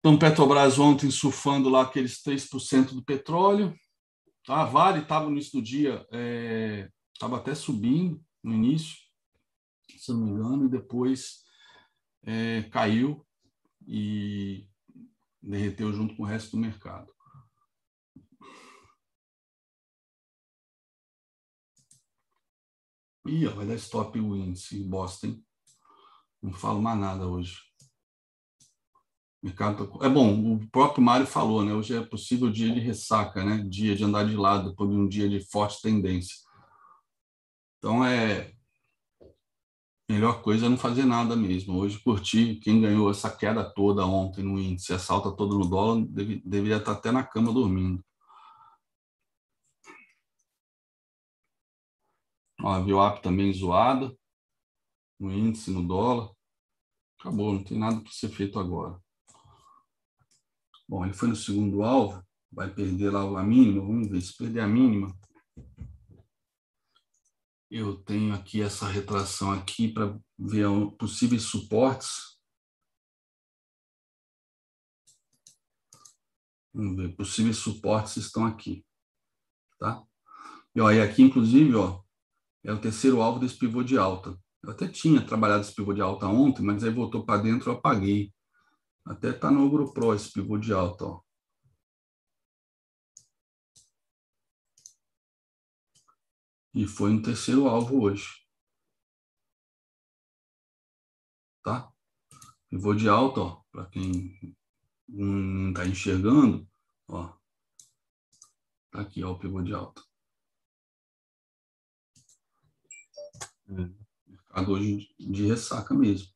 [0.00, 3.74] Então, Petrobras ontem surfando lá aqueles 3% do petróleo.
[4.44, 4.64] Tá?
[4.64, 6.06] Vale estava no início do dia,
[7.12, 8.96] estava é, até subindo no início,
[9.98, 11.44] se não me engano, e depois
[12.22, 13.26] é, caiu
[13.86, 14.66] e
[15.42, 17.12] derreteu junto com o resto do mercado.
[23.26, 25.40] Ih, vai dar stop o índice Boston.
[26.42, 27.58] Não falo mais nada hoje.
[29.56, 29.74] Tá...
[30.02, 31.72] É bom, o próprio Mário falou, né?
[31.72, 33.64] Hoje é possível dia de ressaca, né?
[33.68, 36.36] Dia de andar de lado depois de um dia de forte tendência.
[37.78, 38.52] Então é
[40.10, 41.78] melhor coisa é não fazer nada mesmo.
[41.78, 46.04] Hoje curti quem ganhou essa queda toda ontem no índice, essa alta toda no dólar,
[46.06, 48.04] deve, deveria estar até na cama dormindo.
[52.62, 54.14] Ó, a VWAP também zoada
[55.20, 56.34] no índice, no dólar.
[57.18, 58.98] Acabou, não tem nada para ser feito agora.
[60.88, 64.60] Bom, ele foi no segundo alvo, vai perder lá a mínima, vamos ver, se perder
[64.60, 65.16] a mínima,
[67.70, 70.66] eu tenho aqui essa retração aqui para ver
[70.98, 72.36] possíveis suportes.
[76.74, 78.84] Vamos ver, possíveis suportes estão aqui,
[79.78, 80.04] tá?
[80.74, 82.02] E, ó, e aqui, inclusive, ó,
[82.64, 84.36] é o terceiro alvo desse pivô de alta.
[84.62, 87.76] Eu até tinha trabalhado esse pivô de alta ontem, mas aí voltou para dentro, eu
[87.76, 88.32] apaguei.
[89.04, 91.04] Até está no Ogro Pro esse pivô de alta.
[91.06, 91.22] Ó.
[96.74, 98.28] E foi no terceiro alvo hoje.
[101.62, 101.92] Tá?
[102.68, 104.56] Pivô de alta, ó, para quem
[105.08, 106.68] não está enxergando,
[107.08, 107.36] ó.
[108.90, 110.02] Tá aqui, ó, o pivô de alta.
[113.68, 113.99] É
[114.50, 116.28] mercado hoje de ressaca mesmo.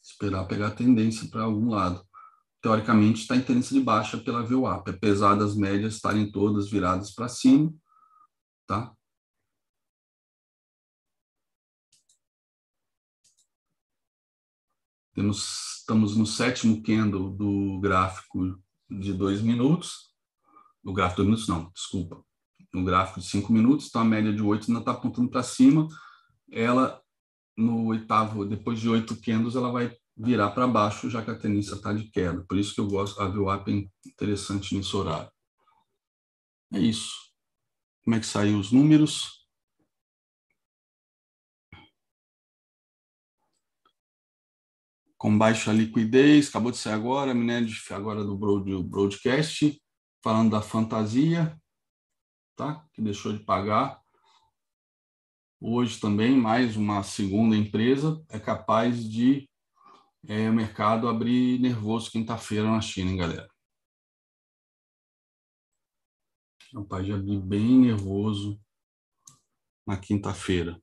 [0.00, 2.06] Esperar pegar a tendência para algum lado.
[2.60, 7.28] Teoricamente, está em tendência de baixa pela VWAP, apesar das médias estarem todas viradas para
[7.28, 7.74] cima,
[8.66, 8.96] tá?
[15.12, 20.14] Temos, estamos no sétimo candle do gráfico de dois minutos.
[20.82, 22.31] Do gráfico de dois minutos, não, desculpa
[22.72, 25.86] no gráfico de 5 minutos, então a média de 8 ainda está apontando para cima.
[26.50, 27.00] Ela,
[27.56, 31.74] no oitavo, depois de 8 candles, ela vai virar para baixo, já que a tendência
[31.74, 32.44] está de queda.
[32.48, 35.30] Por isso que eu gosto, a VWAP é interessante nesse horário.
[36.72, 37.12] É isso.
[38.04, 39.42] Como é que saiu os números?
[45.22, 48.36] com baixa liquidez, acabou de sair agora, minério agora do
[48.82, 49.80] broadcast,
[50.20, 51.56] falando da fantasia,
[52.56, 52.86] tá?
[52.92, 54.02] Que deixou de pagar.
[55.60, 59.48] Hoje também mais uma segunda empresa é capaz de
[60.26, 63.48] é, o mercado abrir nervoso quinta-feira na China, hein, galera?
[66.72, 68.60] Capaz de abrir bem nervoso
[69.86, 70.80] na quinta-feira.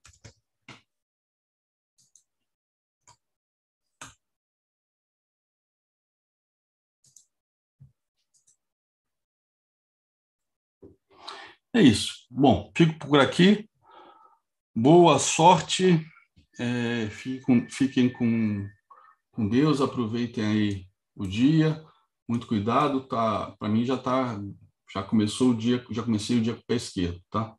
[11.73, 12.25] É isso.
[12.31, 13.69] Bom, fico por aqui.
[14.75, 16.03] Boa sorte.
[16.59, 18.67] É, fiquem, fiquem com,
[19.31, 19.79] com Deus.
[19.79, 20.85] Aproveitem aí
[21.15, 21.83] o dia.
[22.27, 23.01] Muito cuidado.
[23.01, 24.39] Tá, Para mim já tá,
[24.91, 27.55] já começou o dia, já comecei o dia com o pé esquerdo, tá?